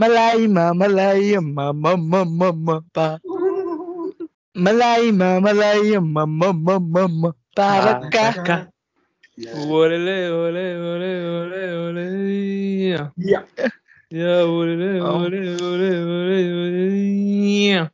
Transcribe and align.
Malayma, 0.00 0.74
Malayma, 0.74 1.72
ma 1.72 1.72
ma 1.72 1.96
ma 1.96 2.24
ma 2.24 2.52
ma 2.52 2.76
pa. 2.94 3.18
Malayma, 4.56 5.40
Malayma, 5.40 6.22
ma 6.26 6.26
ma 6.26 6.52
ma 6.52 6.76
ma 6.80 7.04
ma 7.08 7.30
pa 7.56 7.68
ah, 7.90 7.96
ka 8.12 8.26
ka. 8.46 8.56
Olele, 9.54 10.30
ole, 10.30 10.66
ole, 10.90 11.12
ole, 11.38 11.62
ole. 11.88 12.06
Yeah. 12.90 13.10
Yeah. 13.16 13.44
Yeah, 14.10 14.44
olele, 14.46 15.00
ole, 15.02 15.04
oh. 15.06 15.30
ole, 15.60 15.90
ole, 16.10 16.52
ole. 16.60 16.96
Yeah. 17.70 17.88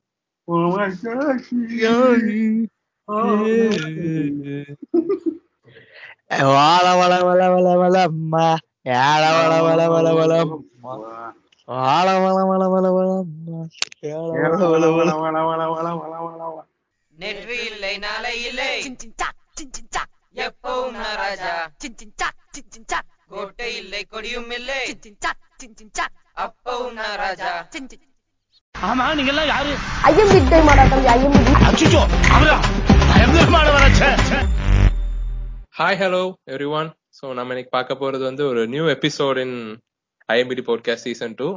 Oh 0.49 0.77
my 0.77 0.91
gosh. 0.91 1.49
Yeah. 1.53 2.67
Oh. 3.09 3.47
Yeah. 3.47 4.65
Wala 6.31 6.93
wala 7.01 7.19
wala 7.25 7.47
wala 7.55 7.73
wala 7.81 8.03
ma. 8.13 8.59
Wala 8.85 9.29
wala 9.39 9.57
wala 9.65 9.85
wala 9.91 10.11
wala 10.15 10.39
ma. 10.83 10.93
நேற்று 17.15 17.57
இல்லை 17.67 17.93
நாளை 17.99 18.33
இல்லை 18.43 18.71
எப்பவும் 20.43 20.99
ராஜா 21.19 21.55
கோட்டை 23.31 23.69
இல்லை 23.77 24.03
கொடியும் 24.07 24.51
இல்லை 24.51 24.81
அப்பவும் 26.37 26.99
ராஜா 27.17 27.53
ஆமா 28.75 29.07
நீங்க 29.15 29.31
எல்லாம் 29.33 29.49
யாரு 29.49 29.73
ஐஎம்பி 30.09 30.39
டைம் 30.51 30.69
ஆடா 30.69 30.85
தம்பி 30.93 31.11
ஐஎம்பி 31.13 31.55
அச்சுச்சோ 31.69 32.03
அவரா 32.33 32.57
பயங்கரமான 33.09 33.67
வளர்ச்சி 33.77 34.05
hi 35.75 35.99
hello 36.01 36.23
every 36.49 36.69
one 36.73 36.91
so 37.19 37.27
நம்ம 37.33 37.53
இன்னைக்கு 37.55 37.73
பார்க்க 37.75 37.95
போறது 37.95 38.23
வந்து 38.25 38.45
ஒரு 38.49 38.63
new 38.69 38.85
episode 38.91 39.39
in 39.39 39.57
IMPD 40.33 40.65
podcast 40.67 41.07
season 41.09 41.37
two 41.39 41.49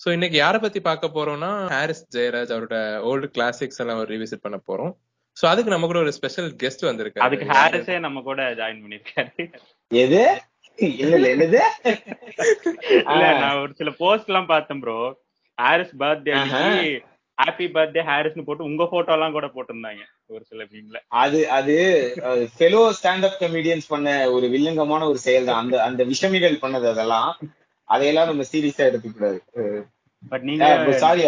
so 0.00 0.08
இன்னைக்கு 0.12 0.36
யாரை 0.38 0.58
பத்தி 0.60 0.80
பார்க்க 0.80 1.16
போறோம்னா 1.16 1.50
ஹாரிஸ் 1.72 2.04
ஜெயராஜ் 2.14 2.52
அவரோட 2.54 2.76
ஓல்டு 3.08 3.26
கிளாசிக்ஸ் 3.34 3.80
எல்லாம் 3.82 4.00
ரீவிசிட் 4.12 4.44
பண்ண 4.44 4.58
போறோம். 4.68 4.92
ஸோ 5.36 5.44
அதுக்கு 5.50 5.72
நம்ம 5.72 5.86
கூட 5.86 5.98
ஒரு 6.04 6.12
ஸ்பெஷல் 6.16 6.48
கெஸ்ட் 6.62 6.88
வந்திருக்காரு. 6.88 7.24
அதுக்கு 7.26 7.46
ஹாரிஸே 7.52 7.96
நம்ம 8.06 8.22
கூட 8.22 8.40
ஜாயின் 8.60 8.80
பண்ணிருக்காரு 8.82 9.44
எது? 9.90 10.22
இல்ல 13.06 13.24
நான் 13.40 13.60
ஒரு 13.62 13.72
சில 13.78 13.90
போஸ்ட் 14.00 14.28
எல்லாம் 14.30 14.50
பார்த்தேன் 14.50 14.80
bro 14.82 14.98
Harris 15.58 15.94
birthday 16.02 16.34
happy 17.38 17.66
birthday 17.74 18.02
ஹாரிஸ்னு 18.08 18.46
போட்டு 18.46 18.68
உங்க 18.68 18.84
போட்டோ 18.86 19.12
எல்லாம் 19.16 19.36
கூட 19.36 19.46
போட்டிருந்தாங்க 19.54 20.02
ஒரு 20.30 20.42
சில 20.50 21.00
அது 21.20 21.38
அது 21.58 21.76
ஃபெலோ 22.54 22.82
ஸ்டாண்ட் 22.98 23.26
அப் 23.28 23.38
கமெடியன்ஸ் 23.42 23.88
பண்ண 23.88 24.08
ஒரு 24.34 24.48
வில்லங்கமான 24.54 25.08
ஒரு 25.12 25.20
செயல் 25.26 25.48
தான் 25.50 25.62
அந்த 25.62 25.76
அந்த 25.88 26.04
விஷமிகள் 26.12 26.62
பண்ணது 26.62 26.88
அதெல்லாம். 26.92 27.30
அதையெல்லாம் 27.90 28.28
நம்ம 28.30 28.44
சீரியஸா 28.52 28.82
எடுத்துக்க 28.88 29.12
கூடாது. 29.12 29.38
பட் 30.22 30.42
நீங்க 30.42 30.66
சாரி 30.98 31.22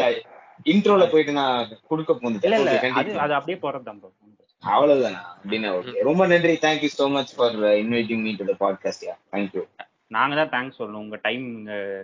இன்ட்ரோல 0.67 1.05
போயிட்டு 1.11 1.33
நான் 1.33 1.71
கொடுக்க 1.89 2.13
போந்துட்டேன் 2.15 3.21
அது 3.25 3.35
அப்படியே 3.35 3.59
போறதுதான் 3.63 4.03
அவ்வளவுதானா 4.63 5.21
அப்படின்னா 5.39 5.71
ஓகே 5.79 6.03
ரொம்ப 6.03 6.23
நன்றி. 6.27 6.53
Thank you 6.65 6.91
so 6.99 7.07
much 7.11 7.33
for 7.37 7.57
inviting 7.83 8.23
me 8.27 8.33
to 8.37 8.45
the 8.51 8.57
podcast 8.61 9.07
yeah 9.09 9.15
thank you 9.33 9.63
நாங்க 10.15 10.35
தான் 10.39 10.51
தேங்க்ஸ் 10.55 10.79
சொல்லணும். 10.79 11.03
உங்க 11.05 11.19
டைம் 11.27 11.45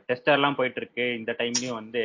டெஸ்ட் 0.09 0.29
எல்லாம் 0.35 0.57
போயிட்டு 0.59 0.81
இருக்கு 0.81 1.05
இந்த 1.19 1.31
டைம்லயும் 1.41 1.79
வந்து 1.79 1.99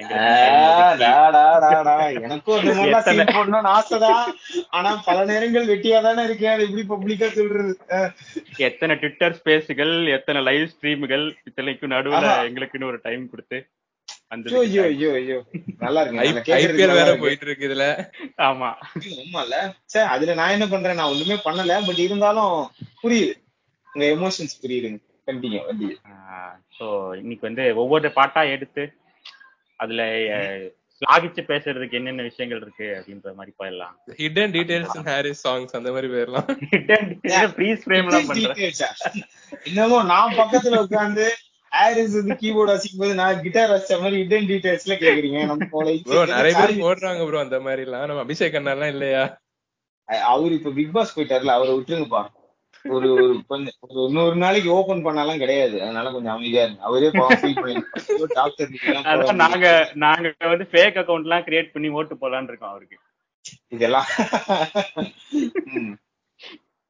எனக்கும் 2.29 3.67
ஆசைதான் 3.75 4.23
ஆனா 4.77 4.89
பல 5.07 5.17
நேரங்கள் 5.31 5.69
வெட்டியா 5.71 5.99
தானே 6.07 6.23
இருக்கேன். 6.29 6.53
அதை 6.55 6.65
எப்படி 6.67 6.83
பப்ளிக்கா 6.93 7.29
சொல்றது? 7.37 7.73
எத்தனை 8.69 8.95
ட்விட்டர் 9.03 9.37
ஸ்பேஸ்கள் 9.39 9.93
எத்தனை 10.17 10.41
லைவ் 10.49 10.65
ஸ்ட்ரீம்கள் 10.73 11.25
இத்தனைக்கும் 11.49 11.95
நடுவுல. 11.95 12.33
எங்களுக்குன்னு 12.49 12.91
ஒரு 12.91 12.99
டைம் 13.07 13.31
கொடுத்து 13.33 13.59
அந்த 14.33 14.45
ஐயோ 14.49 14.61
ஐயோ 14.63 14.83
ஐயோ 14.91 15.09
ஐயோ. 15.19 15.37
நல்லா 15.83 16.01
இருக்கு 16.03 16.53
ஐபிஎல் 16.57 16.97
வேற 16.99 17.11
போயிட்டு 17.21 17.45
இருக்கு. 17.47 17.67
இதுல. 17.69 17.85
ஆமா. 18.47 18.69
ஆமால 19.23 19.53
சே 19.93 19.99
அதுல 20.13 20.35
நான் 20.39 20.53
என்ன 20.55 20.65
பண்றேன்? 20.73 20.99
நான் 20.99 21.11
ஒண்ணுமே 21.13 21.37
பண்ணல 21.47 21.79
பட் 21.87 22.01
இருந்தாலும் 22.07 22.53
புரியுது. 23.03 23.33
உங்க 23.89 24.05
எமோஷன்ஸ் 24.15 24.61
புரியுதுங்க. 24.63 24.99
கண்டினியூ 25.27 25.61
இன்னைக்கு 27.21 27.43
வந்து 27.49 27.65
ஒவ்வொரு 27.81 28.11
பாட்டா 28.19 28.41
எடுத்து 28.55 28.83
அதுல 29.79 30.01
ஸ்லாகிச்சு 31.01 31.41
பேசுறதுக்கு 31.49 31.97
என்னென்ன 31.99 32.25
விஷயங்கள் 32.27 32.61
இருக்கு 32.63 32.87
அப்படின்ற 32.97 33.29
மாதிரி 33.37 33.53
போயிடலாம். 33.59 33.93
ஹிடன் 34.19 34.53
டீடைல்ஸ் 34.55 34.97
ஹாரிஸ் 35.07 35.41
சாங்ஸ் 35.47 35.73
அந்த 35.79 35.89
மாதிரி 35.95 36.07
போயிடலாம். 36.13 36.47
ஃப்ரீஸ் 37.55 37.81
ஃப்ரேம் 37.85 38.07
எல்லாம் 38.09 38.29
பண்றேன். 38.29 38.61
இன்னமும் 39.69 40.05
நான் 40.11 40.37
பக்கத்துல 40.41 40.81
உட்கார்ந்து 40.85 41.25
ஹாரிஸ் 41.71 42.15
வந்து 42.19 42.35
கீபோர்ட் 42.41 42.71
வாசிக்கும் 42.71 43.01
போது 43.03 43.13
நான் 43.21 43.41
கிட்டார் 43.45 43.71
வாசிச்ச 43.73 43.97
மாதிரி 44.01 44.17
இடன் 44.23 44.47
டீடைல்ஸ்ல 44.51 44.97
கேக்குறீங்க 45.03 45.39
நம்ம 45.51 45.67
ப்ரோ 46.07 46.21
நிறைய 46.33 46.53
பேர் 46.59 46.83
போடுறாங்க 46.85 47.25
ப்ரோ 47.29 47.41
அந்த 47.45 47.59
மாதிரி 47.67 47.85
எல்லாம் 47.87 48.07
நம்ம 48.11 48.23
அபிஷேக் 48.25 48.57
அண்ணா 48.59 48.75
எல்லாம் 48.77 48.93
இல்லையா 48.95 49.23
அவரு 50.31 50.53
இப்ப 50.59 50.73
பிக் 50.79 50.95
பாஸ் 50.95 51.15
போயிட்டாருல 51.17 51.55
அவரை 51.57 51.73
விட்டுருங்கப்பா. 51.75 52.23
ஒரு 52.85 53.07
ஒரு 53.13 53.33
கொஞ்சம் 53.47 53.75
ஒரு 53.89 54.09
நூறு 54.13 54.35
நாளைக்கு 54.35 54.69
ஓபன் 54.71 55.05
பண்ணாலாம் 55.05 55.39
கிடையாது. 55.39 55.75
அதனால 55.81 56.11
கொஞ்சம் 56.11 56.33
அமைதியா 56.33 56.63
இருக்கு 56.63 56.87
அவரே 56.87 57.09
ஃபீல் 57.39 57.61
பண்ணி 57.61 57.75
டாக்டர் 58.35 59.41
நாங்க 59.43 59.67
நாங்க 59.95 60.33
வந்து 60.45 60.67
ஃபேக் 60.71 60.99
அக்கவுண்ட் 61.01 61.27
எல்லாம் 61.27 61.45
கிரியேட் 61.47 61.73
பண்ணி 61.73 61.89
ஓட்டு 61.89 62.15
போலான்னு 62.21 62.51
இருக்கோம் 62.51 62.73
அவருக்கு. 62.73 62.97
இதெல்லாம். 63.69 64.07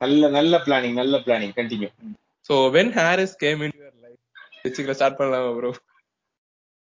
நல்ல 0.02 0.30
நல்ல 0.30 0.58
பிளானிங் 0.66 0.94
நல்ல 0.94 1.18
planning 1.18 1.54
continue 1.58 1.90
so 2.50 2.56
when 2.72 2.94
Harris 2.94 3.36
came 3.38 3.62
in 3.62 3.76
your 3.78 3.98
life 4.04 4.20
வச்சுக்கல 4.66 4.96
ஸ்டார்ட் 4.98 5.20
பண்ணலாமா 5.20 5.52
ப்ரோ 5.58 5.72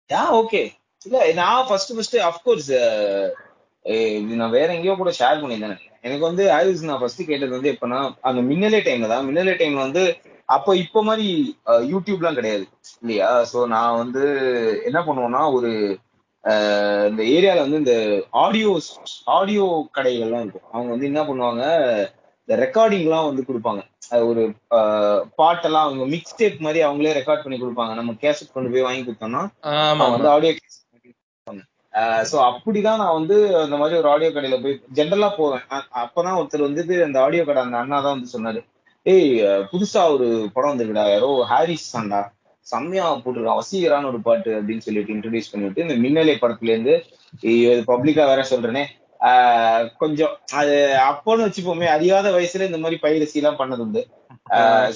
யா 0.09 0.23
ஓகே 0.39 0.61
இல்ல 1.01 1.19
நான் 1.33 1.67
ஃபர்ஸ்ட் 1.69 1.93
ஃபர்ஸ்ட் 1.95 2.17
அஃப்கோர்ஸ் 2.29 2.69
இது 4.21 4.39
நான் 4.41 4.55
வேற 4.57 4.67
எங்கேயோ 4.75 4.95
கூட 4.99 5.11
ஷேர் 5.19 5.41
பண்ணியிருந்தேன். 5.41 5.81
எனக்கு 6.05 6.23
வந்து 6.29 6.44
ஆயுஸ் 6.57 6.88
நான் 6.89 7.01
ஃபர்ஸ்ட் 7.01 7.29
கேட்டது 7.31 7.55
வந்து 7.57 7.71
எப்பனா 7.73 7.99
அந்த 8.29 8.39
மின்னலே 8.49 8.79
டைம்ல 8.88 9.09
தான். 9.13 9.27
மின்னலே 9.29 9.53
டைம்ல 9.61 9.81
வந்து 9.88 10.03
அப்போ 10.55 10.71
இப்போ 10.83 10.99
மாதிரி 11.09 11.27
யூடியூப்லாம் 11.91 12.38
கிடையாது 12.39 12.66
இல்லையா? 13.01 13.29
சோ 13.51 13.59
நான் 13.75 13.99
வந்து 14.01 14.23
என்ன 14.89 14.99
பண்ணுவேன்னா 15.07 15.44
ஒரு 15.57 15.71
இந்த 17.09 17.21
ஏரியால 17.35 17.63
வந்து 17.66 17.81
இந்த 17.81 17.95
ஆடியோ 18.44 18.71
ஆடியோ 19.38 19.66
கடைகள்லாம் 19.97 20.44
இருக்கும். 20.44 20.67
அவங்க 20.73 20.89
வந்து 20.94 21.09
என்ன 21.11 21.21
பண்ணுவாங்க 21.27 21.63
இந்த 22.44 22.55
ரெக்கார்டிங்லாம் 22.63 23.27
வந்து 23.27 23.44
கொடுப்பாங்க. 23.50 23.81
ஒரு 24.29 24.41
பாட்டெல்லாம் 25.41 25.85
அவங்க 25.88 26.05
மிக்ஸ் 26.13 26.38
டேப் 26.39 26.57
மாதிரி 26.65 26.79
அவங்களே 26.88 27.13
ரெக்கார்ட் 27.19 27.45
பண்ணி 27.45 27.59
கொடுப்பாங்க. 27.59 27.94
நம்ம 28.00 28.15
கேசட் 28.23 28.55
கொண்டு 28.55 28.71
போய் 28.73 28.88
வாங்கி 28.88 29.03
கொடுத்தோம்னா 29.03 29.44
வந்து 30.15 30.29
ஆடியோ 30.35 30.53
சோ 32.29 32.35
அப்படிதான் 32.49 33.01
நான் 33.01 33.17
வந்து 33.17 33.35
அந்த 33.63 33.75
மாதிரி 33.81 33.97
ஒரு 34.01 34.09
ஆடியோ 34.13 34.29
கடையில 34.35 34.57
போய் 34.61 34.79
ஜென்ரலா 34.97 35.29
போவேன். 35.39 35.65
அப்பதான் 36.03 36.37
ஒருத்தர் 36.39 36.67
வந்துட்டு 36.67 36.95
அந்த 37.07 37.17
ஆடியோ 37.25 37.43
கடை 37.49 37.61
அந்த 37.65 37.77
அண்ணா 37.81 37.97
தான் 38.05 38.15
வந்து 38.15 38.33
சொன்னாரு. 38.35 38.61
ஏய் 39.05 39.29
புதுசா 39.71 40.01
ஒரு 40.15 40.27
படம் 40.55 40.71
வந்துருக்குடா 40.71 41.05
யாரோ 41.11 41.29
ஹாரிஸ் 41.51 41.93
தான்டா. 41.95 42.21
செம்மையா 42.67 43.05
போட்டுருக்கான் 43.23 43.59
வசீகரான 43.59 44.07
ஒரு 44.11 44.19
பாட்டு 44.27 44.51
அப்படின்னு 44.59 44.85
சொல்லிட்டு 44.85 45.13
இன்ட்ரடியூஸ் 45.15 45.51
பண்ணிவிட்டு 45.53 45.85
இந்த 45.85 45.95
மின்னலை 46.03 46.35
படத்துல 46.43 46.73
இருந்து 46.73 46.93
இது 47.53 47.81
பப்ளிக்கா 47.91 48.25
வேற 48.29 48.43
சொல்றேனே. 48.51 48.83
ஆஹ் 49.19 49.83
கொஞ்சம் 50.01 50.33
அது 50.59 50.75
அப்போன்னு 51.09 51.45
வச்சுப்போமே 51.47 51.87
அறியாத 51.95 52.27
வயசுல 52.31 52.67
இந்த 52.69 52.79
மாதிரி 52.83 52.97
பைரசி 53.03 53.39
எல்லாம் 53.41 53.59
பண்ணது 53.61 53.83
உண்டு 53.85 54.01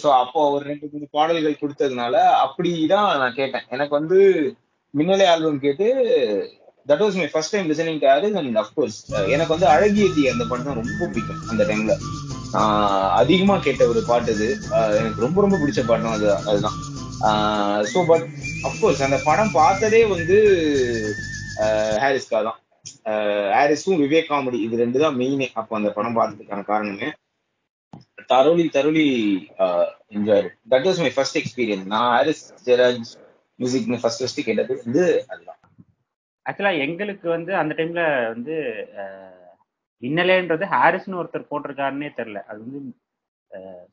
சோ 0.01 0.07
அப்போ 0.21 0.39
ஒரு 0.53 0.63
ரெண்டு 0.71 0.85
மூணு 0.93 1.05
பாடல்கள் 1.11 1.61
கொடுத்ததுனால 1.61 2.15
அப்படிதான் 2.45 3.09
நான் 3.21 3.37
கேட்டேன். 3.41 3.67
எனக்கு 3.69 3.93
வந்து 3.99 4.17
மின்னலை 4.93 5.25
ஆல்பம் 5.33 5.63
கேட்டு 5.65 5.87
that 6.87 7.03
was 7.03 7.17
my 7.19 7.27
first 7.27 7.53
time 7.53 7.69
listening 7.71 7.99
to 8.01 8.07
Harris 8.07 8.37
and 8.39 8.59
of course 8.63 8.97
எனக்கு 9.33 9.53
வந்து 9.55 9.67
அழகியதி 9.73 10.23
அந்த 10.31 10.43
பாட்டு 10.49 10.67
தான் 10.67 10.79
ரொம்ப 10.81 10.99
பிடிக்கும் 11.05 11.41
அந்த 11.49 11.63
டைம்ல 11.63 11.95
நான் 12.53 12.75
அதிகமா 13.21 13.55
கேட்ட 13.57 13.83
ஒரு 13.87 14.01
பாட்டு 14.05 14.31
அது. 14.35 14.47
எனக்கு 14.99 15.25
ரொம்ப 15.25 15.41
ரொம்ப 15.41 15.57
பிடிச்ச 15.57 15.81
பாட்டும் 15.85 16.13
அது 16.13 16.27
அதுதான். 16.51 16.77
ஸோ 17.91 17.99
பட் 18.05 18.25
அஃப்கோர்ஸ் 18.69 19.03
அந்த 19.07 19.17
படம் 19.25 19.51
பார்த்ததே 19.53 20.01
வந்து 20.13 20.37
ஆஹ் 21.63 21.97
ஹாரிஸ்கா 22.03 22.39
தான். 22.47 22.57
ஆஹ் 23.11 23.49
ஹாரிஸும் 23.55 24.01
விவேக் 24.03 24.29
காமெடி 24.29 24.59
இது 24.65 24.81
ரெண்டு 24.83 24.97
தான் 25.03 25.17
மெயினே 25.19 25.47
அப்போ 25.53 25.75
அந்த 25.75 25.89
படம் 25.89 26.17
பார்த்ததுக்கான 26.17 26.65
காரணமே. 26.65 27.09
தரோலி 28.31 28.65
தரோலி 28.69 29.05
enjoy 30.15 30.43
that 30.71 30.87
was 30.87 31.01
my 31.03 31.11
first 31.15 31.39
experience 31.41 31.91
நான் 31.93 32.09
Harris 32.15 32.43
Jayaraj 32.65 33.11
music 33.59 33.87
first 34.01 34.21
first 34.21 34.41
கேட்டது 34.43 34.73
வந்து 34.83 35.03
அதுதான். 35.27 35.56
ஆக்சுவலா 36.47 36.73
எங்களுக்கு 36.83 37.27
வந்து 37.29 37.51
அந்த 37.61 37.73
டைம்ல 37.77 38.03
வந்து 38.29 38.55
அஹ், 39.01 39.49
மின்னலேன்றது 40.03 40.65
ஹாரிஸ்னு 40.73 41.19
ஒருத்தர் 41.21 41.49
போட்டிருக்காருன்னே 41.49 42.11
தெரியல. 42.17 42.41
அது 42.47 42.59
வந்து 42.65 42.79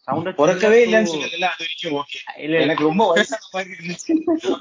சவுண்ட் 0.06 0.38
பிறக்கவே 0.38 0.78
இல்லைன்னு 0.84 1.10
சொல்லல 1.14 1.48
அது 1.50 1.64
வரைக்கும் 1.64 1.96
ஓகே 1.98 2.20
இல்ல 2.44 2.62
எனக்கு 2.64 2.88
ரொம்ப 2.88 3.02
வயசான 3.10 3.50
மாதிரி 3.54 3.74
இருந்துச்சு. 3.76 4.14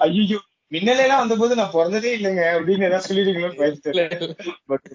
ஐயோ 0.06 0.40
மின்னலாம் 0.72 1.22
வந்தபோது 1.22 1.58
நான் 1.58 1.74
பிறந்ததே 1.74 2.12
இல்லைங்க 2.18 2.44
அப்படின்னு 2.54 2.86
ஏதாவது 2.88 3.08
சொல்லிடுங்களோன்னு 3.08 3.60
பயந்துட்டேன் 3.60 4.14
பட் 4.72 4.88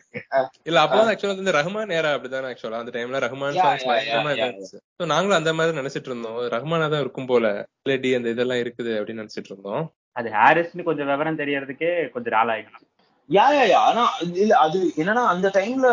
இல்ல 0.66 0.78
அப்பதான் 0.84 1.10
ஆக்சுவலா 1.10 1.34
வந்து 1.34 1.54
ரஹ்மான் 1.56 1.94
ஏரா 1.96 2.10
அப்படிதான் 2.14 2.48
ஆக்சுவலா 2.48 2.80
அந்த 2.80 2.94
டைம்ல 2.96 3.20
ரஹ்மான் 3.26 3.54
Yeah, 3.54 3.64
சாங்ஸ் 3.64 3.84
yeah, 3.84 3.90
பயங்கரமா 3.90 4.32
yeah. 4.32 4.46
இருந்துச்சு. 4.46 4.78
So 4.98 5.06
நாங்களும் 5.12 5.38
அந்த 5.38 5.52
மாதிரி 5.54 5.78
நினைச்சிட்டு 5.78 6.10
இருந்தோம். 6.10 6.38
ரஹ்மானா 6.54 6.88
தான் 6.88 7.04
இருக்கும் 7.04 7.28
போல 7.28 7.46
லேடி 7.86 8.10
அந்த 8.18 8.34
இதெல்லாம் 8.34 8.62
இருக்குது 8.64 8.92
அப்படின்னு 8.98 9.22
நினைச்சிட்டு 9.22 9.52
இருந்தோம். 9.52 9.84
அது 10.18 10.28
ஹாரிஸ்னு 10.36 10.86
கொஞ்சம் 10.86 11.10
விவரம் 11.10 11.40
தெரியறதுக்கே 11.40 11.90
கொஞ்சம் 12.14 12.36
நாள் 12.36 12.52
ஆகணும் 12.54 12.84
யா 13.30 13.46
யா 13.54 13.64
யா. 13.70 13.80
ஆனா 13.88 14.02
இல்ல 14.42 14.52
அது 14.64 14.78
என்னன்னா 15.00 15.22
அந்த 15.32 15.48
டைம்ல 15.56 15.88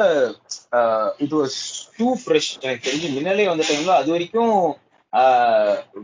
இது 1.19 1.33
வாஸ் 1.39 1.57
டூ 1.98 2.07
ஃப்ரெஷ் 2.22 2.51
எனக்கு 2.62 2.86
தெரிஞ்சு 2.88 3.07
மின்னலே 3.16 3.48
வந்த 3.50 3.66
டைம்ல 3.69 3.94
அது 4.00 4.10
வரைக்கும் 4.13 4.54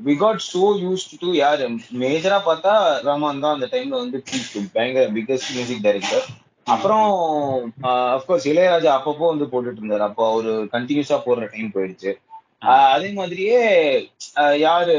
we 0.03 0.13
got 0.17 0.43
so 0.47 0.63
use 0.83 1.05
to 1.21 1.29
யார் 1.35 1.63
மேஜரா 2.01 2.37
பார்த்தா 2.45 2.73
ரமான் 3.07 3.43
தான் 3.43 3.55
அந்த 3.55 3.69
டைம்ல 3.73 4.01
வந்து 4.03 4.19
பயங்கர 4.75 5.05
பிக்கஸ்ட் 5.17 5.53
மியூசிக் 5.55 5.85
டைரக்டர் 5.87 6.25
அப்புறம் 6.67 7.07
அப்கோர்ஸ் 8.15 8.49
இளையராஜா 8.51 8.91
அப்பப்போ 8.97 9.25
வந்து 9.31 9.45
போட்டுட்டு 9.51 9.81
இருந்தாரு. 9.81 10.05
அப்போ 10.09 10.23
அவரு 10.31 10.51
கண்டினியூஸா 10.73 11.17
போடுற 11.25 11.45
டைம் 11.53 11.73
போயிடுச்சு. 11.75 12.11
அதே 12.61 13.09
மாதிரியே 13.13 13.59
யாரு 14.61 14.95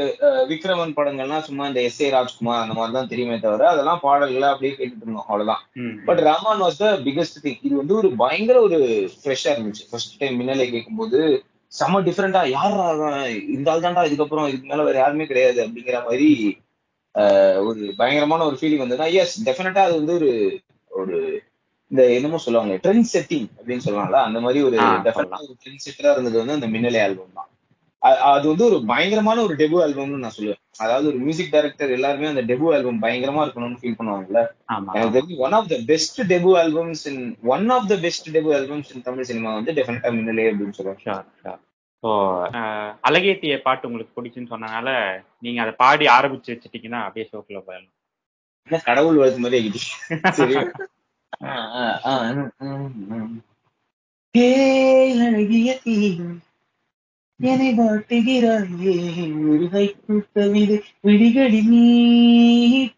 விக்ரமன் 0.49 0.95
படங்கள்லாம் 0.97 1.45
சும்மா 1.45 1.67
இந்த 1.69 1.81
எஸ் 1.81 2.01
ஏ 2.01 2.09
ராஜ்குமார் 2.09 2.63
அந்த 2.63 2.73
மாதிரி 2.73 2.93
தான் 2.93 3.09
தெரியுமே 3.11 3.37
தவிர 3.39 3.67
அதெல்லாம் 3.69 4.01
பாடல்களை 4.03 4.47
அப்படியே 4.49 4.73
கேட்டுட்டு 4.73 5.05
இருந்தோம் 5.05 5.27
அவ்வளவுதான். 5.27 5.61
But 6.07 6.21
Rahman 6.27 6.63
was 6.63 6.81
the 6.81 6.89
biggest 7.05 7.39
thing 7.43 7.61
இது 7.61 7.73
வந்து 7.81 7.95
ஒரு 7.99 8.09
பயங்கர 8.21 8.57
ஒரு 8.67 8.79
ஃப்ரெஷ்ஷா 9.15 9.51
இருந்துச்சு. 9.53 9.85
ஃபர்ஸ்ட் 9.89 10.17
டைம் 10.21 10.37
மின்னலே 10.39 10.67
கேட்கும்போது 10.73 11.19
செம்ம 11.71 12.01
டிஃப்ரெண்டா 12.07 12.41
யார் 12.49 12.75
இந்த 13.53 13.71
ஆள் 13.71 13.85
தான்டா 13.85 14.03
இதுக்கப்புறம் 14.07 14.49
இதுக்கு 14.49 14.69
மேல 14.71 14.83
வேற 14.83 14.97
யாருமே 14.99 15.27
கிடையாது 15.29 15.59
அப்படிங்கிற 15.65 15.99
மாதிரி 16.05 16.27
ஆஹ் 17.15 17.57
ஒரு 17.67 17.81
பயங்கரமான 17.97 18.45
ஒரு 18.45 18.57
ஃபீலிங் 18.59 18.83
வந்ததுன்னா 18.83 19.09
எஸ் 19.17 19.37
டெஃபினட்டா 19.47 19.81
அது 19.87 19.95
வந்து 19.99 20.15
ஒரு 20.17 20.29
ஒரு 20.91 21.15
இந்த 21.91 22.03
என்னமோ 22.15 22.43
சொல்லுவாங்க 22.43 22.75
ட்ரெண்ட் 22.83 23.09
செட்டிங் 23.11 23.49
அப்படின்னு 23.57 23.85
சொல்லுவாங்கல்ல 23.85 24.21
அந்த 24.27 24.39
மாதிரி 24.41 24.61
ஒரு 24.67 24.77
டெஃபினட்டா 25.05 25.39
ஒரு 25.43 25.55
ட்ரெண்ட் 25.61 25.83
செட்டரா 25.85 26.13
இருந்தது 26.15 26.41
வந்து 26.41 26.57
அந்த 26.57 26.69
மின்னலே 26.73 27.01
ஆல்பம் 27.03 27.35
தான். 27.35 27.49
அது 28.31 28.45
வந்து 28.51 28.65
ஒரு 28.69 28.77
பயங்கரமான 28.91 29.41
ஒரு 29.47 29.53
டெபு 29.59 29.75
ஆல்பம்னு 29.83 30.21
நான் 30.23 30.35
சொல்லுவேன். 30.37 30.59
அதாவது 30.83 31.05
ஒரு 31.11 31.17
மியூசிக் 31.25 31.51
டைரக்டர் 31.53 31.93
எல்லாருமே 31.97 32.27
அந்த 32.31 32.43
டெபு 32.49 32.65
ஆல்பம் 32.75 33.01
பயங்கரமா 33.03 33.43
இருக்கணும்னு 33.45 33.79
ஃபீல் 33.81 33.97
பண்ணுவாங்கல்ல? 33.99 34.41
எனக்கு 34.95 35.15
தெரிஞ்சு 35.17 35.37
one 35.45 35.55
of 35.59 35.69
the 35.73 35.77
best 35.91 36.19
debut 36.31 36.51
albums 36.61 37.03
in 37.11 37.21
one 37.55 37.67
of 37.75 37.87
the 37.91 37.97
best 38.05 38.27
debut 38.37 38.51
albums 38.59 38.91
in 38.95 39.05
Tamil 39.07 39.29
cinema 39.31 39.53
வந்து 39.59 39.77
டெஃபினட்டா 39.79 40.11
மின்னலே 40.17 40.49
அப்படின்னு 40.51 40.77
சொல்லுவேன். 40.79 41.59
ஸோ 42.03 42.09
அழகேத்திய 43.07 43.57
பாட்டு 43.65 43.87
உங்களுக்கு 43.89 44.15
பிடிச்சுன்னு 44.17 44.53
சொன்னனால 44.53 44.87
நீங்க 45.45 45.59
அதை 45.65 45.73
பாடி 45.83 46.05
ஆரம்பிச்சு 46.17 46.53
வச்சுட்டீங்கன்னா 46.53 47.01
அப்படியே 47.05 47.27
ஷோக்குள்ள 47.31 47.59
போயிடலாம். 47.67 47.93
என்ன 48.67 48.79
கடவுள் 48.89 49.19
வாழ்த்து 49.21 49.43
மாதிரி 49.43 49.59
ஆகிடுச்சு 49.59 49.91
சரி. 50.39 50.57
அழகிய 55.27 55.71
தீயும் 55.85 56.35
என்னை 57.43 57.69
வாட்டுகிறாயே 57.77 58.95
உருகை 59.47 59.85
கவிதை 60.29 60.77
விடிகடி 61.05 61.61
நீ 61.69 61.85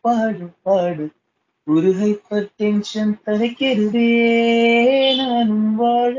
பாடு 0.04 0.48
பாடு 0.64 1.06
உருகை 1.68 2.12
டென்ஷன் 2.54 3.14
தலைக்கிறதே 3.26 4.10
நானும் 5.20 5.72
வாழ. 5.78 6.14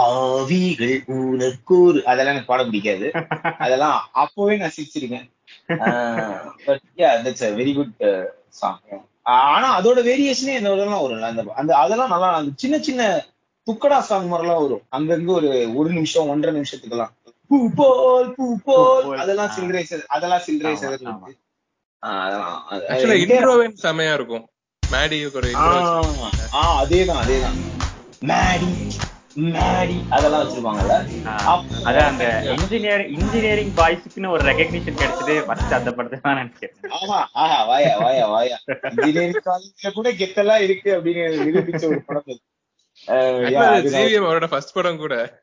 ஆவிகள் 0.00 0.94
உனக்கூறு 1.16 1.98
அதெல்லாம் 2.04 2.34
எனக்கு 2.34 2.50
பாட 2.50 2.62
பிடிக்காது. 2.64 3.06
அதெல்லாம் 3.58 3.98
அப்பவே 4.22 4.56
நான் 4.56 4.74
சிரிச்சிருக்கேன் 4.76 5.26
but 6.66 6.84
yeah 6.98 7.10
that's 7.24 7.46
a 7.46 7.52
very 7.60 7.72
good 7.74 7.94
song 8.58 8.80
ஆனா 9.36 9.68
அதோட 9.78 9.98
வேரியேஷனே 10.04 10.54
என்ன 10.58 10.70
ஒரு 11.00 11.16
அந்த 11.22 11.72
அதெல்லாம் 11.82 12.12
நல்லா 12.14 12.30
சின்ன 12.56 12.76
சின்ன 12.80 13.02
துக்கடா 13.68 13.98
சாங் 14.00 14.32
மாதிரிலாம் 14.32 14.62
வரும். 14.62 14.82
அங்கங்க 14.96 15.30
ஒரு 15.30 15.74
ஒரு 15.74 15.90
நிமிஷம் 15.90 16.28
ஒன்றரை 16.28 16.60
நிமிஷத்துக்கெல்லாம். 16.60 17.12
பூ 17.48 17.70
போல் 17.76 18.34
பூ 18.34 18.58
போல். 18.64 19.18
அதெல்லாம் 19.18 19.50
செத- 19.50 20.04
அதெல்லாம் 20.06 20.40
இன்ட்ரோவன் 23.24 23.74
செமையா 23.82 24.14
இருக்கும். 24.14 24.48
மேடிக்கு 24.92 25.32
ஒரு 25.32 25.54
ஆ, 25.54 25.74
இன்ட்ரோ 25.74 26.22
ஆ, 26.52 26.84
அதேதான் 26.84 27.20
அதேதான். 27.24 27.58
மேடி 28.22 28.70
மேடி 29.36 30.08
அதெல்லாம் 30.10 30.42
வச்சிருப்பாங்கல்ல? 30.42 30.94
அதான் 31.84 32.06
அந்த 32.06 32.42
இன்ஜினியர் 32.44 33.08
இன்ஜினியரிங் 33.08 33.74
பாய்ஸுக்குன்னு 33.74 34.28
ஒரு 34.28 34.52
ரெகக்னிஷன் 34.52 34.98
கிடைச்சது 34.98 35.40
ஃபர்ஸ்ட் 35.40 35.72
அந்த 35.72 35.92
படத்தை 35.92 36.18
தான் 36.22 36.34
நினைக்கிறேன். 36.34 36.76
ஆஹா 36.90 37.28
ஆஹா 37.32 37.64
வாயா 37.64 37.98
வாயா 37.98 38.26
வாயா. 38.26 38.58
இன்ஜினியரிங் 38.82 39.40
காலேஜ்ல 39.44 39.92
கூட 39.92 40.12
கெத்தெல்லாம் 40.12 40.60
இருக்கு 40.60 40.96
அப்படின்னு 40.96 41.24
நிரூபிச்ச 41.46 41.86
ஒரு 41.86 42.02
படம் 42.02 42.38
அவரோட 43.08 44.46
ஃபர்ஸ்ட் 44.46 44.74
படம் 44.74 44.96
கூட. 44.96 45.42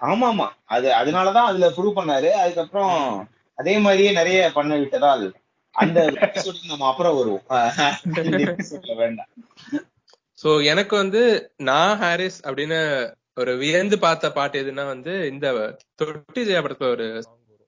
ஆமா 0.00 0.22
ஆமா 0.22 0.48
அது 0.64 0.88
அதனாலதான் 0.88 1.32
அதுல 1.32 1.68
ப்ரூவ் 1.68 1.92
பண்ணாரு. 1.96 2.28
அதுக்கப்புறம் 2.28 3.28
அதே 3.54 3.78
மாதிரியே 3.78 4.12
நிறைய 4.12 4.50
பண்ண 4.54 4.76
விட்டதால் 4.76 5.34
அந்த 5.70 6.12
நம்ம 6.68 6.86
அப்புறம் 6.86 7.16
வருவோம். 7.16 7.42
வேண்டாம். 8.96 9.26
சோ 10.42 10.64
எனக்கு 10.64 10.96
வந்து 10.96 11.52
நான் 11.56 11.98
ஹாரிஸ் 11.98 12.46
அப்படின்னு 12.46 13.14
ஒரு 13.34 13.56
வியந்து 13.56 13.98
பார்த்த 13.98 14.32
பாட்டு 14.32 14.62
எதுன்னா 14.62 14.86
வந்து 14.86 15.28
இந்த 15.28 15.76
தொட்டி 15.94 16.46
ஜெயா 16.46 16.60
படத்துல 16.60 16.90
ஒரு 16.90 17.24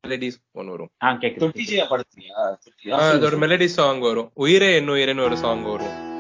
மெலடிஸ் 0.07 0.37
ஒன்று 0.53 0.71
வரும். 0.71 0.91
கேக்குது 1.05 1.43
தொட்டிச்சியா 1.43 1.87
படத்துலயா? 1.87 2.57
தொட்டி- 2.65 2.91
அது 2.91 3.21
ஒரு 3.21 3.39
மெலடி 3.39 3.65
சாங் 3.65 3.99
வரும். 3.99 4.31
உயிரே 4.35 4.75
என்ன 4.75 4.93
உயிரேன்னு 4.93 5.25
ஒரு 5.25 5.37
சாங் 5.37 5.63
வரும். 5.63 6.11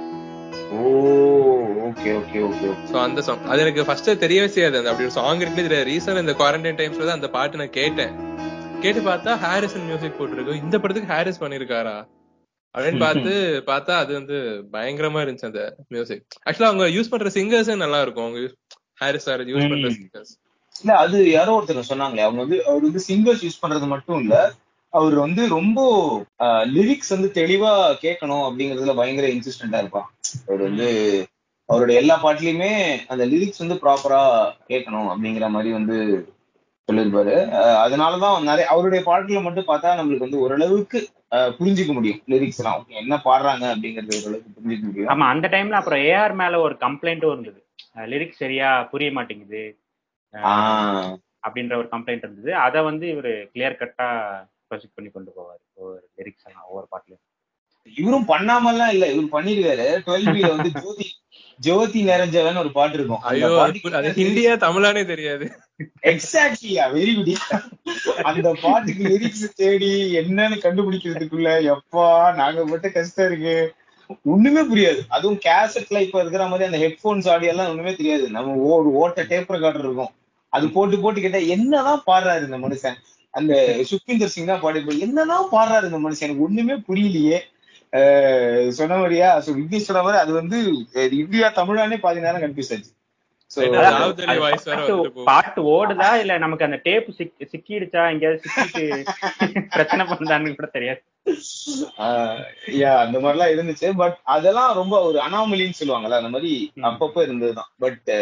ஓ 0.70 1.31
ஓகே 1.92 2.10
ஓகே 2.18 2.40
ஓகே 2.48 2.68
சோ 2.90 2.96
அந்த 3.04 3.20
சாங் 3.26 3.48
அது 3.52 3.62
எனக்கு 3.64 3.82
ஃபர்ஸ்ட் 3.88 4.10
தெரியவே 4.24 4.48
செய்யாது. 4.56 4.76
அந்த 4.80 4.90
அப்படி 4.92 5.06
ஒரு 5.08 5.16
சாங் 5.18 5.40
இருக்குன்னு 5.42 5.68
தெரியாது. 5.68 5.88
ரீசன் 5.90 6.22
இந்த 6.22 6.34
குவாரண்டைன் 6.40 6.78
டைம்ஸ்ல 6.80 7.06
தான் 7.08 7.18
அந்த 7.20 7.30
பாட்டு 7.36 7.60
நான் 7.60 7.76
கேட்டேன். 7.78 8.12
கேட்டு 8.84 9.00
பார்த்தா 9.08 9.32
ஹாரிசன் 9.44 9.86
மியூசிக் 9.88 10.18
போட்டிருக்கு. 10.18 10.54
இந்த 10.64 10.76
படத்துக்கு 10.82 11.12
ஹாரிஸ் 11.14 11.42
பண்ணிருக்காரா? 11.42 11.96
அப்படின்னு 12.74 13.00
பார்த்து 13.04 13.32
பார்த்தா 13.70 13.94
அது 14.02 14.12
வந்து 14.18 14.36
பயங்கரமா 14.74 15.22
இருந்துச்சு 15.22 15.50
அந்த 15.50 15.62
மியூசிக் 15.94 16.22
ஆக்சுவலா 16.46 16.70
அவங்க 16.70 16.86
யூஸ் 16.96 17.10
பண்ற 17.12 17.30
சிங்கர்ஸே 17.36 17.74
நல்லா 17.82 18.00
இருக்கும். 18.04 18.26
அவங்க 18.26 18.40
ஹாரிஸ் 19.02 19.26
சார் 19.28 19.42
யூஸ் 19.50 19.68
பண்ற. 19.72 19.90
சிங்கர்ஸ் 19.98 20.32
இல்ல 20.76 20.92
அது 21.04 21.18
யாரோ 21.30 21.54
ஒருத்தர் 21.56 21.90
சொன்னாங்களே 21.90 22.24
அவங்க 22.26 22.40
வந்து 22.44 22.58
அவர் 22.68 22.86
வந்து 22.88 23.02
சிங்கர்ஸ் 23.08 23.44
யூஸ் 23.46 23.62
பண்றது 23.62 23.88
மட்டும் 23.94 24.20
இல்ல 24.22 24.36
அவர் 24.92 25.14
வந்து 25.24 25.42
ரொம்ப 25.48 25.80
லிரிக்ஸ் 26.74 27.12
வந்து 27.14 27.28
தெளிவா 27.38 27.70
கேட்கணும் 28.02 28.44
அப்படிங்கறதுல 28.46 28.94
பயங்கர 28.98 29.26
இன்சிஸ்டண்டா 29.34 29.78
இருப்பான். 29.82 30.08
அவர் 30.48 30.62
வந்து 30.68 30.88
அவருடைய 31.72 31.96
எல்லா 32.02 32.14
பாட்டுலயுமே 32.22 32.70
அந்த 33.12 33.24
லிரிக்ஸ் 33.32 33.62
வந்து 33.62 33.76
ப்ராப்பரா 33.82 34.22
கேட்கணும் 34.70 35.08
அப்படிங்கிற 35.12 35.48
மாதிரி 35.56 35.70
வந்து 35.78 35.96
சொல்லியிருப்பாரு. 36.88 37.34
அதனாலதான் 37.84 38.46
நிறைய 38.48 38.66
அவருடைய 38.74 39.02
பாட்டுல 39.08 39.40
மட்டும் 39.42 39.68
பார்த்தா 39.70 39.90
நம்மளுக்கு 39.98 40.26
வந்து 40.26 40.42
ஓரளவுக்கு 40.44 41.00
புரிஞ்சுக்க 41.58 41.92
முடியும் 41.96 42.20
லிரிக்ஸ் 42.32 42.60
எல்லாம். 42.60 42.82
என்ன 43.02 43.14
பாடுறாங்க 43.26 43.64
அப்படிங்கறது 43.74 44.18
ஓரளவுக்கு 44.20 44.54
புரிஞ்சுக்க 44.56 44.86
முடியும். 44.88 45.10
ஆமா 45.12 45.26
அந்த 45.34 45.46
டைம்ல 45.54 45.78
அப்புறம் 45.80 46.02
ஏஆர் 46.10 46.34
மேல 46.42 46.60
ஒரு 46.66 46.74
கம்ப்ளைண்ட்டும் 46.84 47.34
இருந்தது. 47.34 47.60
லிரிக்ஸ் 48.12 48.42
சரியா 48.42 48.70
புரிய 48.92 49.10
மாட்டேங்குது. 49.18 49.62
அப்படின்ற 51.46 51.74
ஒரு 51.82 51.88
கம்ப்ளைண்ட் 51.94 52.26
இருந்தது. 52.26 52.50
அதை 52.66 52.80
வந்து 52.88 53.04
இவர் 53.14 53.32
கிளியர் 53.54 53.80
கட்டா 53.80 54.08
ப்ரொஜெக்ட் 54.68 54.96
பண்ணி 54.98 55.10
கொண்டு 55.16 55.30
போவார். 55.36 55.62
ஒவ்வொரு 55.78 56.02
லிரிக்ஸ் 56.18 56.46
எல்லாம் 56.48 56.68
ஒவ்வொரு 56.68 56.86
பாட்டுலயும். 56.92 57.24
இவரும் 58.00 58.30
பண்ணாமலாம் 58.32 58.92
இல்ல 58.96 59.04
இவர் 59.14 59.34
பண்ணிருக்காரு. 59.36 59.88
டுவெல் 60.06 60.54
வந்து 60.54 60.70
ஜோதி 60.82 61.06
ஜோதி 61.58 62.00
நிறைஞ்சவன் 62.04 62.60
ஒரு 62.62 62.70
பாட்டு 62.72 62.96
இருக்கும். 62.98 63.22
ஐயோ 63.30 63.50
ஹிந்தியா 64.20 64.54
தமிழானே 64.64 65.02
தெரியாது. 65.12 65.46
எக்ஸாக்ட்லியா 66.12 66.84
வெரி 66.96 67.12
குட் 67.14 67.30
அந்த 68.30 68.48
பாட்டுக்கு 68.62 69.04
லிரிக்ஸ் 69.12 69.46
தேடி 69.54 69.92
என்னன்னு 70.20 70.58
கண்டுபிடிக்கிறதுக்குள்ள 70.64 71.52
எப்பா 71.74 72.34
நாங்க 72.40 72.64
பட்ட 72.64 72.88
கஷ்டம் 72.88 73.26
இருக்கு. 73.26 73.56
ஒண்ணுமே 74.32 74.62
புரியாது. 74.70 75.00
அதுவும் 75.08 75.40
கேசட்ல 75.44 76.00
இப்ப 76.06 76.20
இருக்கிற 76.20 76.46
மாதிரி 76.46 76.68
அந்த 76.68 76.80
ஹெட்போன்ஸ் 76.84 77.28
ஆடியோ 77.34 77.52
எல்லாம் 77.52 77.70
ஒண்ணுமே 77.72 77.94
தெரியாது. 77.94 78.24
நம்ம 78.30 78.56
ஒரு 78.74 78.90
ஓட்ட 79.02 79.22
டேப் 79.30 79.52
ரெக்கார்டர் 79.52 79.86
இருக்கும். 79.86 80.12
அது 80.48 80.68
போட்டு 80.68 80.98
போட்டு 80.98 81.20
கேட்டா 81.20 81.38
என்னதான் 81.38 82.02
பாடுறாரு 82.06 82.44
இந்த 82.48 82.58
மனுஷன்? 82.66 82.98
அந்த 83.30 83.54
சுக்விந்தர் 83.90 84.32
சிங் 84.32 84.50
தான் 84.50 84.60
பாடி 84.60 84.98
என்னதான் 84.98 85.46
பாடுறாரு 85.52 85.88
இந்த 85.90 86.00
மனுஷன்? 86.06 86.26
எனக்கு 86.28 86.46
ஒண்ணுமே 86.48 86.74
புரியலையே. 86.88 87.38
அஹ் 87.92 88.68
சொன்ன 88.68 88.96
மாதிரியா? 88.96 89.40
So 89.40 89.54
விக்னேஷ் 89.54 89.76
சொன்ன 89.76 90.02
மாதிரி 90.02 90.22
அது 90.22 90.32
வந்து 90.32 90.86
இந்தியா 91.10 91.48
தமிழானே 91.48 91.98
பாதி 91.98 92.20
நேரம் 92.20 92.42
கன்ஃபியூஸ் 92.42 92.72
ஆச்சு 92.72 92.90
பாட்டு- 95.26 95.64
ஓடுதா? 95.64 96.14
இல்ல 96.14 96.38
நமக்கு 96.38 96.64
அந்த 96.64 96.80
டேப் 96.82 97.10
சிக் 97.10 97.34
சிக்கிடுச்சா? 97.38 98.10
எங்கேயாவது 98.10 98.40
சிக்கிட்டு 98.40 99.04
பிரச்சனை 99.70 100.06
பண்ணான்னு 100.06 100.54
கூட 100.54 100.68
தெரியாது. 100.72 101.02
ஆஹ் 101.98 102.42
yeah, 102.66 102.96
அந்த 102.96 103.18
மாதிரிலாம் 103.18 103.52
இருந்துச்சு. 103.52 103.92
பட் 103.96 104.18
அதெல்லாம் 104.22 104.74
ரொம்ப 104.74 105.02
ஒரு 105.02 105.18
அனாமலின்னு 105.18 105.72
சொல்லுவாங்கல்ல 105.80 106.16
அந்த 106.16 106.28
மாதிரி. 106.28 106.72
அப்பப்போ 106.76 107.22
இருந்ததுதான். 107.22 107.72
பட் 107.78 108.12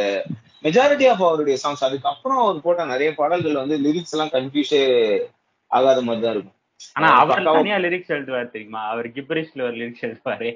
மெஜாரிட்டி 0.63 1.11
ஆஃப் 1.11 1.25
அவருடைய 1.25 1.59
சாங்ஸ் 1.63 1.85
அதுக்கப்புறம் 1.85 2.39
அவர் 2.39 2.61
போட்ட 2.61 2.85
நிறைய 2.85 3.15
பாடல்கள் 3.15 3.55
வந்து 3.55 3.79
லிரிக்ஸ் 3.79 4.11
எல்லாம் 4.11 4.29
கன்ஃபியூஸே 4.29 5.19
ஆகாத 5.67 6.03
மாதிரி 6.03 6.25
தான் 6.25 6.33
இருக்கும். 6.33 6.55
ஆனா 6.97 7.09
அவர் 7.21 7.47
தனியா 7.51 7.77
லிரிக்ஸ் 7.79 8.15
எழுதுவார் 8.17 8.53
தெரியுமா? 8.53 8.83
அவர் 8.87 9.09
கிப்ரிஷ்ல 9.17 9.63
ஒரு 9.63 9.77
லிரிக்ஸ் 9.77 10.05
எழுதுவாரு. 10.09 10.51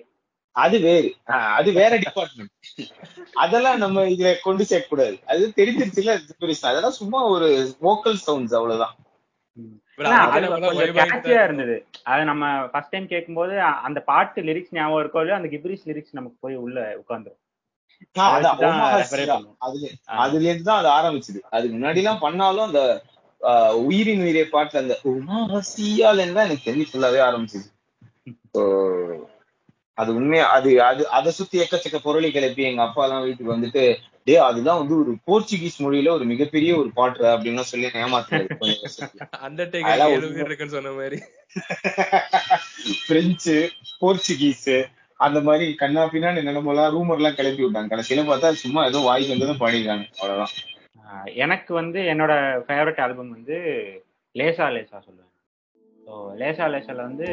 அது 0.56 0.76
வேறு. 0.80 1.08
அது 1.54 1.70
வேற 1.72 1.92
டிபார்ட்மெண்ட் 1.96 2.52
அதெல்லாம் 3.36 3.78
நம்ம 3.78 4.04
இதுல 4.12 4.30
கொண்டு 4.42 4.64
சேர்க்க 4.64 4.88
கூடாது 4.88 5.16
அது 5.26 5.46
தெரிஞ்சிருச்சுல 5.56 6.12
அதெல்லாம் 6.62 6.98
சும்மா 7.00 7.20
ஒரு 7.34 7.48
வோக்கல் 7.82 8.20
சவுண்ட்ஸ் 8.26 8.56
அவ்வளவுதான். 8.58 8.94
இருந்தது. 11.40 11.74
அது 12.04 12.22
நம்ம 12.24 12.44
ஃபர்ஸ்ட் 12.70 12.92
டைம் 12.92 13.06
கேட்கும்போது 13.06 13.54
அந்த 13.86 13.98
பாட்டு 14.02 14.42
லிரிக்ஸ் 14.42 14.74
ஞாபகம் 14.74 15.02
இருக்கோ 15.02 15.20
இல்லையோ 15.20 15.38
அந்த 15.40 15.50
கிப்ரிஸ் 15.52 15.88
லிரிக்ஸ் 15.90 16.16
நமக்கு 16.18 16.38
போய் 16.40 16.62
உள்ள 16.64 16.78
உட்காந்துரும் 17.02 17.40
அதுல 20.16 20.46
இருந்து 20.48 20.68
தான் 20.68 20.80
அது 20.80 20.88
ஆரம்பிச்சது. 20.96 21.40
அதுக்கு 21.50 21.74
முன்னாடி 21.76 22.00
எல்லாம் 22.02 22.24
பண்ணாலும் 22.24 22.66
அந்த 22.68 22.80
உயிரின் 23.84 24.24
உயிரே 24.24 24.44
பாட்டுல 24.52 24.82
அந்த 24.82 24.96
ஒமாஹா 25.10 25.60
சியால 25.70 26.20
இருந்து 26.20 26.38
தான் 26.38 26.48
எனக்கு 26.48 26.66
தெரிஞ்சு 26.68 26.90
ஃபுல்லாவே 26.90 27.20
ஆரம்பிச்சது. 27.28 27.66
அது 29.98 30.10
உண்மையா 30.18 30.44
அது 30.56 30.70
அது 30.82 31.02
அதை 31.16 31.30
சுத்தி 31.32 31.56
எக்கச்சக்க 31.64 31.98
பொருளை 32.06 32.30
கிளப்பி 32.32 32.62
எங்க 32.64 32.82
அப்பா 32.86 33.02
எல்லாம் 33.06 33.24
வீட்டுக்கு 33.26 33.54
வந்துட்டு 33.54 33.82
டே 34.26 34.34
அதுதான் 34.46 34.80
வந்து 34.80 34.94
ஒரு 35.00 35.12
போர்ச்சுகீஸ் 35.26 35.76
மொழியில 35.82 36.12
ஒரு 36.16 36.24
மிகப்பெரிய 36.24 36.70
ஒரு 36.80 36.90
பாட்டு 36.94 37.24
அப்படின்னு 37.32 37.64
சொல்லி 37.70 37.88
ஏமாத்துறாரு 38.02 38.46
சொன்ன 40.74 40.92
மாதிரி. 40.92 41.18
பிரெஞ்சு 43.08 43.56
போர்ச்சுகீஸ் 44.00 44.68
அந்த 45.20 45.38
மாதிரி 45.40 45.66
கண்ணா 45.82 46.04
பின்னாடி 46.12 46.40
என்னென்னமோலாம் 46.42 46.92
ரூமர் 46.94 47.20
எல்லாம் 47.20 47.36
கிளப்பி 47.38 47.62
விட்டாங்க. 47.64 47.90
கடைசியில 47.92 48.24
பார்த்தா 48.30 48.48
சும்மா 48.62 48.80
ஏதோ 48.88 49.00
வாய்க்கு 49.08 49.34
வந்ததும் 49.34 49.60
பாடிருக்காங்க 49.60 50.06
அவ்வளவுதான். 50.14 50.54
எனக்கு 51.36 51.74
வந்து 51.74 51.98
என்னோட 52.08 52.32
ஃபேவரட் 52.66 53.00
ஆல்பம் 53.00 53.30
வந்து 53.30 53.56
லேசா 54.34 54.66
லேசா 54.70 54.98
சொல்லுவேன். 54.98 55.30
ஸோ 56.00 56.12
லேசா 56.36 56.66
லேசால 56.68 57.02
வந்து 57.02 57.28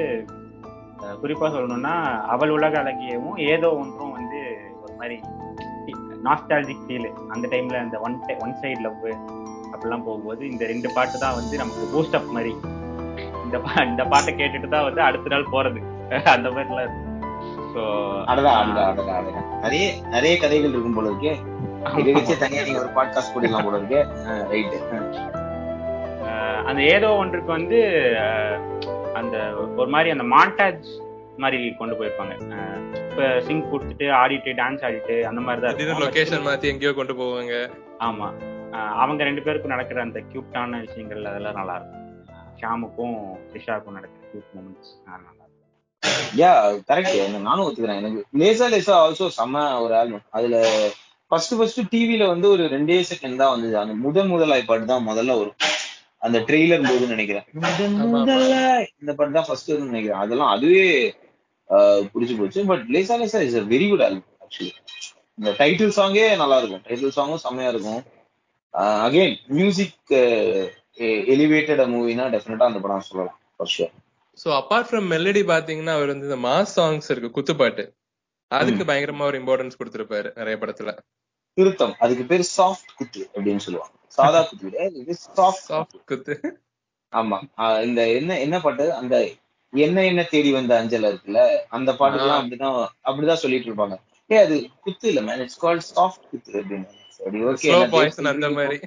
அஹ், 0.99 1.17
குறிப்பா 1.21 1.47
சொல்லணும்னா 1.47 1.93
அவள் 2.27 2.49
உலக 2.49 2.83
அழகியவும் 2.83 3.37
ஏதோ 3.47 3.75
ஒன்றும் 3.75 4.11
வந்து 4.11 4.39
ஒரு 4.81 4.93
மாதிரி 4.95 5.15
நாஸ்டாலஜிக் 6.23 6.83
ஃபீல் 6.85 7.07
அந்த 7.29 7.47
டைம்ல 7.47 7.77
அந்த 7.77 7.99
ஒன் 7.99 8.15
ஒன் 8.39 8.55
சைடு 8.61 8.81
லவ் 8.81 9.05
அப்படிலாம் 9.71 10.03
போகும்போது 10.03 10.47
இந்த 10.47 10.65
ரெண்டு 10.65 10.89
பாட்டு 10.93 11.17
தான் 11.19 11.35
வந்து 11.35 11.57
நமக்கு 11.57 11.91
பூஸ்ட் 11.93 12.15
அப் 12.15 12.31
மாதிரி. 12.31 12.51
இந்த 13.45 13.57
பா- 13.57 13.87
இந்த 13.87 14.03
பாட்டை 14.05 14.35
கேட்டுட்டு 14.35 14.67
தான் 14.67 14.83
வந்து 14.83 15.01
அடுத்த 15.01 15.29
நாள் 15.29 15.51
போறது. 15.51 15.79
அந்த 16.25 16.49
மாதிரிலாம் 16.49 16.85
இருக்கு. 16.85 17.07
ஸோ 17.73 17.81
அடடா 18.25 18.51
அடடா 18.57 18.83
அடடா. 18.87 19.41
நிறைய 19.61 19.85
நிறைய 20.09 20.37
கதைகள் 20.37 20.69
இருக்கும் 20.69 20.93
போல 20.93 21.09
இருக்கே. 21.09 21.33
இதை 21.97 22.13
வச்சு 22.13 22.37
தனியா 22.37 22.63
நீங்க 22.63 22.79
ஒரு 22.79 22.89
பாட்காஸ்ட் 22.89 23.33
போடலாம் 23.33 23.63
போல 23.63 23.77
இருக்கே. 23.77 24.01
ரைட் 24.47 24.75
அந்த 26.65 26.81
ஏதோ 26.81 27.09
ஒன்றுக்கு 27.13 27.51
வந்து 27.51 27.79
ஆஹ் 28.17 28.59
அந்த 29.13 29.37
ஒரு 29.77 29.87
மாதிரி 29.87 30.09
அந்த 30.09 30.23
மாண்டாஜ் 30.35 30.85
மாதிரி 31.37 31.73
கொண்டு 31.73 31.95
போயிருப்பாங்க. 31.95 32.33
இப்ப 33.11 33.41
சிங் 33.41 33.63
கொடுத்துட்டு 33.71 34.05
ஆடிட்டு 34.21 34.51
டான்ஸ் 34.61 34.83
ஆடிட்டு 34.87 35.21
அந்த 35.21 35.41
மாதிரி 35.41 35.65
தான் 35.65 35.75
திடீர்னு 35.75 36.03
இருக்கும். 36.03 36.09
லொகேஷன் 36.09 36.47
மாத்தி 36.47 36.63
எங்கேயோ 36.63 36.93
கொண்டு 36.93 37.13
போவாங்க. 37.13 37.55
ஆமா. 37.99 38.27
ஆஹ் 38.71 38.93
அவங்க 39.03 39.23
ரெண்டு 39.23 39.41
பேருக்கும் 39.41 39.71
நடக்கிற 39.71 40.01
அந்த 40.01 40.19
கியூட்டான 40.33 40.79
விஷயங்கள் 40.79 41.25
அதெல்லாம் 41.25 41.53
நல்லா 41.53 41.75
இருக்கும். 41.75 41.99
ஷாமுக்கும் 42.59 43.17
த்ரிஷாவுக்கும் 43.51 43.97
நடக்கிற 43.97 44.27
கியூட் 44.31 44.51
மூமெண்ட்ஸ் 44.57 44.91
நல்லா 45.05 45.29
யா 46.37 46.51
கரெக்ட் 46.87 47.41
நானும் 47.41 47.65
ஒத்துக்கிறேன். 47.67 48.01
எனக்கு 48.01 48.25
லேசா 48.37 48.67
லேசா 48.71 48.93
ஆல்சோ 49.03 49.29
செம்ம 49.37 49.81
ஒரு 49.81 49.95
ஆல்பம் 49.95 50.21
அதுல 50.29 50.67
ஃபர்ஸ்ட் 51.31 51.53
ஃபர்ஸ்ட் 51.57 51.81
டிவில 51.91 52.23
வந்து 52.33 52.47
ஒரு 52.53 52.63
ரெண்டே 52.73 52.97
செகண்ட் 53.11 53.41
தான் 53.41 53.53
வந்தது. 53.53 53.75
அந்த 53.83 53.93
முதன் 54.05 54.31
முதலாய் 54.33 54.67
பாட்டு 54.69 54.91
தான் 54.91 55.07
முதல்ல 55.09 55.35
வரும். 55.41 55.57
அந்த 56.25 56.37
ட்ரெய்லர் 56.47 56.87
போது 56.89 57.05
நினைக்கிறேன். 57.13 57.45
இந்த 59.01 59.11
பாட்டு 59.19 59.37
தான் 59.37 59.47
ஃபர்ஸ்ட் 59.47 59.71
நினைக்கிறேன். 59.89 60.21
அதெல்லாம் 60.23 60.53
அதுவே 60.55 60.85
ஆஹ், 61.69 62.01
பிடிச்சு 62.13 62.33
போச்சு. 62.37 62.61
But 62.69 62.81
Lesa 62.93 63.15
Lesa 63.19 63.39
is 63.45 63.57
a 63.59 63.63
very 63.73 63.85
good 63.91 64.03
album 64.07 64.25
actually 64.45 64.71
இந்த 65.37 65.51
டைட்டில் 65.59 65.93
சாங்கே 65.97 66.25
நல்லா 66.41 66.57
இருக்கும். 66.61 66.81
டைட்டில் 66.87 67.15
சாங்கும் 67.17 67.43
செம்மையா 67.43 67.69
இருக்கும். 67.73 68.01
அகைன் 69.05 69.35
மியூசிக் 69.57 70.11
எலிவேட்டட் 71.33 71.81
மூவினா 71.93 72.25
டெஃபினட்டா 72.33 72.67
அந்த 72.69 72.81
படம் 72.83 73.07
சொல்லலாம் 73.07 73.37
for 73.55 73.71
sure 73.73 73.93
so 74.37 74.49
apart 74.57 74.89
from 74.89 75.07
melody 75.13 75.43
பாத்தீங்கன்னா 75.51 75.95
அவர் 75.97 76.11
வந்து 76.13 76.27
இந்த 76.29 76.39
மாஸ் 76.45 76.75
சாங்ஸ் 76.77 77.09
இருக்கு 77.13 77.35
குத்துப்பாட்டு. 77.37 77.83
அதுக்கு 78.51 78.83
பயங்கரமா 78.89 79.25
ஒரு 79.31 79.39
இம்பார்ட்டன்ஸ் 79.41 79.79
கொடுத்திருப்பாரு 79.79 80.29
நிறைய 80.39 80.55
படத்துல. 80.61 80.91
திருத்தம். 81.57 81.93
அதுக்கு 81.99 82.23
பேர் 82.25 82.43
சாஃப்ட் 82.57 82.91
குத்து 82.97 83.21
அப்படின்னு 83.35 83.57
சொல்லுவாங்க. 83.57 83.95
சாதா 84.17 84.39
குத்து 84.49 84.69
இது 85.01 85.13
சாஃப்ட் 85.37 85.65
சாஃப்ட் 85.69 85.97
குத்து. 86.05 86.35
ஆமா. 87.13 87.37
இந்த 87.83 88.01
என்ன 88.11 88.39
என்ன 88.39 88.59
பாட்டு? 88.59 88.85
அந்த 88.93 89.15
என்ன 89.73 90.03
என்ன 90.03 90.21
தேடி 90.23 90.51
வந்த 90.51 90.77
அஞ்சல் 90.77 91.07
இருக்குல்ல 91.09 91.41
அந்த 91.69 91.91
பாட்டுக்கெல்லாம் 91.91 92.39
ஆ. 92.39 92.41
அப்படிதான் 92.41 92.77
அப்படிதான் 93.05 93.41
சொல்லிட்டு 93.43 93.69
இருப்பாங்க. 93.69 93.95
ஏ 94.29 94.37
அது 94.37 94.55
குத்து 94.79 95.07
இல்ல 95.07 95.21
மேன் 95.21 95.39
இட்ஸ் 95.39 95.61
கால்ட் 95.61 95.87
சாஃப்ட் 95.91 96.25
குத்து 96.31 96.51
அப்படின்னு. 96.61 96.87
சரி 97.19 97.41
ஓகே 97.45 97.71
அந்த 98.27 98.49
மாதிரி. 98.51 98.79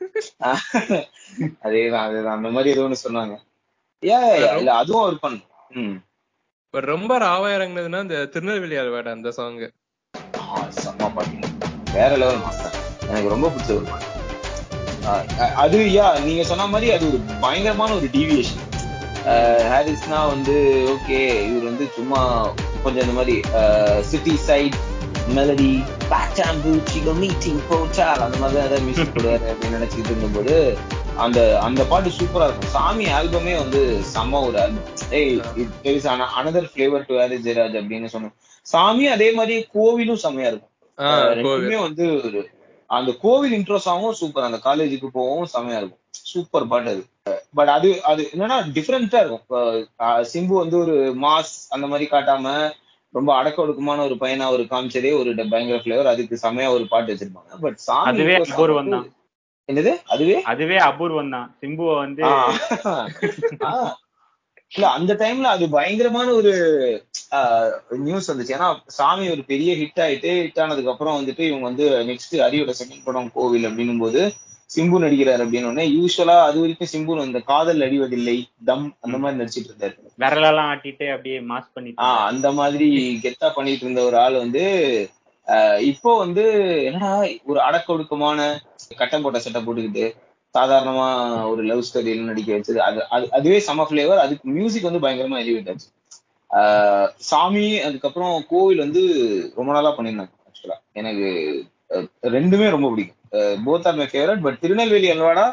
அதேதான் 1.64 2.04
அதேதான். 2.06 2.36
அந்த 2.36 2.48
மாதிரி 2.50 2.70
ஏதோ 2.70 2.84
ஒண்ணு 2.86 3.04
சொன்னாங்க. 3.04 3.34
ஏ 4.02 4.16
இல்ல 4.58 4.70
அதுவும் 4.74 5.04
ஒரு 5.04 5.18
பண்ணு 5.18 5.40
ம். 5.74 5.96
ரொம்ப 6.74 7.18
ராவா 7.18 7.48
இறங்குனதுன்னா 7.54 8.00
இந்த 8.02 8.18
திருநெல்வேலி 8.26 8.76
அல்வாட 8.76 9.10
அந்த 9.10 9.30
சாங் 9.30 9.58
செம்ம 10.78 11.08
பாட்டு. 11.14 11.51
வேற 11.96 12.10
லெவல் 12.22 12.42
மாஸ்டர் 12.44 12.76
எனக்கு 13.08 13.32
ரொம்ப 13.34 13.48
பிடிச்ச 13.54 13.72
ஒரு 13.78 13.86
பாட்டு 13.90 14.10
அது 15.62 15.78
யா 15.96 16.06
நீங்க 16.26 16.42
சொன்ன 16.50 16.66
மாதிரி 16.74 16.88
அது 16.96 17.04
ஒரு 17.10 17.18
பயங்கரமான 17.44 17.94
ஒரு 17.98 18.08
டீவியேஷன் 18.16 18.62
ஹாரிஸ்னா 19.72 20.20
வந்து 20.34 20.54
ஓகே 20.94 21.18
இவர் 21.48 21.68
வந்து 21.70 21.84
சும்மா 21.96 22.20
கொஞ்சம் 22.84 23.04
இந்த 23.06 23.16
மாதிரி 23.18 23.36
சிட்டி 24.10 24.34
சைட் 24.48 24.78
மெலடி 25.36 25.72
பேட்டாம்பு 26.12 26.70
சிகோ 26.92 27.12
மீட்டிங் 27.22 27.60
போச்சால் 27.68 28.24
அந்த 28.26 28.36
மாதிரி 28.42 28.60
அதை 28.62 28.70
ஏதாவது 28.70 28.86
மியூசிக் 28.86 29.14
போடுவாரு 29.16 29.46
அப்படின்னு 29.52 29.78
நினைச்சிட்டு 29.78 30.10
இருந்தபோது 30.12 30.56
அந்த 31.24 31.38
அந்த 31.66 31.80
பாட்டு 31.90 32.10
சூப்பரா 32.18 32.46
இருக்கும். 32.48 32.72
சாமி 32.74 33.06
ஆல்பமே 33.18 33.54
வந்து 33.62 33.80
செம்ம 34.14 34.40
ஒரு 34.48 34.58
ஆல்பம் 34.62 34.88
ஏய் 35.18 35.34
it 35.62 36.06
another 36.40 36.68
flavour 36.72 37.06
to 37.08 37.16
Harris 37.20 37.46
Jayaraj 37.46 37.78
அப்படின்னு 37.80 38.12
சொன்னோம் 38.14 38.34
சாமி 38.66 39.06
அதே 39.16 39.28
மாதிரி 39.38 39.56
கோவிலும் 39.74 40.22
செம்மையா 40.24 40.50
இருக்கும். 40.50 40.71
ரெண்டுமே 40.98 41.80
வந்து 41.80 42.06
அந்த 42.86 43.12
கோவில் 43.20 43.52
இன்ட்ரோ 43.52 43.78
சாங்கும் 43.84 44.10
சூப்பர் 44.10 44.44
அந்த 44.44 44.58
காலேஜுக்கு 44.64 45.08
போகவும் 45.12 45.52
செமையா 45.54 45.76
இருக்கும். 45.76 45.98
சூப்பர் 46.10 46.68
பாட்டு 46.68 46.90
அது. 46.90 47.02
பட் 47.54 47.68
அது 47.68 48.02
அது 48.02 48.30
என்னன்னா 48.34 48.56
டிஃப்ரெண்டா 48.72 49.20
இருக்கும். 49.20 49.86
சிம்பு 50.32 50.54
வந்து 50.58 50.78
ஒரு 50.78 51.14
மாஸ் 51.20 51.52
அந்த 51.68 51.86
மாதிரி 51.86 52.10
காட்டாம 52.10 52.72
ரொம்ப 53.14 53.34
அடக்க 53.34 53.66
ஒடுக்கமான 53.66 53.98
ஒரு 53.98 54.14
பையனா 54.14 54.48
ஒரு 54.48 54.62
காமிச்சதே 54.62 55.18
ஒரு 55.18 55.34
பயங்கர 55.50 55.78
ஃபிளேவர் 55.78 56.04
அதுக்கு 56.04 56.38
செமையா 56.42 56.68
ஒரு 56.68 56.88
பாட்டு 56.88 57.14
வச்சிருப்பாங்க. 57.14 57.60
பட் 57.60 57.76
சாமி 57.76 58.08
அதுவே 58.08 58.34
அபூர்வம் 58.34 58.90
தான். 58.90 59.12
என்னது? 59.68 60.02
அதுவே? 60.04 60.42
அதுவே 60.42 60.76
அபூர்வம் 60.76 61.30
தான். 61.30 61.56
சிம்புவை 61.60 61.96
வந்து. 61.96 62.22
இல்ல 64.72 64.86
அந்த 64.90 65.12
டைம்ல 65.14 65.48
அது 65.52 65.64
பயங்கரமான 65.70 66.28
ஒரு 66.32 66.52
நியூஸ் 68.02 68.30
வந்துச்சு. 68.30 68.54
ஏன்னா 68.56 68.68
சாமி 68.92 69.24
ஒரு 69.30 69.42
பெரிய 69.44 69.72
ஹிட் 69.76 70.00
ஆயிட்டு 70.04 70.30
ஹிட் 70.38 70.60
ஆனதுக்கு 70.60 70.92
அப்புறம் 70.92 71.18
வந்துட்டு 71.18 71.42
இவங்க 71.48 71.66
வந்து 71.68 71.86
நெக்ஸ்ட் 72.08 72.34
ஹரியோட 72.42 72.72
செகண்ட் 72.80 73.04
படம் 73.04 73.30
கோவில் 73.34 73.68
அப்படின்னும் 73.68 74.02
போது 74.02 74.22
சிம்பு 74.70 74.98
நடிக்கிறார் 75.00 75.42
அப்படின்னு 75.44 75.70
உடனே 75.70 75.84
யூஸ்வலா 75.94 76.36
அது 76.44 76.58
வரைக்கும் 76.60 76.90
சிம்பு 76.92 77.16
இந்த 77.24 77.40
காதல் 77.48 77.84
அடிவதில்லை 77.86 78.36
தம் 78.64 78.86
அந்த 79.00 79.16
மாதிரி 79.18 79.40
நடிச்சிட்டு 79.40 79.70
இருந்தாரு. 79.70 79.94
விரலெல்லாம் 80.18 80.70
ஆட்டிட்டு 80.72 81.06
அப்படியே 81.14 81.38
மாஸ் 81.50 81.72
பண்ணிட்டு 81.74 82.02
ஆஹ் 82.04 82.24
அந்த 82.28 82.50
மாதிரி 82.58 82.88
கெத்தா 83.24 83.48
பண்ணிட்டு 83.54 83.84
இருந்த 83.84 84.02
ஒரு 84.02 84.18
ஆள் 84.18 84.36
வந்து 84.38 84.62
ஆஹ் 85.46 85.80
இப்போ 85.90 86.10
வந்து 86.18 86.44
என்னடா 86.88 87.12
ஒரு 87.44 87.60
அடக்க 87.60 87.94
ஒடுக்கமான 87.94 88.40
கட்டம் 88.96 89.24
போட்ட 89.24 89.38
சட்டை 89.40 89.62
போட்டுக்கிட்டு 89.62 90.06
சாதாரணமா 90.54 91.06
ஒரு 91.50 91.62
லவ் 91.70 91.86
ஸ்டோரியில 91.88 92.28
நடிக்க 92.30 92.50
வச்சது. 92.56 92.78
அது 92.88 92.98
அது 93.16 93.26
அதுவே 93.38 93.58
செம 93.68 93.86
ஃபிளேவர் 93.88 94.22
அதுக்கு 94.24 94.54
மியூசிக் 94.56 94.88
வந்து 94.88 95.04
பயங்கரமா 95.04 95.38
எலிவேட் 95.44 95.70
ஆச்சு. 95.72 95.88
சாமி 97.30 97.66
அதுக்கப்புறம் 97.86 98.34
கோவில் 98.50 98.84
வந்து 98.84 99.02
ரொம்ப 99.58 99.70
நாளா 99.76 99.92
பண்ணியிருந்தாங்க 99.96 100.34
ஆக்சுவலா 100.48 100.76
எனக்கு 101.00 101.28
ரெண்டுமே 102.36 102.66
ரொம்ப 102.74 102.88
பிடிக்கும். 102.92 103.18
Both 103.66 103.86
are 103.88 103.98
my 104.00 104.06
favourite 104.12 104.44
but 104.46 104.60
Tirunelveli 104.64 105.08
அல்வாடா 105.14 105.46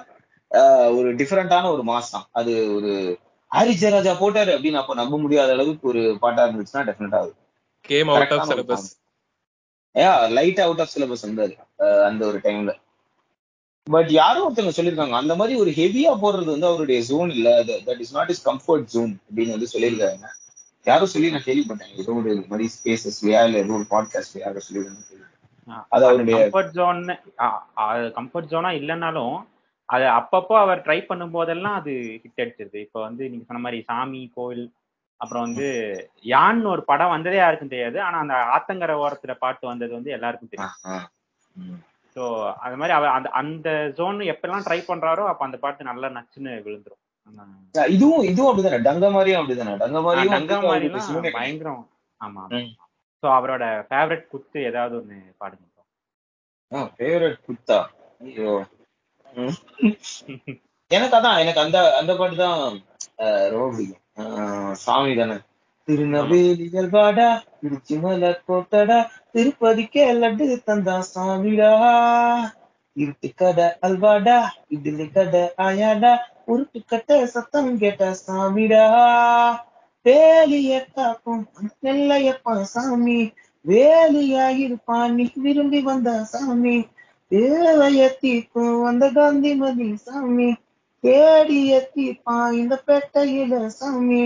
ஒரு 0.98 1.10
டிஃபரெண்டான 1.20 1.70
ஒரு 1.76 1.84
மாஸ் 1.90 2.14
தான். 2.16 2.28
அது 2.40 2.54
ஒரு 2.76 2.92
ஹாரிஸ் 3.52 3.82
ஜெயராஜா 3.84 4.14
போட்டாரு 4.22 4.52
அப்படின்னு 4.56 4.82
அப்ப 4.82 4.96
நம்ப 5.02 5.18
முடியாத 5.24 5.54
அளவுக்கு 5.56 5.86
ஒரு 5.92 6.02
பாட்டா 6.24 6.42
இருந்துச்சுன்னா 6.48 6.84
டெஃபினட்டா 6.90 7.20
came 7.86 8.10
out 8.14 8.34
of 8.36 8.50
syllabus 8.50 8.88
light 10.38 10.62
out 10.66 10.82
of 10.84 10.94
syllabus 10.96 11.26
வந்தாரு 11.28 11.56
அந்த 12.10 12.22
ஒரு 12.30 12.40
டைம்ல 12.44 12.74
பட் 13.94 14.10
யாரோ 14.18 14.40
ஒருத்தவங்க 14.46 14.74
சொல்லியிருக்காங்க. 14.78 15.16
அந்த 15.22 15.34
மாதிரி 15.40 15.54
ஒரு 15.62 15.72
ஹெவியா 15.80 16.12
போடுறது 16.24 16.50
வந்து 16.54 16.70
அவருடைய 16.70 17.00
ஜோன் 17.10 17.32
இல்ல. 17.38 17.50
That 17.88 18.02
is 18.06 18.16
not 18.18 18.32
is 18.34 18.44
comfort 18.50 18.90
zone 18.96 19.14
அப்படின்னு 19.28 19.56
வந்து 19.56 19.72
சொல்லியிருக்காங்க. 19.74 20.28
யாரோ 20.86 21.06
சொல்லி 21.14 21.32
நான் 21.34 21.48
கேள்விப்பட்டேன். 21.48 21.94
ஏதோ 22.02 22.12
ஒரு 22.20 22.34
மாதிரி 22.52 22.68
ஸ்பேசஸ்லயா 22.76 23.42
இல்ல 23.48 23.64
ஏதோ 23.64 23.76
ஒரு 23.80 23.88
பாட்காஸ்ட்ல 23.96 24.44
யாரோ 24.46 24.62
சொல்லியிருக்காங்க 24.68 25.26
அது 25.96 26.04
அவருடைய 26.10 26.38
கம்ஃபர்ட் 26.44 26.76
ஜோன் 26.78 27.02
கம்ஃபர்ட் 28.18 28.52
ஜோனா 28.54 28.70
இல்லைனாலும் 28.80 29.36
அது 29.90 30.06
அப்பப்போ 30.20 30.56
அவர் 30.64 30.84
ட்ரை 30.86 31.00
பண்ணும் 31.10 31.36
போதெல்லாம் 31.36 31.78
அது 31.80 31.94
ஹிட் 32.24 32.42
அடிச்சிருது. 32.44 32.80
இப்போ 32.86 33.00
வந்து 33.08 33.24
நீங்க 33.32 33.46
சொன்ன 33.48 33.62
மாதிரி 33.66 33.80
சாமி 33.90 34.22
கோவில் 34.36 34.66
அப்புறம் 35.22 35.46
வந்து 35.48 35.68
யான்னு 36.34 36.72
ஒரு 36.74 36.84
படம் 36.90 37.14
வந்ததே 37.14 37.40
யாருக்கும் 37.40 37.72
தெரியாது. 37.74 37.98
ஆனா 38.08 38.18
அந்த 38.24 38.36
ஆத்தங்கர 38.56 38.92
ஓரத்துல 39.06 39.34
பாட்டு 39.44 39.66
வந்தது 39.72 39.94
வந்து 39.98 40.16
எல்லாருக்கும் 40.18 40.52
தெரியும். 40.52 41.80
ஸோ 42.20 42.26
அது 42.66 42.76
மாதிரி 42.80 42.94
அவர் 42.96 43.14
அந்த 43.18 43.30
அந்த 43.40 43.70
ஜோன் 43.98 44.18
எப்பெல்லாம் 44.32 44.64
ட்ரை 44.66 44.80
பண்றாரோ 44.88 45.24
அப்ப 45.32 45.42
அந்த 45.48 45.58
பாட்டு 45.62 45.90
நல்லா 45.90 46.08
நச்சுன்னு 46.16 46.52
விழுந்துரும். 46.66 47.02
இதுவும் 47.94 48.24
இதுவும் 48.30 48.50
அப்படிதானே? 48.50 48.80
டங்க 48.88 49.06
மாதிரியும் 49.16 49.40
அப்படிதானே 49.42 49.74
டங்க 49.84 50.00
மாதிரியும் 50.06 50.34
டங்கா 50.36 50.58
மாதிரிலாம். 50.66 51.36
பயங்கரம். 51.38 51.84
ஆமா. 52.22 52.44
சோ 53.24 53.28
அவரோட 53.38 53.66
ஃபேவரட் 53.90 54.26
குத்து 54.34 54.60
ஏதாவது 54.70 54.96
ஒண்ணு 55.00 55.20
பாடுங்க 55.42 55.66
ஃபேவரட் 56.98 57.38
குத்தா? 57.48 57.78
ஐயோ. 58.26 58.52
எனக்கு 60.92 61.16
அதான் 61.20 61.40
எனக்கு 61.44 61.64
அந்த 61.66 61.80
அந்த 62.00 62.12
பாட்டு 62.22 62.38
தான் 62.44 62.60
ரொம்ப 63.54 63.68
பிடிக்கும். 63.72 64.04
சாமி 64.86 65.14
தானே. 65.22 65.38
திருநெல்வேலிகள் 65.88 66.90
வாடா 66.98 67.30
திருச்சி 67.64 67.98
மலை 67.98 68.32
கோட்டடா 68.48 68.98
திருப்பதிக்கே 69.34 70.06
லட்டு 70.14 70.46
தந்தா 70.68 70.98
சாமிடா. 71.14 71.72
இருட்டு 72.96 73.30
கடை 73.34 73.68
அல்வாடா 73.82 74.38
இட்லி 74.68 75.08
கடை 75.10 75.44
ஆயாடா. 75.58 76.12
உருட்டு 76.48 76.80
கட்ட 76.86 77.26
சத்தம் 77.28 77.78
கேட்ட 77.78 78.12
சாமிடா. 78.20 78.84
வேலிய 80.06 80.86
காக்கும் 80.92 81.44
நெல்லையப்பா 81.84 82.62
சாமி. 82.66 83.20
வேலியா 83.66 84.46
வேலியாயிருப்பான் 84.46 85.14
நீ 85.14 85.26
விரும்பி 85.36 85.82
வந்த 85.82 86.24
சாமி. 86.24 86.78
தேவைய 87.32 88.08
தீர்க்கும் 88.20 88.84
அந்த 88.84 89.12
காந்திமதி 89.12 89.96
சாமி. 89.98 90.50
தேடிய 91.04 91.90
தீர்ப்பான் 91.96 92.52
இந்த 92.54 92.76
பெட்டையில 92.88 93.68
சாமி. 93.70 94.22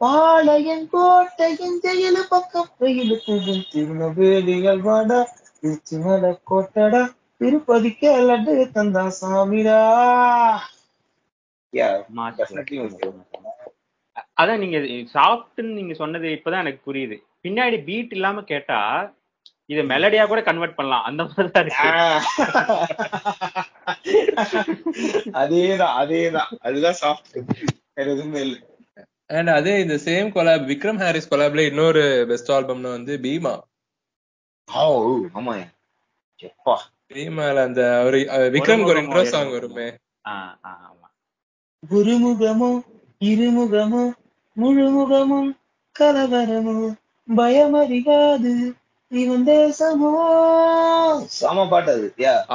பாளையன் 0.00 0.86
கோட்டையின் 0.90 1.78
ஜெயிலு 1.84 2.22
பக்கம் 2.28 2.68
வெயிலுக்கு 2.78 3.34
திருநெல்வேலிகள் 3.72 4.80
வாடா 4.80 5.20
திருச்சி 5.60 5.96
மலை 5.96 6.30
கோட்டடா 6.50 7.00
திருப்பதிக்கே 7.40 8.12
லட்டு 8.20 8.54
தந்தா 8.72 9.04
சாமிடா. 9.18 9.80
அதான் 14.34 14.58
நீங்க 14.58 14.78
சாஃப்ட்னு 15.14 15.70
நீங்க 15.70 15.94
சொன்னது 15.94 16.28
இப்பதான் 16.28 16.60
எனக்கு 16.60 16.80
புரியுது. 16.88 17.16
பின்னாடி 17.42 17.84
பீட் 17.84 18.12
இல்லாம 18.12 18.42
கேட்டா 18.42 18.80
இத 19.66 19.80
மெலடியா 19.82 20.26
கூட 20.26 20.40
கன்வெர்ட் 20.42 20.74
பண்ணலாம். 20.74 21.04
அந்த 21.04 21.22
மாதிரி 21.24 21.48
தான் 21.50 21.64
இருக்கு. 21.64 21.88
அதேதான் 25.42 25.94
அதேதான். 26.02 26.50
அதுதான் 26.60 26.98
சாஃப்ட் 27.02 27.36
வேற 27.94 28.06
எதுவுமே 28.10 28.40
இல்ல. 28.40 28.56
அண்ட் 29.30 29.50
அதே 29.50 29.74
இந்த 29.80 29.96
சேம் 30.04 30.28
கொலாப் 30.34 30.68
விக்ரம் 30.70 31.00
ஹாரிஸ் 31.02 31.30
கொலாப்ல 31.30 31.64
இன்னொரு 31.66 32.02
பெஸ்ட் 32.28 32.52
ஆல்பம்னா 32.52 32.90
வந்து 32.92 33.14
பீமா 33.24 33.54
ஓ 34.68 34.84
ஆமா. 35.38 35.54
எப்பா. 36.40 36.74
பீமால 37.10 37.62
அந்த 37.68 37.82
ஒரு 38.06 38.18
அஹ், 38.32 38.48
விக்ரம்க்கு 38.54 38.84
ஒரு 38.84 38.92
ஒரு 38.92 39.02
இன்ட்ரோ 39.02 39.20
முகமோ, 39.20 39.32
சாங் 39.34 39.52
வருமே 39.52 39.86
ஆமா. 40.30 41.06
குருமுகமோ 41.82 42.70
இருமுகமோ 43.20 44.02
முழுமுகமும் 44.56 45.50
கலவரமோ 45.96 46.74
பயமறியாது 47.28 48.52
இவன் 49.12 49.44
தேசமோ. 49.46 50.10
சம 51.34 51.64
பாட்டு 51.68 51.92
அது 51.92 52.08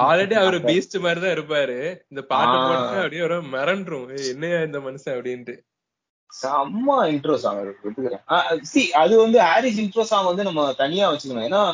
ஆல்ரெடி 0.04 0.36
அவரு 0.42 0.58
பீஸ்ட் 0.68 0.96
மாதிரி 1.00 1.22
தான் 1.22 1.36
இருப்பாரு. 1.36 1.78
இந்த 2.12 2.22
பாட்டு. 2.32 2.58
போட்டு 2.62 3.00
அப்படியே 3.00 3.24
ஒரு 3.24 3.38
மிரண்டுரும். 3.54 4.08
ஏய், 4.16 4.28
என்னையா 4.34 4.60
இந்த 4.64 4.80
மனுஷன் 4.80 5.16
அப்படின்ட்டு. 5.16 5.56
செம்ம 6.34 7.12
இன்ட்ரோ 7.12 7.36
சாங் 7.36 7.76
ஒத்துக்கிறேன் 7.82 8.62
சி 8.62 8.94
அது 8.94 9.18
வந்து 9.18 9.42
ஹாரிஸ் 9.42 9.78
இன்ட்ரோ 9.78 10.04
சாங் 10.04 10.26
வந்து 10.26 10.44
நம்ம 10.44 10.74
தனியா 10.78 11.12
வச்சுக்கணும் 11.12 11.44
ஏன்னா 11.44 11.74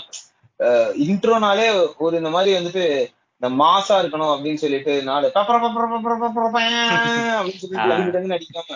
இன்ட்ரோனாலே 1.05 1.87
ஒரு 1.97 2.17
இந்த 2.17 2.29
மாதிரி 2.29 2.57
வந்துட்டு 2.57 3.09
இந்த 3.41 3.55
மாசா 3.55 4.01
இருக்கணும் 4.01 4.33
அப்படின்னு 4.33 4.55
சொல்லிட்டு 4.55 5.03
நாலு 5.03 5.31
அப்படின்னு 5.35 7.61
சொல்லிட்டு 7.61 8.37
அடிக்காம 8.37 8.75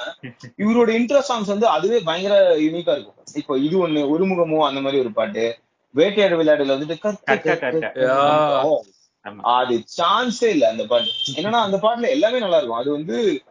இவரோட 0.58 0.92
இன்ட்ரோ 0.92 1.22
சாங்ஸ் 1.30 1.46
வந்து 1.46 1.68
அதுவே 1.68 2.04
பயங்கர 2.04 2.58
யூனிக்கா 2.62 2.96
இருக்கும் 2.96 3.16
இப்போ 3.34 3.58
இது 3.58 3.78
ஒண்ணு 3.78 4.14
ஒருமுகமோ 4.14 4.68
அந்த 4.68 4.82
மாதிரி 4.82 5.00
ஒரு 5.00 5.12
பாட்டு 5.12 5.60
வேட்டையாடு 5.96 6.40
விளையாடுல 6.40 6.76
வந்துட்டு 6.76 7.14
அது 9.54 9.84
சான்ஸே 9.98 10.50
இல்ல 10.50 10.70
அந்த 10.70 10.86
பாட்டு 10.86 11.10
என்னன்னா 11.36 11.64
அந்த 11.64 11.78
பாட்டுல 11.78 12.10
எல்லாமே 12.10 12.40
நல்லா 12.40 12.58
இருக்கும் 12.58 12.78
அது 12.78 12.92
வந்து 12.92 13.44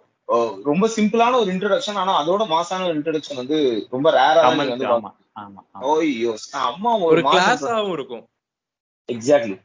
ரொம்ப 0.70 0.84
சிம்பிளான 0.96 1.38
ஒரு 1.42 1.50
இன்ட்ரோடக்ஷன் 1.54 2.00
ஆனா 2.02 2.12
அதோட 2.20 2.42
மாசான 2.52 2.86
ஒரு 2.88 2.96
இன்ட்ரோடக்ஷன் 2.98 3.40
வந்து 3.42 3.58
ரொம்ப 3.94 4.10
ரேரா 4.18 4.42
வந்து. 4.50 4.86
ஓய்யோ 5.90 6.32
அம்மா 6.70 6.92
ஒரு 7.10 7.22
கிளாஸாவும் 7.32 7.94
இருக்கும். 7.98 8.24
எக்ஸாக்ட்லி 9.08 9.56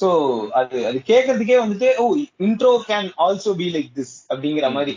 சோ 0.00 0.08
அது 0.58 0.76
அது 0.88 0.98
கேட்கறதுக்கே 1.10 1.58
வந்துட்டு 1.62 1.88
ஓ 2.02 2.04
intro 2.46 2.72
can 2.90 3.08
also 3.24 3.52
be 3.60 3.66
like 3.74 3.90
this 3.98 4.14
அப்படிங்கிற 4.30 4.68
மாதிரி. 4.76 4.94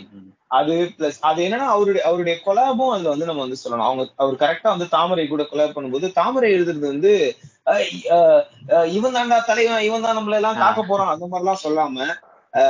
அது 0.58 0.74
பிளஸ் 0.96 1.18
அது 1.28 1.38
என்னன்னா 1.46 1.68
அவருடைய 1.74 2.02
அவருடைய 2.08 2.34
கொலாபும் 2.44 2.92
அதுல 2.94 3.12
வந்து 3.12 3.28
நம்ம 3.30 3.44
வந்து 3.44 3.60
சொல்லணும். 3.62 3.86
அவங்க 3.88 4.02
அவர் 4.22 4.42
கரெக்டா 4.42 4.68
வந்து 4.74 4.88
தாமரை 4.94 5.24
கூட 5.26 5.44
கொலாப் 5.50 5.74
பண்ணும்போது 5.76 6.08
தாமரை 6.20 6.50
எழுதுறது 6.56 6.86
வந்து 6.92 7.12
இவன் 8.96 9.16
தாண்டா 9.16 9.38
தலைவன் 9.48 9.86
இவன் 9.88 10.06
தான் 10.06 10.16
நம்மள 10.18 10.38
எல்லாம் 10.40 10.60
காக்க 10.62 10.80
போறான் 10.82 11.12
அந்த 11.14 11.26
மாதிரி 11.26 11.44
எல்லாம் 11.44 11.64
சொல்லாம 11.64 12.06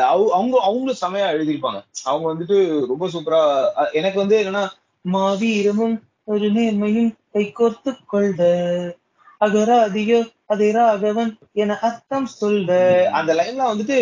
அவங்க 0.07 0.29
அவங்க 0.35 0.57
அவங்களும் 0.63 1.01
செமையா 1.01 1.27
எழுதியிருப்பாங்க. 1.35 1.81
அவங்க 2.05 2.27
வந்துட்டு 2.29 2.57
ரொம்ப 2.91 3.09
சூப்பரா 3.15 3.41
எனக்கு 3.93 4.19
வந்து 4.21 4.37
என்னன்னா 4.43 4.65
மாவீரமும் 5.05 5.97
ஒரு 6.25 6.47
நேர்மையும் 6.51 7.11
கை 7.35 7.45
கோர்த்து 7.53 7.91
கொள்ட 8.07 8.43
அகராதியோ 9.41 10.21
அதே 10.47 10.69
ராகவன் 10.73 11.33
என 11.63 11.77
அர்த்தம் 11.83 12.29
சொல்ல 12.35 12.71
அந்த 13.19 13.31
லைன்ல 13.35 13.63
வந்துட்டு 13.71 13.99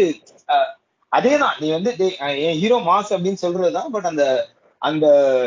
அஹ், 0.49 0.71
அதேதான். 1.13 1.57
நீ 1.61 1.69
வந்து 1.73 1.91
என் 2.43 2.59
ஹீரோ 2.61 2.79
மாஸ் 2.87 3.13
அப்படின்னு 3.15 3.43
சொல்றதுதான் 3.43 3.93
பட் 3.93 4.09
அந்த 4.11 4.25
அந்த 4.83 5.07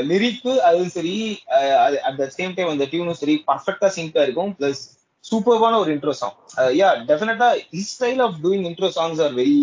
லிரிக்கு 0.10 0.52
அதுவும் 0.67 0.93
சரி 0.93 1.15
அட் 2.04 2.19
த 2.19 2.28
சேம் 2.36 2.56
டைம் 2.58 2.74
அந்த 2.74 2.86
டியூனும் 2.91 3.19
சரி 3.21 3.36
பர்ஃபெக்டா 3.48 3.88
சிங்கா 3.95 4.21
இருக்கும். 4.24 4.52
பிளஸ் 4.58 4.84
சூப்பர்வான 5.26 5.78
ஒரு 5.80 5.91
இன்ட்ரோ 5.93 6.13
சாங் 6.15 6.36
யா 6.78 6.89
டெஃபினட்டா 7.08 7.48
his 7.71 7.93
style 7.93 8.21
of 8.26 8.38
doing 8.43 8.65
intro 8.69 8.89
songs 8.98 9.21
are 9.21 9.34
very 9.38 9.58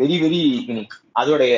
very 0.00 0.16
very 0.24 0.42
அதோடைய 1.20 1.54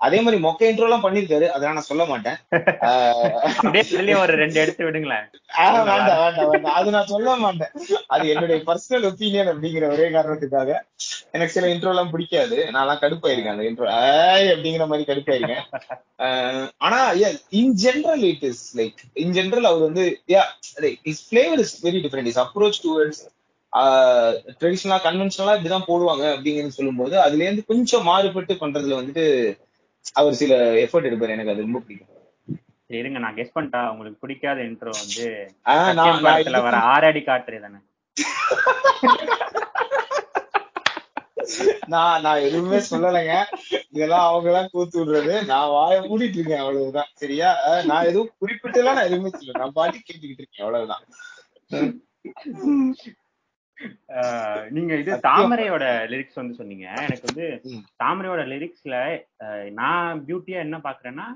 அதே 0.00 0.18
மாதிரி 0.20 0.38
மொக்க 0.42 0.62
இன்ட்ரோ 0.68 0.86
எல்லாம் 0.86 1.04
பண்ணிருக்காரு 1.04 1.46
அதெல்லாம் 1.54 1.76
நான் 1.78 1.90
சொல்ல 1.90 2.04
மாட்டேன். 2.04 2.38
ஒரு 4.22 4.32
ரெண்டு 4.40 4.58
எடுத்து 4.60 4.82
விடுங்களேன். 4.84 5.26
வேண்டாம் 5.58 5.86
வேண்டாம் 5.90 6.18
வேண்டாம். 6.36 6.74
அது 6.78 6.88
நான் 6.90 7.10
சொல்ல 7.12 7.36
மாட்டேன். 7.36 7.70
அது 8.06 8.24
என்னுடைய 8.28 8.58
பர்சனல் 8.66 9.06
ஒப்பீனியன் 9.10 9.50
அப்படிங்கிற 9.52 9.86
ஒரே 9.94 10.06
காரணத்துக்காக. 10.08 10.70
எனக்கு 11.30 11.54
சில 11.56 11.70
இன்ட்ரோ 11.74 11.92
எல்லாம் 11.94 12.10
பிடிக்காது. 12.10 12.58
நான்லாம் 12.72 13.02
கடுப்பாயிருக்கேன் 13.04 13.54
அந்த 13.54 13.66
இன்ட்ரோ 13.68 13.88
ஏய் 14.00 14.50
அப்படிங்கிற 14.54 14.86
மாதிரி 14.92 15.08
கடுப்பாயிருக்கேன். 15.12 15.64
ஆனா 16.78 17.00
in 17.60 17.74
general 17.84 18.24
it 18.32 18.44
is 18.50 18.64
like 18.78 19.00
in 19.24 19.32
general 19.32 19.70
அவர் 19.70 19.86
வந்து 19.88 20.04
yeah 20.28 20.42
is 21.12 21.24
flavour 21.30 21.64
is 21.66 21.76
very 21.86 22.02
different 22.06 22.32
is 22.32 22.40
approach 22.40 22.82
towards 22.84 23.22
ட்ரெடிஷனலா 24.54 24.98
கன்வென்ஷனலா 25.04 25.54
இப்படிதான் 25.56 25.88
போடுவாங்க 25.88 26.24
அப்படிங்கிறது 26.34 26.78
சொல்லும்போது 26.78 27.20
அதுல 27.20 27.44
இருந்து 27.44 27.64
கொஞ்சம் 27.64 28.04
மாறுபட்டு 28.04 28.54
பண்றதுல 28.54 28.98
வந்துட்டு 29.00 29.24
அவர் 30.12 30.34
சில 30.34 30.54
எஃபர்ட் 30.84 31.08
எடுப்பாரு. 31.08 31.28
எனக்கு 31.28 31.52
அது 31.52 31.60
ரொம்ப 31.60 31.80
பிடிக்கும். 31.80 32.10
இருங்க 32.90 33.18
நான் 33.18 33.36
கெஸ் 33.36 33.54
பண்ணிட்டா 33.54 33.80
உங்களுக்கு 33.90 34.18
பிடிக்காத 34.20 34.60
இன்ட்ரோ 34.60 34.92
வந்து 34.94 35.26
படத்துல 36.24 36.60
வர 36.62 36.76
ஆறடி 36.92 37.22
காற்று 37.22 37.60
தானே? 37.60 37.80
நான் 41.88 42.22
நான் 42.22 42.44
எதுவுமே 42.46 42.78
சொல்லலைங்க. 42.90 43.34
இதெல்லாம் 43.90 44.26
அவங்க 44.26 44.48
எல்லாம் 44.48 44.70
கூத்து 44.70 44.96
விடுறது. 45.00 45.34
நான் 45.44 45.70
வாய 45.70 45.96
மூடிட்டு 46.04 46.38
இருக்கேன் 46.38 46.62
அவ்வளவுதான். 46.62 47.10
சரியா? 47.14 47.48
நான் 47.84 48.06
எதுவும் 48.06 48.32
குறிப்பிட்டு 48.38 48.78
எல்லாம் 48.78 48.96
நான் 48.96 49.04
எதுவுமே 49.04 49.32
சொல்லல. 49.34 49.58
நான் 49.58 49.72
பாட்டி 49.72 49.98
கேட்டுக்கிட்டு 50.00 50.42
இருக்கேன் 50.42 50.64
அவ்வளவுதான். 50.66 51.04
நீங்க 54.76 54.92
இது. 55.02 55.12
தாமரையோட 55.26 55.84
லிரிக்ஸ் 56.12 56.40
வந்து 56.40 56.58
சொன்னீங்க 56.60 56.86
எனக்கு 57.04 57.28
வந்து. 57.28 57.46
தாமரையோட 58.02 58.42
லிரிக்ஸ்ல 58.52 58.96
நான் 59.80 60.22
பியூட்டியா 60.28 60.60
என்ன 60.66 60.78
பாக்குறேன்னா 60.86 61.26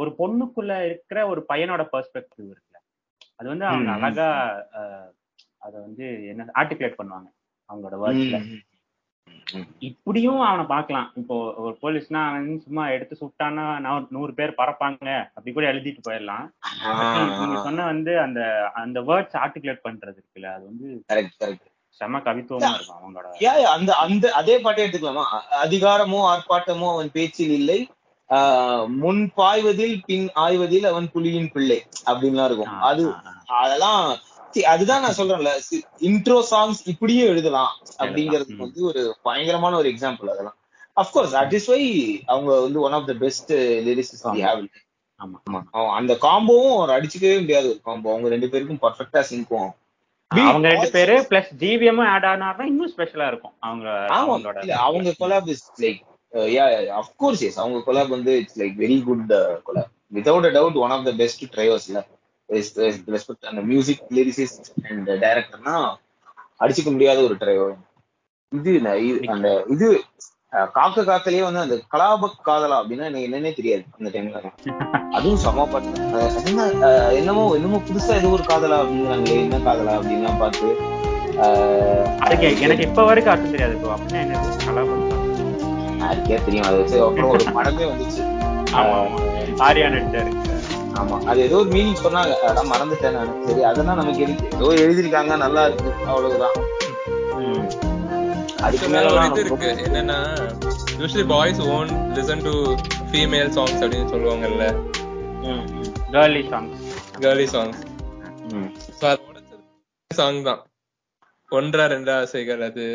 ஒரு 0.00 0.10
பொண்ணுக்குள்ள 0.20 0.72
இருக்கிற 0.88 1.20
ஒரு 1.32 1.42
பையனோட 1.50 1.82
பெர்ஸ்பெக்டிவ் 1.94 2.48
இருக்குல்ல 2.52 2.80
அது 3.38 3.48
வந்து 3.52 3.66
அவங்க. 3.70 3.90
அழகா 3.98 4.28
அத 5.62 5.74
வந்து 5.86 6.04
என்ன 6.32 6.50
ஆர்டிகுலேட் 6.60 6.98
பண்ணுவாங்க 7.00 7.28
அவங்களோட 7.70 7.96
வேர்ட்ஸ்ல. 8.02 8.38
இப்படியும் 9.88 10.40
அவனை 10.48 10.64
பார்க்கலாம் 10.72 11.08
இப்போ 11.20 11.36
ஒரு 11.64 11.74
போலீஸ்னா 11.82 12.20
அவன் 12.28 12.50
சும்மா 12.64 12.82
எடுத்து 12.94 13.14
சுட்டான்னா 13.20 13.64
நான் 13.84 14.06
நூறு 14.16 14.32
பேர் 14.38 14.58
பறப்பாங்க 14.60 15.06
அப்படி 15.34 15.52
கூட 15.52 15.66
எழுதிட்டு 15.72 16.06
போயிடலாம் 16.06 16.46
நீங்க 17.38 17.56
சொன்ன 17.66 17.86
வந்து 17.92 18.12
அந்த 18.26 18.40
அந்த 18.82 19.00
வேர்ட்ஸ் 19.08 19.38
ஆர்டிகுலேட் 19.42 19.86
பண்றது 19.88 20.16
இருக்குல்ல 20.20 20.50
அது 20.56 20.64
வந்து 20.70 20.88
கரெக்ட் 21.10 21.36
கரெக்ட் 21.42 21.69
செம 21.98 22.18
கவித்துவமா 22.18 22.68
இருக்கும் 22.74 22.98
அவங்களோட 22.98 23.26
யா, 23.40 23.52
அந்த 23.70 23.90
அந்த 23.96 24.32
அதே 24.32 24.58
பாட்டே 24.58 24.86
எடுத்துக்கலாமா? 24.86 25.24
அதிகாரமோ 25.64 26.20
ஆர்ப்பாட்டமோ 26.30 26.88
அவன் 26.92 27.10
பேச்சில் 27.12 27.50
இல்லை. 27.50 27.78
முன் 28.96 29.32
பாய்வதில் 29.34 30.02
பின் 30.04 30.30
ஆய்வதில் 30.34 30.84
அவன் 30.84 31.10
புலியின் 31.14 31.50
பிள்ளை 31.52 31.78
அப்படின்லாம் 32.06 32.44
இருக்கும். 32.44 32.74
அது. 32.80 33.04
அதெல்லாம் 33.60 34.02
அதுதான் 34.68 35.02
நான் 35.02 35.16
சொல்றேன்ல. 35.16 35.50
இன்ட்ரோ 36.00 36.44
சாங்ஸ் 36.50 36.80
இப்படியே 36.84 37.24
எழுதலாம் 37.26 37.72
அப்படிங்கிறதுக்கு 37.98 38.56
ம். 38.56 38.58
வந்து 38.58 38.82
ஒரு 38.84 39.16
பயங்கரமான 39.22 39.76
ஒரு 39.76 39.88
எக்ஸாம்பிள் 39.88 40.30
அதெல்லாம். 40.30 40.56
அஃப்கோர்ஸ் 40.96 41.34
தட் 41.34 41.52
இஸ் 41.52 41.66
வை 41.66 41.82
அவங்க 42.26 42.60
வந்து 42.60 42.80
ஒன் 42.80 42.92
ஆஃப் 42.92 43.06
த 43.06 43.12
பெஸ்ட் 43.12 43.52
அவன் 45.20 45.66
அந்த 45.90 46.12
காம்போவும் 46.22 46.76
ஒரு 46.76 46.92
அடிச்சுக்கவே 46.92 47.40
முடியாது 47.40 47.68
ஒரு 47.68 47.80
காம்போ 47.84 48.10
அவங்க 48.10 48.28
ரெண்டு 48.28 48.48
பேருக்கும் 48.48 48.82
பர்ஃபெக்டா 48.82 49.22
சிங்கும் 49.30 49.70
அவங்க 50.30 50.66
ரெண்டு 50.68 50.88
பேரு 50.90 51.14
பிளஸ் 51.28 51.50
ஜிவிஎம் 51.60 52.00
ஆட் 52.06 52.26
ஆனார்னா 52.26 52.64
இன்னும் 52.66 52.92
ஸ்பெஷலா 52.92 53.26
இருக்கும். 53.26 53.54
அவங்க 53.60 53.86
அவங்களோட 54.16 54.58
அவங்க 54.80 55.14
collab 55.20 55.48
is 55.54 55.64
like 55.84 56.00
yeah 56.50 56.64
of course 57.16 57.42
yes 57.48 57.58
அவங்க 57.58 57.78
கொலாப் 57.86 58.14
வந்து 58.16 58.32
it's 58.42 58.58
like 58.60 58.76
very 58.76 58.98
good 59.08 59.32
collab 59.66 59.88
without 60.16 60.48
a 60.48 60.52
doubt 60.58 60.78
one 60.84 60.94
of 60.96 61.06
the 61.08 61.12
best 61.20 61.44
ட்ரைவர்ஸ்ல 61.54 62.00
respect 63.08 63.50
அந்த 63.50 63.62
மியூசிக் 63.72 64.04
லிரிசிஸ்ட் 64.18 64.68
அண்ட் 64.88 65.10
டைரக்டர்னா 65.24 65.76
அடிச்சுக்க 66.60 66.90
முடியாத 66.92 67.20
ஒரு 67.22 67.36
டிரைவர் 67.42 67.76
இது 68.52 68.72
அந்த 69.34 69.48
இது 69.68 69.88
காக்க 70.72 71.02
காக்கலயே 71.02 71.42
வந்து 71.42 71.60
அந்த 71.60 71.76
கலாப 71.92 72.30
காதலா 72.46 72.78
அப்படின்னா 72.80 73.08
எனக்கு 73.08 73.26
என்னன்னே 73.28 73.52
தெரியாது 73.54 73.84
அந்த 73.98 74.10
டைம்ல 74.14 74.40
அதுவும் 75.12 75.42
செம 75.44 75.66
பாட்டு. 75.66 75.98
என்னமோ 77.18 77.44
என்னமோ 77.56 77.78
புதுசா 77.88 78.14
ஏதோ 78.20 78.30
ஒரு 78.36 78.44
காதலா 78.48 78.78
அப்படிங்கிறாங்களே 78.82 79.38
என்ன 79.44 79.60
காதலா 79.66 79.94
அப்படின்லாம் 79.98 80.40
பார்த்து 80.42 80.68
அதுக்கு 82.20 82.48
எனக்கு 82.60 82.86
இப்ப 82.88 83.04
வரைக்கும் 83.04 83.34
அர்த்தம் 83.34 83.54
தெரியாது 83.54 83.76
அப்படின்னா 83.94 84.22
என்னது 84.24 84.48
யாருக்கே 86.00 86.36
தெரியும். 86.44 86.66
அதை 86.68 86.76
வச்சு 86.78 86.98
அப்புறம் 87.06 87.32
ஒரு 87.32 87.44
படமே 87.56 87.86
வந்துச்சு. 87.90 88.22
ஆமா 88.72 88.94
ஆமா. 89.00 89.18
ஆரியா 89.66 89.88
நடிச்சாரு 89.94 90.30
ஆமா. 91.00 91.16
அது 91.26 91.40
ஏதோ 91.40 91.56
ஒரு 91.56 91.70
மீனிங் 91.70 92.02
சொன்னாங்க. 92.04 92.32
அதான் 92.50 92.70
மறந்துட்டேன் 92.72 93.16
நான். 93.16 93.34
சரி 93.44 93.62
அதெல்லாம் 93.70 94.00
நமக்கு 94.00 94.24
எதுக்கு 94.26 94.48
ஏதோ 94.56 94.70
எழுதிருக்காங்க 94.84 95.36
நல்லா 95.36 95.62
இருக்கு. 95.68 95.90
அவ்வளவுதான். 96.06 96.56
அதுக்கு 98.66 98.88
மேல 98.94 99.10
இது 99.28 99.42
இருக்கு. 99.44 99.68
என்னன்னா 99.86 100.18
usually 101.00 101.26
boys 101.32 101.60
own 101.74 101.90
listen 102.16 102.42
to 102.46 102.54
female 103.10 103.52
songs 103.56 103.80
அப்படின்னு 103.84 104.10
சொல்லுவாங்கல்ல. 104.14 104.64
Girly 106.14 106.42
songs 106.52 106.80
girly 107.22 107.46
songs 107.54 107.80
so 108.98 109.04
அது 109.12 109.22
உடைச்சது 109.30 109.62
சாங் 110.10 110.40
தான். 110.48 110.60
ஒன்றா 111.52 111.84
ரெண்டா 111.92 112.14
ஆசைகள் 112.24 112.62
அது. 112.68 112.86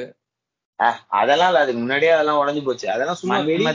அதெல்லாம் 1.19 1.49
இல்ல. 1.51 1.61
அதுக்கு 1.63 1.81
முன்னாடியே 1.83 2.11
அதெல்லாம் 2.15 2.39
உடஞ்சு 2.41 2.61
போச்சு. 2.67 2.87
அதெல்லாம் 2.95 3.19
சும்மா 3.21 3.37
வெளியில 3.49 3.69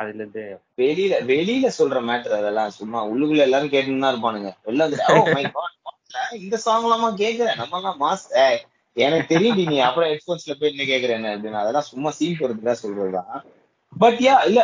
அதுல 0.00 0.20
இருந்து 0.20 0.42
வெளியில 0.80 1.14
வெளியில 1.30 1.66
சொல்ற 1.78 1.98
மேட்டர் 2.08 2.38
அதெல்லாம். 2.38 2.70
சும்மா 2.78 3.00
உள்ளுக்குள்ள 3.10 3.42
எல்லாரும் 3.48 3.72
கேட்டுன்னு 3.74 4.04
தான் 4.04 4.14
இருப்பானுங்க. 4.14 4.50
வெளில 4.66 4.86
வந்து 4.86 4.98
ஓ 5.12 5.34
மை 5.36 5.44
காட் 5.56 5.74
இந்த 6.40 6.56
சாங் 6.64 6.86
எல்லாமா 6.86 7.08
கேக்குறேன் 7.22 7.58
நம்ம 7.60 7.78
எல்லாம் 7.80 8.00
மாஸ் 8.04 8.26
எனக்கு 8.96 9.26
தெரியும் 9.32 9.70
நீ 9.72 9.78
அப்புறம் 9.86 10.10
ஹெட்போன்ஸ்ல 10.10 10.54
போய் 10.58 10.70
என்ன 10.72 10.84
கேக்குறேன்னு 10.90 11.32
அப்படின்னு. 11.34 11.62
அதெல்லாம் 11.62 11.88
சும்மா 11.90 12.10
சீன் 12.18 12.38
போறதுக்காக 12.40 12.76
சொல்றதுதான். 12.82 13.32
பட் 13.92 14.20
யா 14.26 14.36
இல்ல 14.48 14.60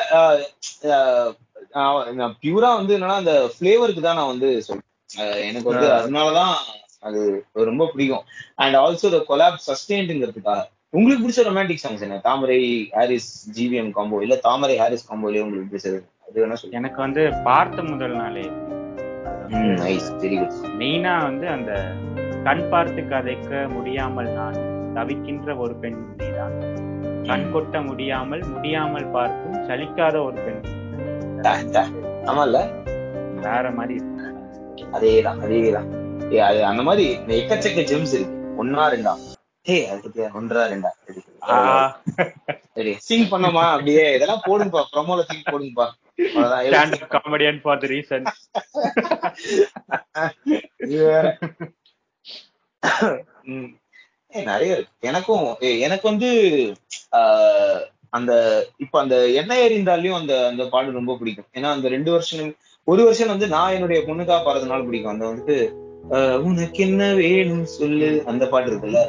நான் 2.20 2.36
பியூரா 2.42 2.70
வந்து 2.78 2.94
என்னன்னா 2.96 3.18
அந்த 3.22 3.34
ஃபிளேவருக்கு 3.54 4.02
தான் 4.06 4.18
நான் 4.20 4.32
வந்து 4.34 4.48
சொல்றேன். 4.66 4.88
எனக்கு 5.48 5.70
வந்து 5.72 5.88
அதனாலதான் 5.98 6.54
அது 7.08 7.20
ரொம்ப 7.70 7.86
பிடிக்கும். 7.92 8.24
அண்ட் 8.62 8.76
ஆல்சோ 8.82 9.08
த 9.14 9.20
கொலாப் 9.30 9.64
சஸ்டெயின்ங்கிறதுக்காக 9.68 10.62
உங்களுக்கு 10.96 11.24
பிடிச்ச 11.24 11.42
ரொமான்டிக் 11.48 11.82
சாங்ஸ் 11.82 12.04
என்ன? 12.06 12.16
தாமரை 12.26 12.58
ஹாரிஸ் 12.96 13.30
ஜிவிஎம் 13.56 13.92
காம்போ 13.96 14.22
இல்ல 14.26 14.36
தாமரை 14.46 14.76
ஹாரிஸ் 14.82 15.08
காம்போலயே 15.10 15.44
உங்களுக்கு 15.44 15.70
பிடிச்சது 15.72 15.98
அது 16.26 16.42
வேணா 16.42 16.58
சொல்லுங்க 16.58 16.80
எனக்கு 16.80 17.00
வந்து 17.06 17.22
பார்த்த 17.48 17.84
முதல் 17.92 18.16
நாளே 18.20 18.44
நைஸ் 19.82 20.10
வெரி 20.22 20.36
குட் 20.40 20.58
மெயினா 20.82 21.14
வந்து 21.28 21.46
அந்த 21.56 21.72
கண் 22.44 22.68
பார்த்து 22.70 23.02
கதைக்க 23.02 23.68
முடியாமல் 23.68 24.28
நான் 24.28 24.54
தவிக்கின்ற 24.94 25.56
ஒரு 25.56 25.74
பெண் 25.74 26.14
நீதான். 26.16 26.60
கண் 27.22 27.50
கொட்ட 27.54 27.86
முடியாமல் 27.86 28.44
முடியாமல் 28.44 29.10
பார்த்தும் 29.10 29.68
சலிக்காத 29.68 30.24
ஒரு 30.24 30.34
பெண் 30.34 30.60
வேற 33.34 33.70
மாதிரி. 33.70 34.00
அதேதான் 34.92 35.38
அதேதான். 35.38 36.60
அந்த 36.60 36.82
மாதிரி 36.82 37.18
எக்கச்சக்க 37.26 37.84
ஜெம்ஸ் 37.84 38.14
இருக்கு. 38.14 38.64
ஒன்னா 38.64 38.78
ரெண்டா. 38.78 39.14
அதுக்கு 39.90 40.28
ஒன்றா 40.34 40.66
ரெண்டா. 40.66 40.90
சரி 42.74 42.94
சிங் 42.98 43.28
பண்ணோமா? 43.28 43.70
அப்படியே 43.70 44.14
இதெல்லாம் 44.14 44.40
போடுங்கப்பா. 44.46 44.82
ப்ரொமோல 44.96 45.22
தூக்கி 45.22 45.42
போடுங்கப்பா. 45.46 45.86
அவ்வளவுதான். 46.34 46.90
Stand 46.90 46.96
எல்லாம் 50.72 51.36
up 51.36 51.80
நிறைய 54.32 54.76
இருக்கு. 54.76 54.92
எனக்கும் 55.02 55.46
ஏய், 55.68 55.80
எனக்கு 55.80 56.06
வந்து 56.08 56.28
ஆஹ், 57.18 57.80
அந்த 58.10 58.32
இப்ப 58.78 59.00
அந்த 59.00 59.16
எண்ணெய் 59.40 59.64
எறிந்தாலையும் 59.66 60.18
அந்த 60.20 60.34
அந்த 60.48 60.62
பாட்டு 60.68 60.98
ரொம்ப 60.98 61.16
பிடிக்கும். 61.16 61.48
ஏன்னா 61.54 61.68
அந்த 61.72 61.88
ரெண்டு 61.88 62.10
வருஷம் 62.10 62.52
ஒரு 62.88 63.02
வருஷம் 63.04 63.28
வந்து 63.28 63.46
நான் 63.48 63.74
என்னுடைய 63.74 64.00
பொண்ணுக்கா 64.06 64.36
பாடுறதுனால 64.46 64.86
பிடிக்கும். 64.86 65.14
அந்த 65.14 65.26
வந்து 65.26 65.56
ஆஹ், 66.10 66.38
உனக்கு 66.42 66.80
என்ன 66.82 67.02
வேணும் 67.14 67.66
சொல்லு. 67.74 68.08
அந்த 68.26 68.44
பாட்டு 68.46 68.70
இருக்குல்ல. 68.70 69.00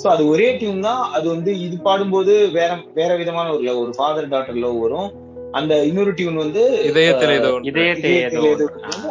சோ 0.00 0.06
அது 0.08 0.22
ஒரே 0.28 0.48
டியூன் 0.56 0.80
தான். 0.80 1.02
அது 1.12 1.26
வந்து 1.28 1.52
இது 1.58 1.76
பாடும்போது 1.82 2.32
வேற 2.50 2.70
வேற 2.94 3.10
விதமான 3.16 3.46
ஒரு 3.54 3.76
ஒரு 3.78 3.92
ஃபாதர் 3.96 4.28
டாட்டர் 4.28 4.62
லவ் 4.64 4.78
வரும். 4.78 5.10
அந்த 5.52 5.74
இன்னொரு 5.84 6.12
டியூன் 6.14 6.36
வந்து 6.36 6.62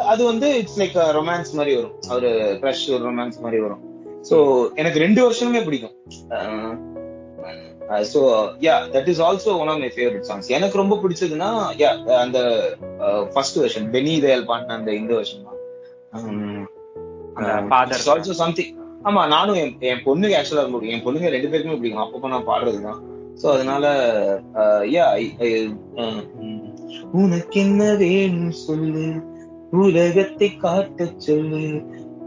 அது 0.06 0.22
வந்து 0.24 0.48
இட்ஸ் 0.58 0.78
லைக் 0.80 0.96
ரொமான்ஸ் 1.18 1.52
மாதிரி 1.52 1.74
வரும். 1.76 1.96
ஒரு 2.16 2.30
க்ரஷ் 2.62 2.86
ஒரு 2.94 3.02
ரொமான்ஸ் 3.04 3.40
மாதிரி 3.40 3.60
வரும். 3.62 3.82
சோ 4.30 4.36
எனக்கு 4.80 5.02
ரெண்டு 5.04 5.20
வருஷமே 5.26 5.60
பிடிக்கும். 5.66 5.94
So 8.12 8.20
yeah 8.66 8.74
that 8.94 9.08
is 9.12 9.22
also 9.28 9.52
one 9.62 9.70
of 9.72 9.80
my 9.84 9.90
favourite 9.96 10.28
songs 10.28 10.52
எனக்கு 10.58 10.80
ரொம்ப 10.82 10.94
பிடிச்சதுன்னா 11.02 11.48
யா 11.82 11.90
அந்த 12.24 12.38
ஃபர்ஸ்ட் 13.32 13.58
வெர்ஷன் 13.62 13.88
பெனி 13.94 14.14
தயால் 14.24 14.48
பாடின 14.50 14.76
அந்த 14.80 14.92
இந்த 15.00 15.12
வெர்ஷன் 15.18 15.46
தான். 15.48 15.58
ஆல்சோ 18.14 18.36
சம்திங் 18.42 18.72
ஆமா 19.08 19.22
நானும் 19.34 19.58
என் 19.90 20.04
பொண்ணுக்கு 20.08 20.36
ஆக்சுவலா 20.38 20.64
ரொம்ப 20.66 20.78
பிடிக்கும். 20.78 20.96
என் 20.96 21.06
பொண்ணுங்க 21.06 21.30
ரெண்டு 21.34 21.50
பேருக்குமே 21.52 21.78
பிடிக்கும். 21.80 22.04
அப்பப்போ 22.04 22.28
நான் 22.34 22.50
பாடுறதுதான் 22.50 23.00
சோ 23.40 23.46
அதனால 23.54 23.84
யா 24.96 25.06
உனக்கு 27.20 27.58
என்ன 27.66 27.82
வேணும் 28.02 28.54
சொல்லு. 28.66 29.06
உலகத்தை 29.82 30.48
காட்டச் 30.64 31.22
சொல்லு. 31.26 31.64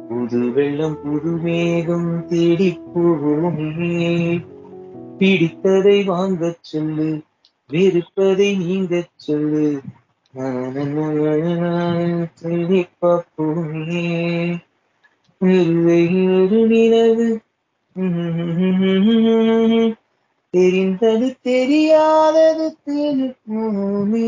புது 0.09 0.51
வெள்ளம் 0.51 0.97
புது 1.01 1.31
மேகம் 1.37 2.25
தேடி 2.27 2.79
போவோமே 2.85 3.93
பிடித்ததை 5.19 6.05
வாங்க 6.05 6.55
சொல்லு 6.61 7.09
வெறுப்பதை 7.69 8.49
நீங்க 8.57 8.93
சொல்லு. 9.17 9.65
தேடி 12.35 12.87
பார்ப்போமே 13.01 14.03
ஒரு 15.41 16.61
நிலவு 16.67 17.27
தெரிந்தது 20.53 21.37
தெரியாதது 21.41 22.67
தெரிப்போமே 22.85 24.27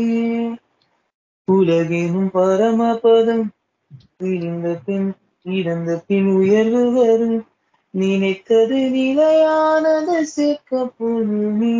உலகினும் 1.48 2.30
பரமபதம் 2.34 3.46
இழந்த 4.24 4.80
பின் 4.86 5.08
இழந்த 5.54 5.90
பின் 6.06 6.28
உயர்வு 6.36 6.82
வரும். 6.92 7.38
நினைத்தது 7.94 8.78
நிலையானது 8.90 10.16
சேர்க்க 10.28 10.80
போதுமே 10.96 11.74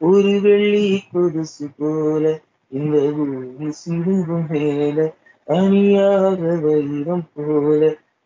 ஒரு 0.00 0.32
வெள்ளி 0.40 0.82
கொலுசு 1.06 1.66
போல 1.76 2.24
இந்த 2.72 2.94
பூமி 3.16 3.68
சிறுகும் 3.78 4.46
மேல. 4.50 4.98
அணியாக 5.46 6.30
வைரம் 6.62 7.26
போல 7.34 7.80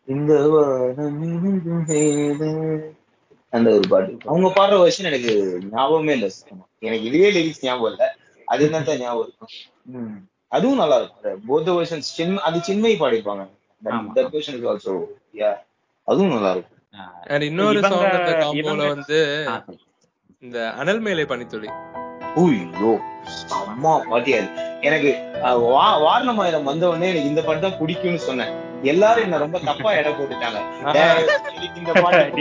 இந்த 0.07 0.33
வானம் 0.47 1.19
இனிங்கும் 1.27 1.85
மேல. 1.87 2.41
அந்த 3.53 3.69
ஒரு 3.71 3.87
பாட்டு 3.87 4.13
அவங்க 4.25 4.47
பாடுற 4.51 4.77
வருஷன் 4.77 5.05
எனக்கு 5.05 5.33
ஞாபகமே 5.71 6.13
இல்ல 6.13 6.27
எனக்கு 6.81 7.05
இதுவே 7.05 7.29
லிரிக்ஸ் 7.31 7.61
ஞாபகம் 7.61 7.91
இல்ல. 7.91 8.03
அது 8.47 8.61
என்னத்தான் 8.67 8.99
ஞாபகம் 8.99 9.25
இருக்கும். 9.25 9.53
அதுவும் 10.51 10.81
நல்லா 10.81 10.97
இருக்கும். 10.97 11.15
போத் 11.47 11.71
வெர்ஷன்ஸ் 11.77 12.11
சின் 12.11 12.35
அது 12.41 12.57
சின்மை 12.61 12.93
பாடிப்பாங்க 12.99 13.45
அதுவும் 16.03 16.29
நல்லா 16.29 16.51
இருக்கும். 16.51 16.75
And 17.29 17.41
இன்னொரு 17.41 17.81
சாங் 17.81 18.09
அந்த 18.11 18.33
காம்போல 18.33 18.55
இவங்க- 18.55 18.87
வந்து 18.87 19.47
இந்த 20.39 20.71
அனல் 20.71 20.99
மேலே 20.99 21.25
பனித்துளி. 21.25 21.67
ஐயோ 22.35 22.99
அம்மா 23.49 24.01
பாட்டியா 24.01 24.27
இது. 24.27 24.47
எனக்கு 24.81 25.29
வா- 25.43 26.01
வாரணமாயிரம் 26.01 26.63
வந்த 26.63 26.87
உடனே 26.87 27.09
எனக்கு 27.09 27.29
இந்த 27.29 27.41
பாட்டு 27.41 27.61
தான் 27.61 27.79
பிடிக்கும்னு 27.79 28.15
சொன்னேன். 28.15 28.66
எல்லாரும் 28.83 29.23
என்ன 29.23 29.37
ரொம்ப 29.37 29.59
தப்பா 29.59 29.93
எடை 29.93 30.11
போட்டுட்டாங்க 30.11 30.59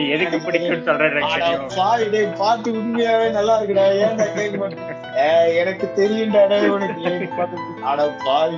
எதுக்கு 0.08 0.38
பிடிக்கும்னு 0.38 0.86
சொல்ற 0.86 1.10
எனக்கு 1.10 1.28
அட 1.28 1.44
தெரியும். 1.44 1.76
பாவி 1.76 2.10
டேய், 2.10 2.32
பாட்டு 2.38 2.72
உண்மையாவே 2.72 3.30
நல்லா 3.30 3.58
இருக்குடா. 3.58 4.00
ஏன்டா 4.00 4.34
கேட்க 4.34 5.56
எனக்கு 5.56 5.96
தெரியும்டா 5.96 6.46
டேய், 6.46 6.70
உனக்கு 6.70 7.02
பிடிக்கும்? 7.02 7.84
அட 7.84 8.10
பாவி 8.24 8.56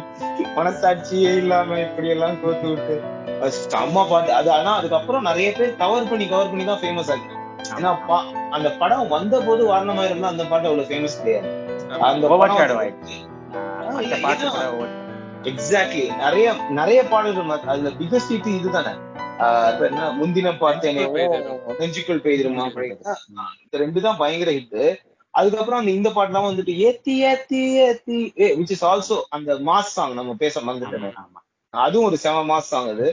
மனசாட்சியே 0.56 1.36
இல்லாம 1.36 1.80
இப்படி 1.80 2.08
எல்லாம் 2.08 2.42
கோத்து 2.42 2.68
விட்டு 2.68 3.02
செம்ம 3.66 4.08
பாட்டு. 4.08 4.34
அது 4.34 4.52
ஆனா 4.52 4.74
அதுக்கப்புறம் 4.74 5.22
நிறைய 5.22 5.52
பேர் 5.52 5.76
கவர் 5.76 6.08
பண்ணி 6.08 6.28
கவர் 6.28 6.48
பண்ணி 6.48 6.64
தான் 6.64 6.82
ஃபேமஸ் 6.82 7.10
ஏன்னா 7.72 7.96
பா- 8.08 8.24
அந்த 8.50 8.74
படம் 8.78 9.08
வந்த 9.08 9.40
போது 9.40 9.66
வாரணமா 9.66 10.04
இருந்தா 10.04 10.28
அந்த 10.28 10.44
பாட்டு 10.44 10.68
அவ்வளவு 10.68 10.90
ஃபேமஸ் 10.90 11.20
கிடையாது. 11.20 11.48
அந்த 12.04 12.28
பாட்டு 14.24 15.07
எக்ஸாக்ட்லி 15.50 16.04
நிறைய 16.24 16.46
நிறைய 16.78 17.00
பாடல்கள் 17.12 17.68
அதுல 17.74 17.92
பிகஸ்ட் 18.00 18.32
ஹிட் 18.34 18.50
இதுதானே? 18.58 18.92
முந்தின 20.20 20.52
பார்த்தேனே. 20.62 21.02
நெஞ்சுக்குள் 21.80 22.24
பெய்திருமா 22.26 22.64
இந்த 23.64 23.76
ரெண்டு 23.84 24.00
தான் 24.06 24.20
பயங்கர 24.22 24.50
ஹிட் 24.58 24.80
அதுக்கப்புறம் 25.34 25.80
அந்த 25.80 25.92
இந்த 25.98 26.08
பாட்டுலாம் 26.16 26.48
வந்துட்டு 26.48 26.72
ஏத்தி 26.86 27.14
ஏத்தி 27.30 27.60
ஏத்தி 27.86 28.18
விச் 28.60 28.72
இஸ் 28.76 28.84
ஆல்சோ 28.90 29.16
அந்த 29.36 29.50
மாஸ் 29.68 29.92
சாங் 29.96 30.14
நம்ம 30.20 30.34
பேச 30.42 30.60
மறந்துட்டோமே. 30.60 31.10
அதுவும் 31.74 32.06
ஒரு 32.08 32.16
செம 32.22 32.36
மாஸ் 32.50 32.70
சாங் 32.72 32.88
அது. 32.92 33.06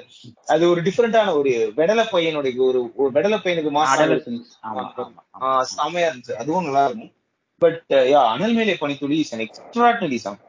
அது 0.53 0.63
ஒரு 0.71 0.81
டிஃப்ரெண்டான 0.87 1.33
ஒரு 1.39 1.51
வெடல 1.79 2.01
பையனுடைய 2.13 2.55
ஒரு 2.69 2.81
வெடல 3.17 3.37
பையனுக்கு 3.45 3.71
மாஸ் 3.77 3.93
செமையா 5.75 6.07
இருந்துச்சு. 6.09 6.39
அதுவும் 6.41 6.65
நல்லா 6.67 6.83
இருக்கும். 6.89 7.11
But 7.61 7.81
yeah 8.13 8.21
Anal 8.33 8.55
Mele 8.59 8.77
Panithuli 8.83 9.17
is 9.23 9.33
an 9.35 9.43
extraordinary 9.47 10.19
song 10.25 10.39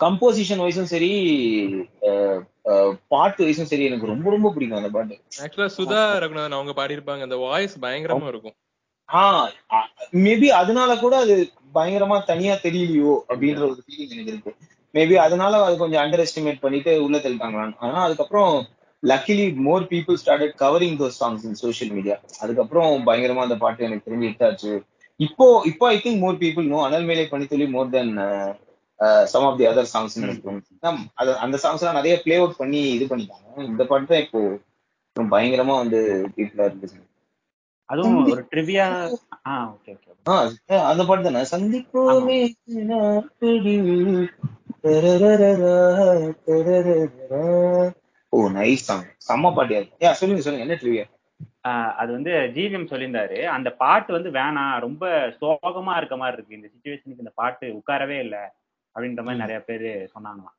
composition 0.00 0.62
வைஸும் 0.64 0.90
சரி 0.92 1.10
பாட்டு 3.12 3.40
வைஸும் 3.46 3.70
சரி 3.70 3.84
எனக்கு 3.84 4.10
ரொம்ப 4.10 4.26
ரொம்ப 4.30 4.48
பிடிக்கும் 4.54 4.80
அந்த 4.80 4.90
பாட்டு. 4.94 5.14
ஆக்சுவலா 5.42 5.68
சுதா 5.76 6.02
ரகுநாதன் 6.22 6.58
அவங்க 6.58 6.72
பாடியிருப்பாங்க 6.78 7.26
அந்த 7.28 7.38
வாய்ஸ் 7.44 7.74
பயங்கரமா 7.84 8.28
இருக்கும். 8.32 8.56
ஆஹ் 9.08 9.48
மேபி 10.24 10.48
அதனால 10.60 10.90
கூட 10.96 11.14
அது 11.24 11.34
பயங்கரமா 11.74 12.16
தனியா 12.30 12.54
தெரியலையோ 12.64 13.14
அப்படின்ற 13.28 13.62
ஒரு 13.68 13.82
ஃபீலிங் 13.84 14.14
எனக்கு 14.14 14.32
இருக்கு. 14.34 14.52
மேபி 14.94 15.14
அதனால 15.24 15.60
அது 15.66 15.76
கொஞ்சம் 15.76 16.02
அண்டர் 16.02 16.24
எஸ்டிமேட் 16.24 16.64
பண்ணிட்டு 16.64 16.92
உள்ள 17.04 17.16
தள்ளிட்டாங்களான்னு 17.18 17.78
ஆனா 17.84 17.98
அதுக்கப்புறம் 18.06 18.52
luckily 19.02 19.46
more 19.64 19.86
people 19.90 20.18
started 20.20 20.54
covering 20.60 20.98
those 21.00 21.18
songs 21.20 21.46
in 21.48 21.58
social 21.62 21.94
media 21.96 22.16
அதுக்கப்புறம் 22.42 23.06
பயங்கரமா 23.08 23.46
அந்த 23.46 23.56
பாட்டு 23.64 23.86
எனக்கு 23.88 24.06
திரும்பி 24.06 24.30
இட்டாச்சு 24.30 24.72
இப்போ 25.20 25.46
இப்போ 25.70 25.84
I 25.90 25.98
think 25.98 26.22
more 26.22 26.38
people 26.40 26.70
know 26.70 26.78
Anal 26.86 27.08
Mele 27.10 27.24
Panithuli 27.32 27.66
more 27.74 27.90
then 27.90 28.14
some 29.24 29.44
of 29.44 29.58
the 29.58 29.66
other 29.66 29.86
songs 29.94 30.32
அது- 31.22 31.34
அந்த 31.34 31.58
சாங்ஸ் 31.62 31.78
எல்லாம் 31.78 31.94
நிறைய 31.94 32.20
பிளே 32.24 32.36
அவுட் 32.36 32.56
பண்ணி 32.56 32.80
இது 32.90 33.16
பண்ணிட்டாங்க. 33.16 33.56
இந்த 33.56 33.84
பாட்டு 33.84 34.06
தான் 34.06 34.20
இப்போ 34.20 35.38
பயங்கரமா 35.38 35.76
வந்து 35.76 36.28
பீப்புளா 36.36 36.70
இருந்துச்சு 36.70 37.02
அதுவும் 37.84 38.30
ஒரு 38.30 38.46
ட்ரிவியா 38.50 39.14
ஆ 39.46 39.74
ஓகே 39.74 39.98
ஓகே 40.26 40.76
அந்த 40.76 41.04
பாட்டு 41.04 41.32
தானே? 41.32 41.46
சந்திப்போமே. 41.50 42.48
ஓ 48.28 48.48
நைஸ் 48.48 48.74
சாங் 48.74 49.02
செம்ம 49.02 49.46
பாட்டியா 49.46 49.92
யா 50.00 50.10
சொல்லுங்க 50.10 50.42
சொல்லுங்க. 50.42 50.74
என்ன 50.74 50.74
ட்ரிவியா 50.74 51.12
அது 51.92 52.12
வந்து 52.12 52.30
ஜிவிஎம் 52.30 52.90
சொல்லியிருந்தாரு. 52.90 53.44
அந்த 53.44 53.70
பாட்டு 53.70 54.12
வந்து 54.12 54.30
வேணாம். 54.30 54.80
ரொம்ப 54.80 55.06
சோகமா 55.40 55.96
இருக்க 55.96 56.16
மாதிரி 56.16 56.42
இருக்கு. 56.42 56.54
இந்த 56.54 56.68
சுச்சுவேஷனுக்கு 56.68 57.18
இந்த 57.18 57.32
பாட்டு 57.34 57.82
உட்காரவே 57.82 58.18
இல்லை. 58.20 58.38
அப்படின்ற 58.94 59.22
மாதிரி 59.26 59.42
நிறைய 59.44 59.58
பேர் 59.68 59.86
சொன்னாங்களாம். 60.14 60.56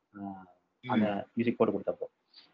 அந்த 0.84 1.08
மியூசிக் 1.36 1.58
போட்டு 1.60 1.76
கொடுத்தப்போ. 1.76 2.08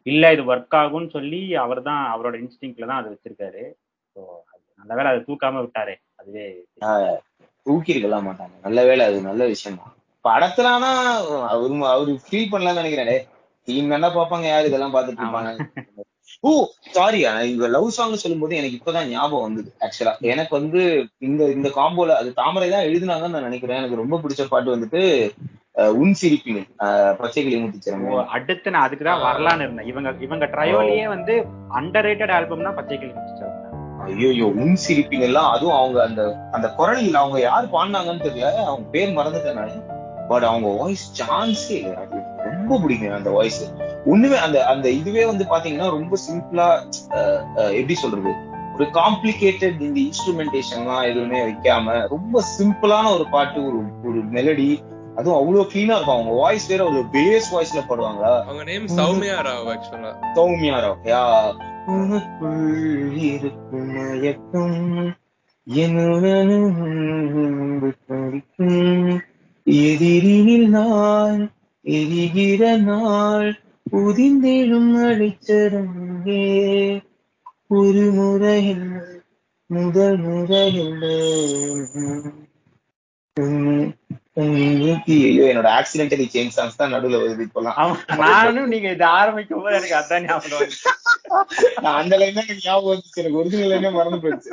இல்ல 0.05 0.31
இது 0.35 0.43
ஒர்க் 0.51 0.77
ஆகும்னு 0.81 1.09
சொல்லி 1.17 1.41
அவர் 1.63 1.81
தான் 1.89 2.03
அவரோட 2.13 2.35
இன்ஸ்டிங்க்ல 2.43 2.89
தான் 2.91 3.01
அதை 3.01 3.09
வச்சிருக்காரு. 3.13 3.63
ஸோ 4.15 4.21
நல்ல 4.79 4.91
வேளை 4.97 5.09
அதை 5.11 5.19
தூக்காம 5.27 5.61
விட்டாரே 5.65 5.95
அதுவே 6.19 6.45
தூக்கி 7.65 7.93
இருக்கலாம் 7.93 8.27
மாட்டாங்க. 8.27 8.55
நல்ல 8.67 8.79
வேளை 8.89 9.03
அது 9.09 9.17
நல்ல 9.29 9.43
விஷயம் 9.53 9.79
தான். 9.81 9.93
படத்துலானா 10.25 10.89
அவரு 11.51 11.75
அவரு 11.91 12.11
ஃபீல் 12.25 12.51
பண்ணலாம்னு 12.53 12.81
நினைக்கிறேன். 12.81 13.21
டீம் 13.67 13.95
என்ன 13.97 14.07
பாப்பாங்க 14.15 14.45
யாரு? 14.51 14.69
இதெல்லாம் 14.69 14.95
பாத்துட்டு. 14.95 15.23
இருப்பாங்க. 15.23 15.51
ஓ 16.47 16.51
சாரி 16.95 17.19
இந்த 17.51 17.67
லவ் 17.75 17.87
சாங் 17.95 18.21
சொல்லும்போது 18.23 18.59
எனக்கு 18.59 18.77
இப்பதான் 18.79 19.09
ஞாபகம் 19.13 19.45
வந்தது 19.47 19.69
ஆக்சுவலா 19.85 20.13
எனக்கு 20.31 20.53
வந்து 20.59 20.81
இந்த 21.27 21.41
இந்த 21.55 21.69
காம்போல 21.77 22.15
அது 22.21 22.29
தாமரை 22.39 22.69
தான் 22.75 22.87
எழுதுனாங்கன்னு 22.89 23.35
நான் 23.35 23.49
நினைக்கிறேன். 23.49 23.79
எனக்கு 23.81 24.01
ரொம்ப 24.01 24.17
பிடிச்ச 24.23 24.45
பாட்டு 24.53 24.75
வந்துட்டு 24.75 25.01
உன் 25.95 26.13
சிரிப்பினு 26.19 26.61
பச்சை 27.19 27.41
கிளி 27.41 27.55
ஓ, 27.55 27.61
முத்துச்சிறங்க 27.61 28.15
அடுத்து 28.35 28.73
நான் 28.73 28.85
அதுக்கு 28.87 29.05
தான் 29.05 29.23
வரலான்னு 29.25 29.65
இருந்தேன். 29.65 29.87
இவங்க 29.87 30.09
இவங்க 30.21 30.45
ட்ரையோலயே 30.53 31.05
வந்து 31.07 31.33
அண்டர் 31.79 32.05
ரேட்டட் 32.07 32.33
ஆல்பம்னா 32.37 32.73
பச்சை 32.79 32.97
கிளி 32.97 33.11
முடிச்சிருக்காங்க 33.13 33.57
ஐயோ 34.27 34.47
உன் 34.61 34.75
சிரிப்பின் 34.83 35.25
எல்லாம் 35.27 35.49
அதுவும் 35.51 35.77
அவங்க 35.77 35.97
அந்த 36.05 36.21
அந்த 36.53 36.67
குரலில் 36.77 37.21
அவங்க 37.21 37.37
யார் 37.41 37.73
பாடினாங்கன்னு 37.73 38.25
தெரியல. 38.27 38.51
அவங்க 38.65 38.85
பேர் 38.93 39.17
மறந்துட்டேன் 39.17 39.59
நான். 39.59 39.75
பட் 40.29 40.45
அவங்க 40.49 40.67
வாய்ஸ் 40.77 41.05
சான்ஸே 41.19 41.79
ரொம்ப 42.47 42.77
பிடிக்கும் 42.79 43.15
அந்த 43.15 43.29
வாய்ஸ் 43.31 43.61
ஒண்ணுமே 44.05 44.37
அந்த 44.39 44.57
அந்த 44.65 44.87
இதுவே 44.99 45.23
வந்து 45.25 45.45
பாத்தீங்கன்னா 45.45 45.89
ரொம்ப 45.95 46.15
சிம்பிளா 46.25 46.67
எப்படி 47.73 47.95
சொல்றது? 47.95 48.31
ஒரு 48.75 48.85
காம்ப்ளிகேட்டட் 48.95 49.79
இந்த 49.81 49.99
இன்ஸ்ட்ருமெண்டேஷன்லாம் 50.01 51.03
எதுவுமே 51.09 51.39
வைக்காம 51.47 51.97
ரொம்ப 52.09 52.35
சிம்பிளான 52.53 53.05
ஒரு 53.15 53.25
பாட்டு 53.29 53.59
ஒரு 53.67 53.79
ஒரு 54.07 54.19
மெலடி 54.31 54.69
அதுவும் 55.15 55.39
அவ்வளவு 55.39 55.69
கிளீனா 55.69 55.95
இருக்கும். 55.95 56.15
அவங்க 56.15 56.31
வாய்ஸ் 56.31 56.67
வேற 56.67 56.83
ஒரு 56.83 57.01
பேஸ் 57.11 57.53
வாய்ஸ்ல 57.53 57.81
பாடுவாங்க. 57.89 58.41
அவங்க 58.41 58.63
நேம் 58.63 58.85
சௌமியா 58.85 59.35
ராவ் 59.47 59.71
ஆக்சுவலா 59.73 60.15
சௌமியா 60.35 60.77
ராவ் 60.85 60.97
யா. 61.03 61.53
இருக்கும் 63.13 63.93
மயக்கம் 63.93 65.15
துடிக்கும். 68.07 69.21
எதிரினில் 69.65 70.67
நான் 70.67 71.51
எரிகிற 71.81 72.77
நாள் 72.77 73.59
உதிர்ந்திடும் 73.91 74.93
அழைச்சரங்கே 75.09 76.43
ஒரு 77.67 78.11
முறையில் 78.11 78.91
முதல் 79.65 80.17
முறையில் 84.43 84.91
ஐயோ 85.15 85.45
என்னோட 85.49 85.69
ஆக்சிடென்டலி 85.77 86.25
சேஞ்ச் 86.33 86.55
சாங்ஸ் 86.55 86.79
தான் 86.79 86.93
நடுவுல 86.93 87.19
வருது 87.21 87.45
இப்பெல்லாம் 87.47 87.93
நானும் 88.23 88.71
நீங்க 88.73 88.89
இது 88.95 89.05
ஆரம்பிக்கும் 89.17 89.63
போது 89.63 89.77
எனக்கு 89.79 89.97
அதான் 89.99 90.25
ஞாபகம். 90.27 90.73
நான் 91.83 91.99
அந்த 92.01 92.15
லைன் 92.21 92.37
தான் 92.37 92.47
எனக்கு 92.47 92.67
ஞாபகம் 92.67 92.91
வந்துச்சு. 92.93 93.21
எனக்கு 93.21 93.39
ஒரிஜினல் 93.41 93.71
லைனே 93.73 93.91
மறந்து 93.97 94.21
போயிடுச்சு. 94.23 94.51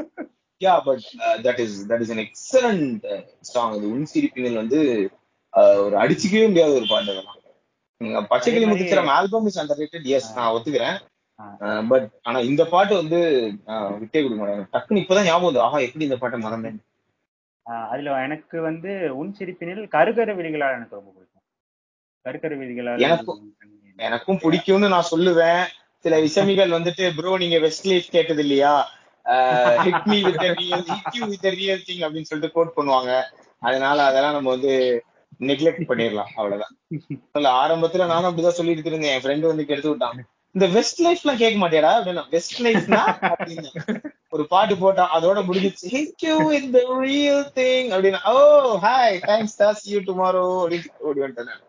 Yeah 0.61 0.75
but 0.87 1.05
that 1.45 1.61
is 1.65 1.77
that 1.91 2.03
is 2.05 2.15
an 2.15 2.21
excellent 2.25 3.05
song 3.51 3.75
அது 3.77 3.93
உன் 3.95 4.09
சிரிப்பினில் 4.13 4.61
வந்து 4.63 4.81
uh, 5.53 5.77
ஒரு 5.85 5.97
அடிச்சுக்கவே 6.03 6.49
முடியாத 6.49 6.73
ஒரு 6.79 6.89
பாட்டு 6.89 7.13
அதெல்லாம் 7.13 7.35
நீங்க 8.01 8.19
பச்சைக்கிளி 8.31 8.57
அதே 8.57 8.65
மாதிரி- 8.65 8.73
முத்துச்சிரம் 8.73 9.13
album 9.15 9.47
is 9.47 9.61
under 9.61 9.81
rated 9.81 10.09
yes 10.17 10.29
நான் 10.37 10.53
ஒத்துக்கிறேன். 10.57 10.99
பட் 11.91 12.07
ஆனா 12.23 12.39
இந்த 12.49 12.63
பாட்டு 12.73 12.95
வந்து 13.01 13.19
uh, 13.73 13.89
விட்டே 14.01 14.21
கொடுக்க 14.21 14.39
மாட்டேன். 14.41 14.69
டக்குன்னு 14.75 15.03
இப்பதான் 15.03 15.29
ஞாபகம் 15.29 15.65
ஆஹா 15.67 15.81
எப்படி 15.87 16.07
இந்த 16.09 16.19
பாட்டை 16.23 16.39
மறந்தேன்? 16.41 16.79
அதுல 17.69 18.23
எனக்கு 18.23 18.61
வந்து 18.61 19.17
உன் 19.17 19.35
சிரிப்பினில் 19.39 19.89
கருகர 19.89 20.35
விழிகளால் 20.35 20.77
எனக்கு 20.77 20.97
ரொம்ப 20.99 21.13
பிடிக்கும். 21.17 21.45
கருக்கர 22.27 22.53
விழிகளால் 22.61 23.05
எனக்கும். 23.97 24.41
பிடிக்கும்னு 24.45 24.93
நான் 24.95 25.11
சொல்லுவேன். 25.11 25.65
சில 26.05 26.19
விஷமிகள் 26.19 26.75
வந்துட்டு 26.77 27.05
ப்ரோ 27.17 27.37
நீங்க 27.39 27.59
வெஸ்ட் 27.59 27.87
லைஃப் 27.87 28.07
கேட்டது 28.11 28.41
இல்லையா? 28.41 28.75
Hit 29.25 30.05
me 30.05 30.23
with 30.23 30.47
real 30.59 30.85
hit 30.93 31.29
with 31.29 31.47
real 31.59 31.83
thing 31.87 32.03
அப்படின்னு 32.05 32.31
சொல்லிட்டு 32.31 32.57
கோட் 32.57 32.77
பண்ணுவாங்க. 32.77 33.13
அதனால 33.59 34.05
அதெல்லாம் 34.05 34.33
நம்ம 34.33 34.49
வந்து 34.49 35.05
நெக்லெக்ட் 35.41 35.89
பண்ணிடலாம் 35.89 36.33
அவ்வளவுதான். 36.35 36.75
இல்ல 37.33 37.49
ஆரம்பத்துல 37.63 38.07
நானும் 38.07 38.31
அப்படிதான் 38.31 38.59
சொல்லிட்டு 38.61 38.91
இருந்தேன். 38.91 39.15
என் 39.15 39.25
ஃப்ரெண்டு 39.25 39.47
வந்து 39.47 39.67
கெடுத்து 39.67 39.89
விட்டான். 39.89 40.25
இந்த 40.53 40.67
வெஸ்ட் 40.77 41.01
லைஃப்லாம் 41.07 41.43
கேட்க 41.43 41.57
மாட்டியாடா? 41.65 41.93
அப்படின்னா 41.99 42.25
வெஸ்ட் 42.31 42.63
லைஃப்னா? 42.63 43.03
ஒரு 44.33 44.45
பாட்டு 44.53 44.75
போட்டான் 44.75 45.13
அதோட 45.17 45.39
முடிஞ்சிச்சு 45.49 45.93
hit 45.97 46.25
you 46.29 46.37
with 46.51 46.77
real 47.05 47.45
thing 47.59 47.91
அப்படின்னா. 47.95 48.23
ஓ 48.33 48.39
ஹாய் 48.87 49.19
தேங்க்ஸ் 49.29 49.59
தாஸ் 49.63 49.85
யூ 49.93 50.01
டுமாரோ 50.09 50.47
அப்படின்னு 50.63 51.05
ஓடி 51.09 51.21
வந்துட்டேன். 51.25 51.63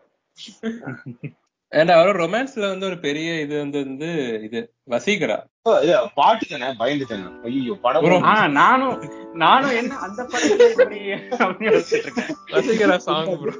அண்ட் 1.72 1.92
அவரோட 1.94 2.16
ரொமான்ஸ்ல 2.24 2.64
வந்து 2.70 2.86
ஒரு 2.88 2.96
பெரிய 3.06 3.28
இது 3.42 3.54
வந்து 3.62 3.78
வந்து 3.84 4.08
இது 4.46 4.60
வசீகரா? 4.94 5.36
பாட்டு 6.18 6.44
தானே 6.52 6.68
பயந்துட்டேன். 6.80 7.26
ஐயோ 7.48 7.74
படம் 7.84 8.24
நானும் 8.60 8.96
நானும் 9.44 9.74
என்ன 9.80 9.98
அந்த 10.06 10.22
இருக்கேன். 10.68 12.32
Vaseegara 12.54 12.96
song 13.06 13.30
bro 13.42 13.54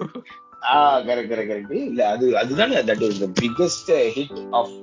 ah 0.73 0.75
correct 1.09 1.31
correct 1.33 1.53
correct 1.53 1.77
இல்ல 1.91 2.03
அது 2.15 2.25
அதுதானே 2.43 2.83
that 2.91 3.05
is 3.09 3.23
the 3.25 3.29
biggest 3.43 3.93
hit 4.17 4.41
of 4.59 4.75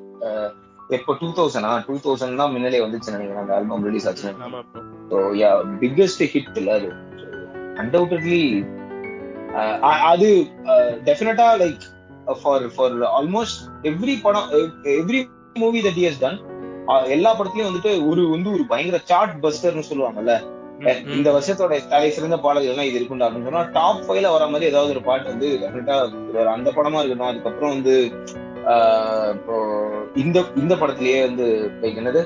எப்போ 0.90 1.14
டூ 1.22 1.28
தௌசண்ட் 1.38 1.86
டூ 1.88 1.96
தௌசண்ட் 2.04 2.40
தான் 2.42 2.52
முன்னாலே 2.54 2.80
வந்துச்சு 2.84 3.14
நினைக்கிறேன். 3.14 3.42
அந்த 3.44 3.54
ஆல்பம் 3.56 3.86
ரிலீஸ் 3.88 4.08
ஆச்சு 4.10 4.32
ஸோ 5.10 5.18
யா 5.42 5.50
பிக்கஸ்ட் 5.82 6.24
ஹிட் 6.34 6.58
இல்ல 6.62 6.72
அது. 6.78 6.90
அன்டவுட்லி 7.82 8.42
அது 10.12 10.30
டெஃபினட்டா 11.08 11.48
like 11.62 11.84
for 12.42 12.66
for 12.76 12.96
almost 13.18 13.60
every 13.92 14.16
படம் 14.26 14.48
every 14.96 15.20
movie 15.56 15.82
that 15.88 16.00
years 16.04 16.22
done 16.24 16.40
எல்லா 17.16 17.32
படத்துலயும் 17.38 17.70
வந்துட்டு 17.70 17.94
ஒரு 18.10 18.22
வந்து 18.34 18.50
ஒரு 18.56 18.64
பயங்கர 18.72 19.00
சார்ட் 19.10 19.36
பஸ்டர்னு 19.44 19.90
சொல்லுவாங்கல்ல. 19.90 20.34
இந்த 21.16 21.30
வருஷத்தோட 21.36 21.78
தலை 21.92 22.10
சிறந்த 22.16 22.38
பாடல்கள்லாம் 22.44 22.88
இது 22.90 22.98
இருக்குண்டா 23.00 23.28
அப்படின்னு 23.28 23.48
சொன்னா 23.48 23.64
டாப் 23.78 24.04
ஃபைவ்ல 24.06 24.32
வர 24.34 24.46
மாதிரி 24.52 24.70
ஏதாவது 24.72 24.94
ஒரு 24.96 25.02
பாட்டு 25.08 25.32
வந்து 25.34 25.48
டெஃபினட்டா 25.62 25.96
அந்த 26.56 26.70
படமா 26.78 27.00
இருக்கட்டும் 27.02 27.32
அதுக்கப்புறம் 27.32 27.74
வந்து 27.76 27.96
இந்த 30.22 30.38
இந்த 30.62 30.74
படத்திலேயே 30.82 31.20
வந்து 31.28 31.46
என்னது? 32.02 32.22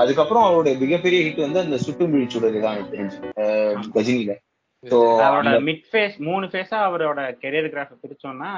அதுக்கப்புறம் 0.00 0.46
அவருடைய 0.46 0.74
மிகப்பெரிய 0.84 1.18
ஹிட் 1.26 1.44
வந்து 1.44 1.62
அந்த 1.64 1.76
சுட்டுமிழி 1.84 2.26
சுடரு 2.32 2.62
தான் 2.64 2.74
எனக்கு 2.76 2.94
தெரிஞ்சு. 2.96 3.18
கஜினில 3.96 4.34
அவரோட 5.26 5.50
மிட் 5.68 5.86
ஃபேஸ் 5.90 6.16
மூணு 6.28 6.44
ஃபேஸா 6.52 6.78
அவரோட 6.88 7.20
கெரியர் 7.42 7.68
கிராஃப் 7.74 8.02
பிரிச்சோம்னா 8.04 8.50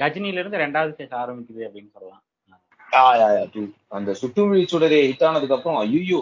கஜினில 0.00 0.40
இருந்து 0.42 0.62
ரெண்டாவது 0.64 0.92
ஃபேஸ் 0.96 1.14
ஆரம்பிக்குது 1.22 1.66
அப்படின்னு 1.68 1.90
சொல்லலாம். 1.96 2.22
அந்த 3.98 4.10
சுட்டுமிழி 4.20 4.62
சுடரே 4.72 5.00
ஹிட் 5.08 5.26
ஆனதுக்கு 5.28 5.56
அப்புறம் 5.58 5.80
ஐயோ 5.84 6.20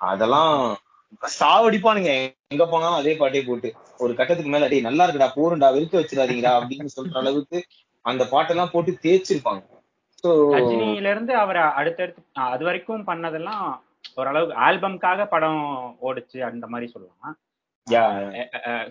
அதெல்லாம் 0.00 0.56
சாவடிப்பானுங்க. 1.38 2.12
எங்க 2.54 2.64
போனாலும் 2.72 3.00
அதே 3.00 3.12
பாட்டே 3.20 3.42
போட்டு. 3.48 3.68
ஒரு 4.02 4.12
கட்டத்துக்கு 4.18 4.52
மேல 4.54 4.68
டேய் 4.70 4.86
நல்லா 4.88 5.04
இருக்குடா 5.06 5.28
போருண்டா 5.38 5.68
வெறுக்க 5.76 5.94
வச்சிடாதீங்கடா 6.00 6.52
அப்படின்னு 6.58 6.94
சொல்ற 6.96 7.14
அளவுக்கு 7.22 7.58
அந்த 8.10 8.22
பாட்டெல்லாம் 8.32 8.72
போட்டு 8.74 8.92
தேய்ச்சிருப்பாங்க. 9.04 9.62
கஜினில 10.54 11.10
இருந்து 11.14 11.32
அவர் 11.44 11.58
அடுத்தடுத்து 11.80 12.22
அது 12.52 12.64
வரைக்கும் 12.68 13.08
பண்ணதெல்லாம் 13.08 13.64
ஓரளவுக்கு 14.20 14.54
ஆல்பம்காக 14.66 15.26
படம் 15.34 15.62
ஓடுச்சு 16.08 16.38
அந்த 16.48 16.66
மாதிரி 16.72 16.86
சொல்லலாம். 16.94 17.34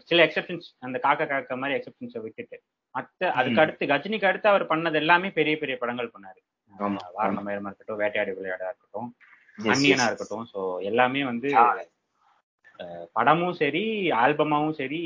சில 0.09 0.19
எக்ஸப்ஷன்ஸ் 0.27 0.67
அந்த 0.85 0.97
காக்கா 1.05 1.25
காக்கா 1.31 1.55
மாதிரி 1.61 1.77
எக்ஸப்ஷன்ஸை 1.77 2.21
விட்டுட்டு. 2.25 2.57
மத்த 2.95 3.29
அதுக்கு 3.39 3.61
அடுத்து 3.63 3.83
கஜினிக்கு 3.91 4.29
அடுத்து 4.29 4.47
அவர் 4.53 4.65
பண்ணது 4.71 4.99
எல்லாமே 5.01 5.29
பெரிய 5.39 5.55
பெரிய 5.61 5.75
படங்கள் 5.83 6.13
பண்ணாரு. 6.15 6.41
வாரணமயமா 7.17 7.69
இருக்கட்டும் 7.69 8.01
வேட்டையாடி 8.01 8.31
விளையாடா 8.37 8.67
இருக்கட்டும் 8.71 9.09
அந்நியனா 9.57 10.05
இருக்கட்டும். 10.09 10.45
சோ 10.53 10.61
எல்லாமே 10.89 11.23
வந்து 11.31 11.49
படமும் 13.17 13.57
சரி 13.61 13.83
ஆல்பமாவும் 14.23 14.77
சரி 14.81 15.01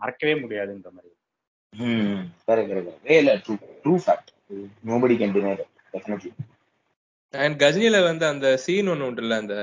மறக்கவே 0.00 0.34
முடியாதுன்ற 0.42 0.88
மாதிரி. 0.96 1.14
ம் 1.72 2.20
கரெக்ட் 2.48 2.70
கரெக்ட் 2.72 3.10
இல்ல 3.12 3.34
true 3.36 3.54
true 3.84 3.94
fact 4.04 4.30
nobody 4.84 5.14
can 5.16 5.34
deny 5.34 5.52
definitely 5.94 6.30
and 7.34 7.62
கஜினில 7.62 8.02
வந்து 8.04 8.26
அந்த 8.26 8.56
சீன் 8.56 8.88
ஒண்ணு 8.88 9.08
உண்டுல்ல 9.08 9.36
அந்த 9.36 9.56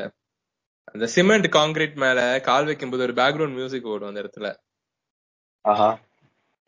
அந்த 0.88 1.08
சிமெண்ட் 1.08 1.48
காங்கிரீட் 1.50 1.96
மேல 1.96 2.20
கால் 2.40 2.66
வைக்கும்போது 2.66 3.04
ஒரு 3.04 3.14
பேக்ரவுண்ட் 3.14 3.54
மியூசிக் 3.54 3.86
ஓடும் 3.86 4.08
அந்த 4.08 4.22
இடத்துல. 4.24 4.48
ஆஹா. 5.66 5.90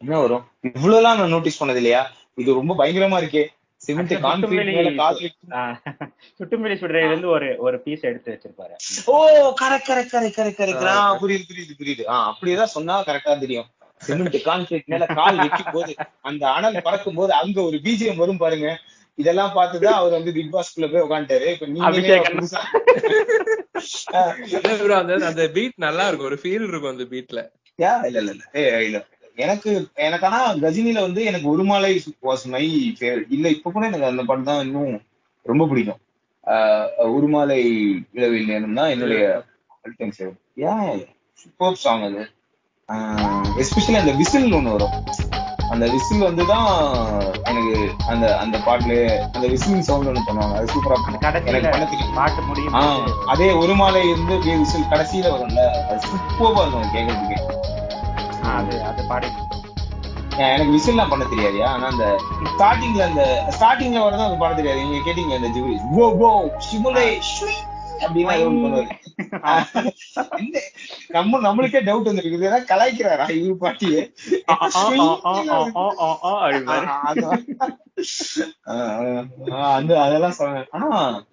என்ன 0.02 0.20
வரும்? 0.20 0.44
இவ்வளவு 0.70 0.98
எல்லாம் 0.98 1.18
நான் 1.18 1.30
நோட்டீஸ் 1.30 1.64
பண்ணது 1.64 1.76
இல்லையா? 1.76 2.02
இது 2.38 2.54
ரொம்ப 2.54 2.74
பயங்கரமா 2.76 3.18
இருக்கே. 3.22 3.44
சிமெண்ட் 3.82 4.14
கான்கிரீட் 4.26 4.70
மேல 4.70 4.92
கால் 4.96 5.20
வைக்கும். 5.20 5.52
ஆஹ், 5.52 5.78
சுட்டுமிழி 6.40 6.76
சுடுறையில 6.82 7.12
இருந்து 7.12 7.30
ஒரு 7.30 7.56
ஒரு 7.58 7.78
பீஸ் 7.82 8.02
எடுத்து 8.02 8.32
வச்சிருப்பாரு. 8.34 8.76
ஓ 9.06 9.16
correct 9.62 9.90
correct 9.90 10.14
correct 10.16 10.40
correct 10.40 10.60
correct 10.62 11.22
புரியுது 11.24 11.46
புரியுது 11.52 11.76
புரியுது. 11.80 12.06
ஆ 12.08 12.26
அப்படியேதான் 12.28 12.76
சொன்னா 12.78 13.04
கரெக்டா 13.04 13.40
தெரியும். 13.40 13.70
சிமெண்ட் 14.02 14.38
கான்கிரீட் 14.46 14.88
மேல 14.88 15.06
கால் 15.14 15.38
வைக்கும் 15.38 15.74
போது 15.74 15.92
அந்த 16.22 16.44
அனல் 16.52 16.86
பறக்கும் 16.88 17.20
போது 17.20 17.32
அங்க 17.34 17.58
ஒரு 17.62 17.78
பிஜிஎம் 17.86 18.22
வரும் 18.24 18.42
பாருங்க. 18.44 18.70
இதெல்லாம் 19.18 19.56
பார்த்துதான் 19.56 19.98
அவர் 20.00 20.16
வந்து 20.18 20.32
பிக் 20.34 20.52
பாஸ்குள்ள 20.54 20.88
போய் 20.92 21.06
உட்காந்துட்டாரு 21.06 21.48
இப்ப 21.56 21.68
நீங்க 21.68 21.88
அந்த 25.00 25.16
அந்த 25.30 25.44
பீட் 25.56 25.76
நல்லா 25.78 26.06
இருக்கும். 26.08 26.30
ஒரு 26.32 26.40
ஃபீல் 26.44 26.68
இருக்கும் 26.68 26.94
அந்த 26.94 27.06
பீட்ல 27.06 27.40
யா 27.80 27.94
இல்ல 28.06 28.20
இல்ல 28.20 28.32
இல்ல. 28.86 29.00
எனக்கு 29.38 29.72
எனக்கு 29.98 30.26
ஆனா 30.28 30.40
கஜினில 30.64 31.02
வந்து 31.02 31.22
எனக்கு 31.24 31.48
ஒரு 31.50 31.64
மாலை 31.64 31.92
வாஸ் 32.22 32.46
மை 32.54 32.64
ஃபேவரட் 33.00 33.30
இல்ல 33.30 33.48
இப்ப 33.50 33.72
கூட 33.72 33.84
எனக்கு 33.86 34.10
அந்த 34.12 34.24
படம் 34.24 34.50
தான் 34.50 34.64
இன்னும் 34.66 34.96
ரொம்ப 35.46 35.66
பிடிக்கும். 35.68 36.02
ஆஹ் 36.48 36.88
ஒரு 37.14 37.28
மாலை 37.28 37.60
இளவில் 38.14 38.46
நேரம் 38.46 38.74
தான் 38.74 38.90
என்னுடைய 38.90 39.22
ஏன் 40.70 41.00
சூப்பர் 41.42 41.82
சாங் 41.84 42.04
அது. 42.04 42.22
எஸ்பெஷலி 43.62 43.98
அந்த 44.00 44.12
விசில் 44.20 44.56
ஒண்ணு 44.58 44.72
வரும். 44.76 44.94
அந்த 45.74 45.86
விசில் 45.94 46.24
வந்து 46.28 46.44
தான் 46.52 46.70
எனக்கு 47.50 47.74
அந்த 48.12 48.26
அந்த 48.38 48.56
பாட்டுல 48.68 48.94
அந்த 49.36 49.46
விசில் 49.54 49.84
சவுண்ட் 49.90 50.10
ஒண்ணு 50.12 50.24
பண்ணுவாங்க. 50.28 50.56
அது 50.60 50.72
சூப்பரா 50.74 50.98
எனக்கு 51.72 52.08
பாட்டு 52.16 52.42
முடியும் 52.42 52.78
அதே 53.34 53.50
ஒரு 53.62 53.76
மாலை 53.82 54.02
இருந்து 54.10 54.34
அப்படியே 54.38 54.56
விசில் 54.64 54.90
கடைசியில 54.94 55.34
வரும்ல 55.36 55.66
அது 55.90 56.00
சூப்பரா 56.08 56.64
இருக்கும் 56.64 56.96
கேட்கறதுக்கு 56.96 57.38
அது 58.56 58.76
அது 58.90 59.04
பாடி. 59.12 59.30
எனக்கு 60.48 60.74
விசில்லாம் 60.76 61.12
பண்ண 61.12 61.24
தெரியாதுயா? 61.32 61.68
ஆனா 61.76 61.88
அந்த 61.94 62.06
ஸ்டார்டிங்ல 62.52 63.02
அந்த 63.10 63.24
ஸ்டார்டிங்ல 63.56 64.04
வரதான் 64.06 64.30
அது 64.30 64.42
பண்ண 64.42 64.56
தெரியாது. 64.60 64.84
நீங்க 64.84 65.00
கேட்டீங்க 65.08 65.36
அந்த 65.40 65.50
ஜிபி. 65.56 65.74
ஓ 66.02 66.06
ஓ 66.26 66.30
சிமுலே 66.68 67.06
அப்படின்னு 68.02 68.84
நம்ம 71.12 71.40
நம்மளுக்கே 71.40 71.82
டவுட் 71.82 72.10
வந்துருக்கு 72.10 72.50
ஏன்னா 72.50 72.62
கலாய்க்கிறாரா 72.72 73.28
இவரு 73.38 73.56
பாட்டியே 73.64 74.04
அது 79.70 79.94
அதெல்லாம் 80.04 80.38
சொல்றேன் 80.40 80.70
ஆனா 80.72 80.90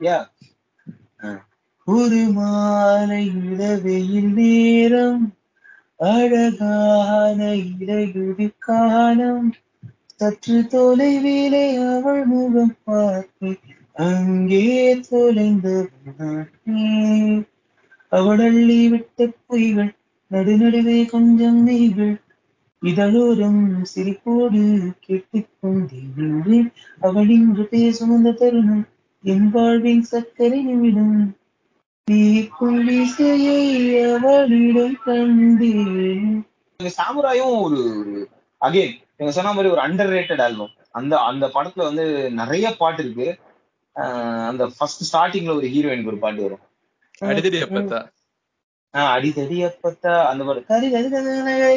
யா 0.07 0.19
ஒரு 1.87 2.21
மாலை 2.37 3.23
இடவெயில் 3.45 4.33
நேரம் 4.39 5.25
அழகான 6.07 7.39
இடையுடு 7.73 8.47
காலம் 8.59 9.47
சற்று 10.21 10.59
தொலைவிலே 10.73 11.65
அவள் 11.89 12.25
முகம் 12.27 12.77
பார்ப்பேன் 12.85 13.63
அங்கே 13.97 14.65
தொலைந்து 15.09 15.75
அவடள்ளி 18.13 18.89
விட்ட 18.89 19.29
பொய்கள் 19.49 19.93
நடுநடுவே 20.31 20.97
கொஞ்சம் 21.11 21.59
மெய்கள் 21.67 22.15
இதழோரம் 22.83 23.63
சிரிப்போடு 23.93 24.63
கேட்டுக் 25.01 25.49
அவள் 27.01 27.31
இன்று 27.31 27.65
பேசும் 27.71 28.13
அந்த 28.17 28.33
தருணம் 28.33 28.85
என் 29.25 29.49
வாழ்வின் 29.51 30.05
சக்கரை 30.11 30.61
நிமிடம். 30.63 31.17
தீக்கும் 32.09 32.81
விசையை 32.89 33.63
அவளிடம் 34.13 34.99
கண்டேன் 35.05 36.37
சாமுராயும் 36.81 37.55
ஒரு 37.63 37.81
அகைன் 38.61 38.95
நீங்க 39.17 39.33
சொன்ன 39.33 39.53
மாதிரி 39.53 39.73
ஒரு 39.75 39.83
அண்டர் 39.87 40.13
ரேட்டட் 40.17 40.43
ஆல்பம் 40.43 40.73
அந்த 40.91 41.15
அந்த 41.31 41.45
படத்துல 41.55 41.87
வந்து 41.89 42.05
நிறைய 42.33 42.67
பாட்டு 42.79 43.03
இருக்கு. 43.05 43.29
அந்த 44.47 44.71
ஃபர்ஸ்ட் 44.79 45.05
ஸ்டார்டிங்ல 45.07 45.55
ஒரு 45.57 45.67
ஹீரோயினுக்கு 45.67 46.07
ஒரு 46.07 46.19
பாட்டு 46.19 46.43
வரும். 46.43 46.65
அடிதடி 47.23 47.59
அப்பத்தா. 47.63 48.01
ஆஹ் 48.95 49.13
அடிதடி 49.17 49.59
அப்பத்தா 49.65 50.25
அந்த 50.25 50.45
பாட்டு. 50.45 50.65
கரி 50.67 50.91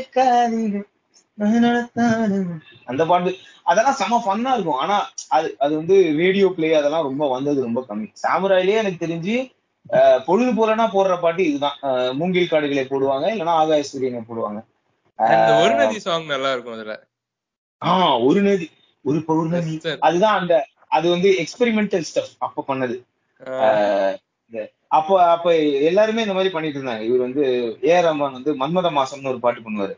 கரி. 0.10 0.82
அந்த 2.86 3.05
பாட்டு. 3.05 3.36
அதெல்லாம் 3.63 3.93
செம 3.93 4.23
ஃபன்னா 4.25 4.53
இருக்கும். 4.53 4.75
ஆனா 4.75 5.10
அது 5.27 5.55
அது 5.60 5.75
வந்து 5.75 6.13
ரேடியோ 6.15 6.47
பிளே 6.55 6.73
அதெல்லாம் 6.73 7.03
ரொம்ப 7.03 7.29
வந்தது 7.29 7.62
ரொம்ப 7.62 7.86
கம்மி. 7.89 8.13
சாமுராயிலேயே 8.23 8.77
எனக்கு 8.77 9.08
தெரிஞ்சு 9.08 9.58
ஆஹ் 9.89 10.23
பொழுது 10.23 10.51
போலனா 10.51 10.79
போடுற 10.79 11.21
பாட்டு 11.21 11.43
இதுதான். 11.47 11.77
மூங்கில் 12.13 12.47
காடுகளை 12.47 12.86
போடுவாங்க 12.86 13.25
இல்லைன்னா 13.34 13.55
ஆகாய 13.62 13.84
சூரியனை 13.84 14.19
போடுவாங்க. 14.19 14.65
அந்த 15.15 15.60
ஒரு 15.62 15.75
நதி 15.75 15.99
சாங் 15.99 16.25
நல்லா 16.25 16.51
இருக்கும் 16.51 16.73
அதுல. 16.73 17.08
ஆஹ் 17.86 18.25
ஒரு 18.25 18.41
நதி. 18.41 18.69
ஒரு 19.03 19.23
பௌர்ணமி. 19.23 19.82
அதுதான் 19.99 20.39
அந்த 20.39 20.67
அது 20.91 21.06
வந்து 21.13 21.30
எக்ஸ்பெரிமெண்டல் 21.43 22.06
ஸ்டப் 22.10 22.36
அப்ப 22.47 22.65
பண்ணது. 22.69 22.95
அப்போ 24.97 25.15
அப்ப 25.34 25.47
எல்லாருமே 25.89 26.23
இந்த 26.25 26.36
மாதிரி 26.38 26.52
பண்ணிட்டு 26.54 26.80
இருந்தாங்க. 26.80 27.04
இவர் 27.10 27.25
வந்து 27.25 27.43
ஏ 27.88 27.91
ஆர் 27.97 28.08
ரஹ்மான் 28.08 28.38
வந்து 28.38 28.54
மன்மத 28.62 28.89
மாசம்னு 28.97 29.32
ஒரு 29.34 29.41
பாட்டு 29.43 29.62
பண்ணுவாரு. 29.65 29.95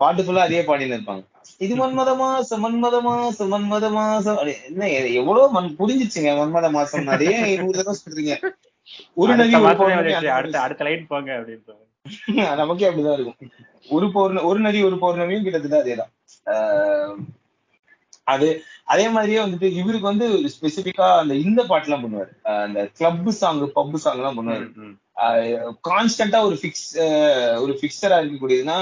பாட்டு 0.00 0.24
ஃபுல்லா 0.24 0.46
அதே 0.48 0.60
பாடின்னு 0.68 0.96
இருப்பாங்க. 0.96 1.24
இது 1.64 1.74
மன்மத 1.80 2.10
மாசம் 2.22 2.62
மன்மத 2.64 2.96
மாசம் 3.08 3.50
மன்மத 3.54 3.88
மாசம். 3.98 4.38
என்ன 4.68 4.88
எவ்வளவு 5.20 5.46
மண் 5.56 5.68
புரிஞ்சிச்சுங்க 5.80 6.32
மன்மத 6.40 6.68
மாசம் 6.76 7.08
அதே 7.14 7.32
நூறு 7.62 7.76
தடவை 7.78 7.94
சொல்றீங்க. 8.02 8.34
ஒரு 9.20 9.32
நதி 9.40 9.54
அடுத்த 10.38 10.56
அடுத்த 10.64 10.84
லைன் 10.88 11.10
போங்க 11.12 11.30
அப்படின்னு 11.38 11.82
நமக்கே 12.62 12.88
அப்படிதான் 12.88 13.16
இருக்கும். 13.18 13.38
ஒரு 13.96 14.06
பௌர்ணமி 14.14 14.46
ஒரு 14.50 14.60
நதி 14.66 14.80
ஒரு 14.88 14.96
பௌர்ணமியும் 15.04 15.46
கிட்டத்தட்ட 15.46 15.78
அதேதான். 15.84 16.12
அது 18.26 18.48
அதே 18.84 19.08
மாதிரியே 19.08 19.38
வந்துட்டு 19.38 19.68
இவருக்கு 19.72 20.06
வந்து 20.06 20.26
ஸ்பெசிபிக்கா 20.52 21.06
அந்த 21.18 21.34
இந்த 21.44 21.60
பாட்டு 21.62 21.88
எல்லாம் 21.88 22.04
பண்ணுவாரு 22.04 22.30
அந்த 22.58 22.80
கிளப் 22.92 23.30
சாங் 23.34 23.60
பப் 23.74 23.96
சாங் 23.96 24.18
எல்லாம் 24.18 24.38
பண்ணுவாரு. 24.38 24.66
கான்ஸ்டன்டா 25.84 26.40
ஒரு 26.42 26.56
ஃபிக்ஸ் 26.56 26.86
ஒரு 27.58 27.72
ஃபிக்ஸரா 27.72 28.18
இருக்கக்கூடியதுன்னா 28.20 28.78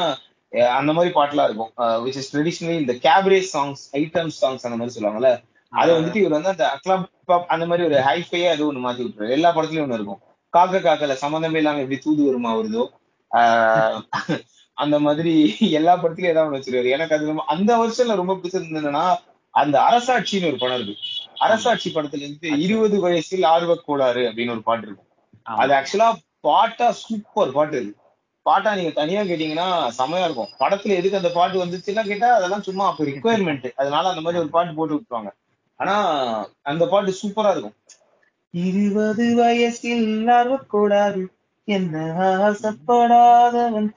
அந்த 0.73 0.91
மாதிரி 0.93 1.15
பாட்டுலாம் 1.15 1.49
இருக்கும். 1.49 1.73
விச் 2.05 2.19
இஸ் 2.19 2.31
ட்ரெடிஷனலி 2.35 2.77
இந்த 2.81 2.95
கேபரே 3.05 3.41
சாங்ஸ் 3.53 3.83
ஐட்டம் 3.95 4.33
சாங்ஸ் 4.41 4.67
அந்த 4.67 4.77
மாதிரி 4.77 4.95
சொல்லுவாங்கல்ல 4.97 5.33
அது 5.73 5.91
வந்துட்டு 5.93 6.17
இவர் 6.17 6.37
வந்து 6.39 6.53
அந்த 6.53 6.67
கிளப் 6.83 7.07
பப் 7.29 7.47
அந்த 7.49 7.67
மாதிரி 7.67 7.87
ஒரு 7.87 7.99
ஹைஃபையா 8.07 8.49
அது 8.51 8.67
ஒண்ணு 8.67 8.85
மாத்தி 8.85 9.03
விட்டுருவாரு. 9.03 9.37
எல்லா 9.37 9.51
படத்துலயும் 9.55 9.87
ஒண்ணு 9.87 9.99
இருக்கும். 10.01 10.21
காக்க 10.53 10.81
காக்கல 10.81 11.15
சம்மந்தமே 11.21 11.57
இல்லாம 11.57 11.81
எப்படி 11.81 11.99
தூது 11.99 12.23
வருமா 12.25 12.51
வருதோ 12.57 12.83
ஆஹ் 13.31 13.99
அந்த 14.79 14.97
மாதிரி 14.99 15.33
எல்லா 15.73 15.95
படத்துலயும் 15.97 16.33
ஏதாவது 16.33 16.49
ஒண்ணு 16.49 16.59
வச்சிருக்காரு 16.59 16.91
எனக்கு 16.91 17.15
அது 17.15 17.27
ரொம்ப- 17.27 17.47
அந்த 17.47 17.71
வருஷம்ல 17.77 18.17
ரொம்ப 18.17 18.35
பிடிச்சது 18.35 18.69
என்னன்னா 18.73 19.05
அந்த 19.55 19.77
அரசாட்சின்னு 19.81 20.47
ஒரு 20.47 20.59
படம் 20.59 20.75
இருக்கு. 20.75 20.95
அரசாட்சி 21.37 21.93
படத்துல 21.95 22.25
இருந்து 22.27 22.49
இருபது 22.61 23.01
வயசில் 23.01 23.43
ஆர்வக் 23.43 23.85
கோளாறு 23.85 24.23
அப்படின்னு 24.29 24.51
ஒரு 24.51 24.63
பாட்டு 24.63 24.87
இருக்கும். 24.87 25.09
அது 25.43 25.73
ஆக்சுவலா 25.73 26.09
பாட்டா 26.41 26.93
சூப்பர் 26.93 27.53
பாட்டு 27.53 27.83
இது 27.83 27.93
பாட்டா 28.47 28.75
நீங்க 28.75 28.91
தனியா 28.91 29.23
கேட்டீங்கன்னா 29.23 29.67
செமையா 29.99 30.25
இருக்கும். 30.25 30.49
படத்துல 30.59 30.97
எதுக்கு 30.97 31.17
அந்த 31.17 31.31
பாட்டு 31.31 31.65
வந்துச்சுன்னா 31.65 32.05
கேட்டா 32.07 32.35
அதெல்லாம் 32.35 32.63
சும்மா 32.63 32.87
அப்ப 32.87 33.05
ரிக்குவயர்மெண்ட் 33.05 33.73
அதனால 33.77 34.09
அந்த 34.09 34.21
மாதிரி 34.21 34.43
ஒரு 34.43 34.51
பாட்டு 34.51 34.75
போட்டு 34.75 34.95
விட்டுருவாங்க. 34.95 35.31
ஆனா 35.81 35.95
அந்த 36.63 36.87
பாட்டு 36.87 37.15
சூப்பரா 37.23 37.51
இருக்கும். 37.51 37.77
இருபது 38.55 39.35
வயசில் 39.35 40.29
ஆர்வக்கூடாது 40.29 41.23
என்ன 41.65 41.97
ஆசைப்படாதவன் 42.49 43.89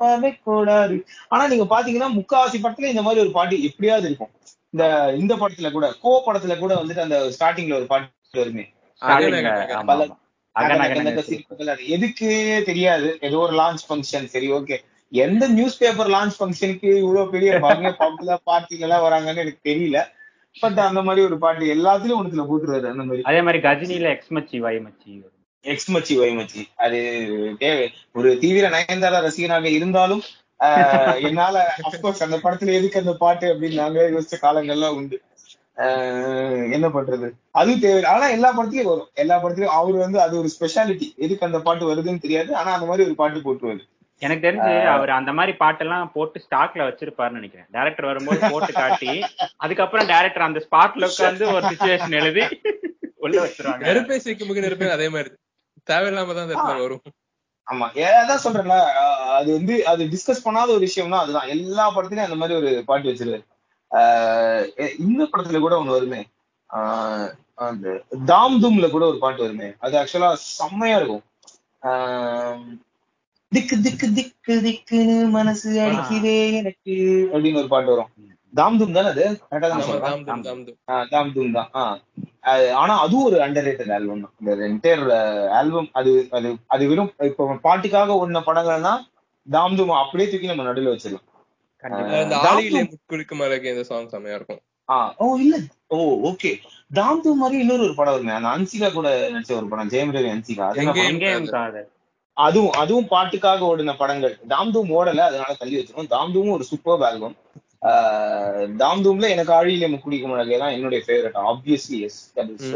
ஆனா 1.27 1.47
நீங்க 1.47 1.65
பாத்தீங்கன்னா 1.75 2.09
முக்காவாசி 2.19 2.57
படத்துல 2.57 2.91
இந்த 2.93 3.01
மாதிரி 3.01 3.21
ஒரு 3.21 3.31
பாட்டு 3.31 3.63
எப்படியாவது 3.63 4.07
இருக்கும். 4.07 4.33
இந்த 4.75 4.85
இந்த 5.17 5.33
படத்துல 5.35 5.71
கூட 5.71 5.85
கோ 6.01 6.11
படத்துல 6.25 6.53
கூட 6.57 6.73
வந்துட்டு 6.75 7.03
அந்த 7.03 7.17
ஸ்டார்டிங்ல 7.35 7.73
ஒரு 7.73 7.85
பாட்டு 7.85 8.39
வருமே. 8.39 8.65
எதுக்கு 11.95 12.27
தெரியாது. 12.65 13.07
ஏதோ 13.21 13.37
ஒரு 13.37 13.53
லான்ச் 13.57 13.85
ஃபங்க்ஷன் 13.87 14.27
சரி 14.33 14.49
ஓகே 14.51 14.77
எந்த 15.11 15.47
நியூஸ் 15.49 15.77
பேப்பர் 15.77 16.09
லான்ச் 16.09 16.37
ஃபங்க்ஷனுக்கு 16.39 16.89
இவ்வளவு 16.97 17.31
பெரிய 17.31 17.51
பங்க 17.59 17.89
பப்ல 17.99 18.37
பார்ட்டிகளா 18.45 18.97
வராங்கன்னு 19.05 19.43
எனக்கு 19.43 19.69
தெரியல. 19.69 19.99
பட் 20.55 20.79
அந்த 20.79 21.01
மாதிரி 21.01 21.21
ஒரு 21.25 21.37
பாட்டு 21.37 21.73
எல்லாத்துலயும் 21.75 22.19
ஒண்ணுத்துல 22.19 22.45
போட்டுருவாரு 22.49 22.91
அந்த 22.91 23.03
மாதிரி. 23.03 23.23
அதே 23.23 23.41
மாதிரி 23.41 23.61
கஜினில 23.67 24.09
எக்ஸ் 24.15 24.33
மச்சி 24.33 24.59
வை 24.59 24.75
மச்சி. 24.79 25.13
எக்ஸ் 25.65 25.91
மச்சி 25.91 26.13
ஒய் 26.21 26.37
மச்சி. 26.39 26.61
அது 26.77 26.99
தேவை. 27.59 27.87
ஒரு 28.13 28.31
தீவிர 28.39 28.65
நயன்தாரா 28.69 29.19
ரசிகனாக 29.21 29.69
இருந்தாலும் 29.71 30.23
என்னால 31.25 31.55
அப்கோர்ஸ் 31.81 32.23
அந்த 32.23 32.37
படத்துல 32.37 32.73
எதுக்கு 32.73 32.99
அந்த 32.99 33.13
பாட்டு 33.17 33.45
அப்படின்னு 33.53 33.75
நாங்க 33.75 34.01
யோசிச்ச 34.09 34.37
காலங்கள்லாம் 34.41 34.97
உண்டு. 34.97 35.17
ஆஹ், 35.77 36.61
என்ன 36.71 36.87
பண்றது? 36.89 37.27
அதுவும் 37.51 37.81
தேவை 37.81 38.03
ஆனா 38.11 38.25
எல்லா 38.29 38.49
படத்துலயும் 38.51 38.91
வரும். 38.91 39.09
எல்லா 39.15 39.35
படத்துலயும் 39.37 39.75
அவரு 39.77 39.97
வந்து 39.97 40.19
அது 40.21 40.35
ஒரு 40.37 40.49
ஸ்பெஷாலிட்டி 40.53 41.07
எதுக்கு 41.17 41.45
அந்த 41.45 41.59
பாட்டு 41.61 41.89
வருதுன்னு 41.89 42.23
தெரியாது. 42.23 42.55
ஆனா 42.55 42.69
அந்த 42.73 42.87
மாதிரி 42.87 43.07
ஒரு 43.07 43.15
பாட்டு 43.15 43.45
போட்டுருவாரு 43.45 43.83
எனக்கு 44.21 44.45
தெரிஞ்சு 44.45 44.73
அவர் 44.89 45.11
அந்த 45.11 45.31
மாதிரி 45.33 45.53
பாட்டெல்லாம் 45.59 46.11
போட்டு 46.13 46.43
ஸ்டாக்ல 46.43 46.85
வச்சிருப்பாருன்னு 46.85 47.39
நினைக்கிறேன். 47.39 47.67
டேரக்டர் 47.73 48.05
வரும்போது 48.05 48.39
போட்டு 48.51 48.71
காட்டி 48.73 49.11
அதுக்கப்புறம் 49.59 50.07
டேரக்டர் 50.09 50.47
அந்த 50.47 50.61
ஸ்பாட்ல 50.65 51.09
உட்கார்ந்து 51.11 51.45
ஒரு 51.51 51.65
சுச்சுவேஷன் 51.65 52.17
எழுதி 52.19 52.45
உள்ள 53.19 53.35
வச்சிருவாங்க. 53.41 53.83
நெருப்பை 53.87 54.19
சிக்குமுக்கு 54.19 54.65
நெருப்பை 54.65 54.89
அதே 54.91 55.09
மாதிரி. 55.09 55.31
தேவையில்லாம 55.87 56.35
தான் 56.35 56.53
வரும். 56.79 57.03
ஆமா. 57.67 57.87
அதான் 58.09 58.43
சொல்றேன்ல. 58.43 58.75
அது 59.35 59.53
வந்து 59.53 59.85
அது 59.85 60.03
டிஸ்கஸ் 60.05 60.45
பண்ணாத 60.45 60.67
ஒரு 60.67 60.87
விஷயம்னா 60.87 61.19
அதுதான். 61.23 61.47
எல்லா 61.47 61.95
படத்துலயும் 61.95 62.25
அந்த 62.27 62.35
மாதிரி 62.35 62.59
ஒரு 62.59 62.83
பாட்டு 62.85 63.09
வச்சிருவாரு 63.09 63.43
இந்த 64.99 65.23
படத்துல 65.23 65.59
கூட 65.59 65.81
ஒண்ணு 65.81 65.95
வருமே. 65.97 66.21
ஆஹ் 66.69 67.29
அந்த 67.55 68.01
தாம் 68.25 68.61
தூம்ல 68.61 68.89
கூட 68.89 69.05
ஒரு 69.05 69.17
பாட்டு 69.19 69.41
வருமே. 69.41 69.69
அது 69.79 69.97
ஆக்சுவலா 69.97 70.33
செம்மையா 70.33 70.95
இருக்கும். 70.97 71.23
ஆஹ் 71.81 72.83
திக்கு 73.51 73.81
திக்கு 73.81 74.13
திக்கு 74.13 74.53
திக்குன்னு 74.65 75.29
மனசு 75.29 75.79
அடிக்குதே 75.79 76.53
எனக்கு 76.53 76.93
அப்படின்னு 77.33 77.57
ஒரு 77.57 77.67
பாட்டு 77.67 77.89
வரும். 77.89 78.34
தாம் 78.55 78.77
தூம் 78.77 78.93
தானே 78.93 79.09
அது? 79.09 79.23
கரெக்டா 79.45 79.69
தானே 79.69 79.83
ஆஹ் 80.91 81.07
ஆஹ் 81.81 81.97
அது 82.51 82.65
ஆனா 82.75 82.93
அதுவும் 83.01 83.27
ஒரு 83.29 83.37
அண்டர் 83.45 83.65
ரேட்டட் 83.67 83.93
ஆல்பம் 83.93 84.21
இந்த 84.41 84.67
என்டையர் 84.67 85.03
ஆல்பம் 85.59 85.89
அது 85.93 86.11
அது 86.31 86.49
அது 86.67 86.83
வெறும் 86.87 87.11
இப்போ 87.29 87.45
பாட்டுக்காக 87.63 88.17
ஓடின 88.19 88.43
படங்கள்னா 88.47 88.93
தாம் 89.47 89.77
தூம் 89.77 89.95
அப்படியே 90.03 90.27
தூக்கி 90.29 90.51
நம்ம 90.51 90.67
நடுவில் 90.67 90.91
வச்சிடலாம். 90.91 91.25
இருக்கும். 94.35 94.61
ஆ 94.89 94.95
ஓ 95.17 95.25
இல்ல. 95.37 95.55
ஓ 95.87 95.97
ஓகே 96.29 96.51
தாம் 96.91 97.21
தூம் 97.21 97.37
மாதிரி 97.37 97.59
இன்னொரு 97.59 97.83
ஒரு 97.83 97.95
படம் 97.95 98.15
வருமே. 98.15 98.33
அந்த 98.33 98.49
அன்சிகா 98.55 98.89
கூட 98.93 99.07
நடிச்ச 99.27 99.53
ஒரு 99.55 99.67
படம். 99.69 99.91
ஜெயம் 99.93 100.13
ரவி 100.15 100.29
அன்சிகா. 100.33 100.65
அது 100.69 100.79
அதுவும் 102.37 102.75
அதுவும் 102.81 103.09
பாட்டுக்காக 103.11 103.67
ஓடின 103.67 103.95
படங்கள். 103.97 104.33
தாம் 104.47 104.71
தூம் 104.71 104.91
ஓடல 104.97 105.23
அதனால 105.27 105.53
தள்ளி 105.59 105.77
வச்சிருக்கோம். 105.77 106.13
தாம் 106.15 106.33
தூமும் 106.33 106.55
ஒரு 106.57 106.65
சூப்பர் 106.71 107.05
ஆல்பம் 107.09 107.35
தாம் 108.77 109.03
தூம்ல 109.05 109.29
எனக்கு 109.29 109.53
ஆழியிலே 109.53 109.87
முக்குடிக்கும் 109.91 110.33
அழகே 110.35 110.57
தான் 110.57 110.75
என்னுடைய 110.75 110.99
favourite 111.05 111.39
obviously 111.51 111.99
yes 112.07 112.19
that 112.37 112.51
is. 112.55 112.71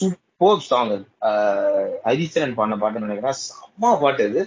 Super 0.00 0.64
song 0.68 0.92
அது 0.92 1.04
ஹரிச்சரன் 2.06 2.56
பாடின 2.58 2.78
பாட்டுன்னு 2.82 3.08
நினைக்கிறேன். 3.08 3.38
செம்ம 3.44 3.92
பாட்டு 4.02 4.42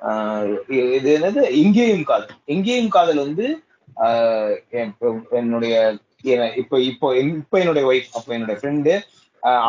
ஆஹ் 0.00 0.50
இது 0.96 1.08
என்னது? 1.18 1.40
எங்கேயும் 1.62 2.04
காதல். 2.10 2.36
எங்கேயும் 2.46 2.92
காதல் 2.96 3.24
வந்து 3.26 3.46
என்னுடைய 5.40 5.74
என் 6.34 6.54
இப்ப 6.60 6.80
இப்போ 6.90 7.08
இப்ப 7.22 7.58
என்னுடைய 7.60 7.84
ஒய்ஃப் 7.90 8.14
அப்ப 8.14 8.28
என்னுடைய 8.36 8.56
ஃப்ரெண்டு 8.60 8.92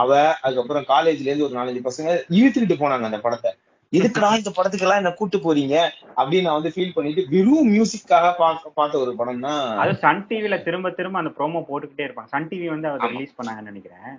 அவ 0.01 0.11
அதுக்கப்புறம் 0.41 0.85
காலேஜ்ல 0.91 1.29
இருந்து 1.29 1.47
ஒரு 1.47 1.57
நாலஞ்சு 1.57 1.81
பசங்க 1.87 2.09
இழுத்துக்கிட்டு 2.37 2.77
போனாங்க 2.79 3.09
அந்த 3.09 3.19
படத்தை. 3.25 3.51
எதுக்குடா 3.93 4.29
இந்த 4.39 4.51
படத்துக்கு 4.51 4.85
எல்லாம் 4.85 5.01
என்ன 5.01 5.11
கூட்டு 5.15 5.37
போறீங்க 5.39 5.75
அப்படின்னு 6.17 6.45
நான் 6.47 6.57
வந்து 6.57 6.73
ஃபீல் 6.73 6.95
பண்ணிட்டு 6.95 7.21
வெறும் 7.31 7.69
மியூசிக்காக 7.71 8.27
பார்க்க 8.39 8.75
பார்த்த 8.75 8.99
ஒரு 8.99 9.11
படம் 9.19 9.45
தான் 9.45 9.61
அது 9.81 9.93
சன் 10.03 10.21
டிவில 10.27 10.57
திரும்ப 10.65 10.91
திரும்ப 10.91 11.21
அந்த 11.21 11.31
ப்ரோமோ 11.37 11.61
போட்டுக்கிட்டே 11.69 12.05
இருப்பாங்க 12.07 12.31
சன் 12.33 12.49
டிவி 12.51 12.67
வந்து 12.69 12.89
அவர் 12.89 13.01
ஆமா. 13.01 13.11
ரிலீஸ் 13.13 13.37
பண்ணாங்கன்னு 13.37 13.71
நினைக்கிறேன். 13.71 14.11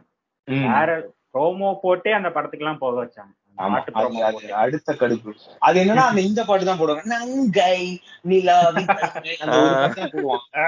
வேற 0.69 0.91
ப்ரோமோ 1.35 1.71
போட்டே 1.83 2.13
அந்த 2.15 2.31
படத்துக்கு 2.31 2.65
எல்லாம் 2.65 2.83
போக 2.83 2.97
வச்சாங்க 3.01 3.33
அடுத்த 4.55 4.93
கடுப்பு. 4.93 5.31
அது 5.59 5.85
என்னன்னா 5.85 6.05
அந்த 6.05 6.21
இந்த 6.21 6.45
பாட்டு 6.45 6.65
தான் 6.65 6.81
போடுவாங்க. 6.81 7.05
நங்கை 7.05 8.01
ஆ, 10.57 10.65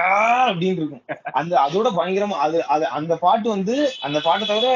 அப்படின்னு 0.49 0.75
இருக்கும். 0.75 1.01
அந்த 1.31 1.59
அதோட 1.59 1.87
பயங்கரமா 1.97 2.37
அது 2.39 2.65
அது 2.65 2.87
அந்த 2.87 3.15
பாட்டு 3.15 3.49
வந்து 3.49 3.75
அந்த 4.01 4.19
பாட்டை 4.19 4.47
தவிர 4.47 4.67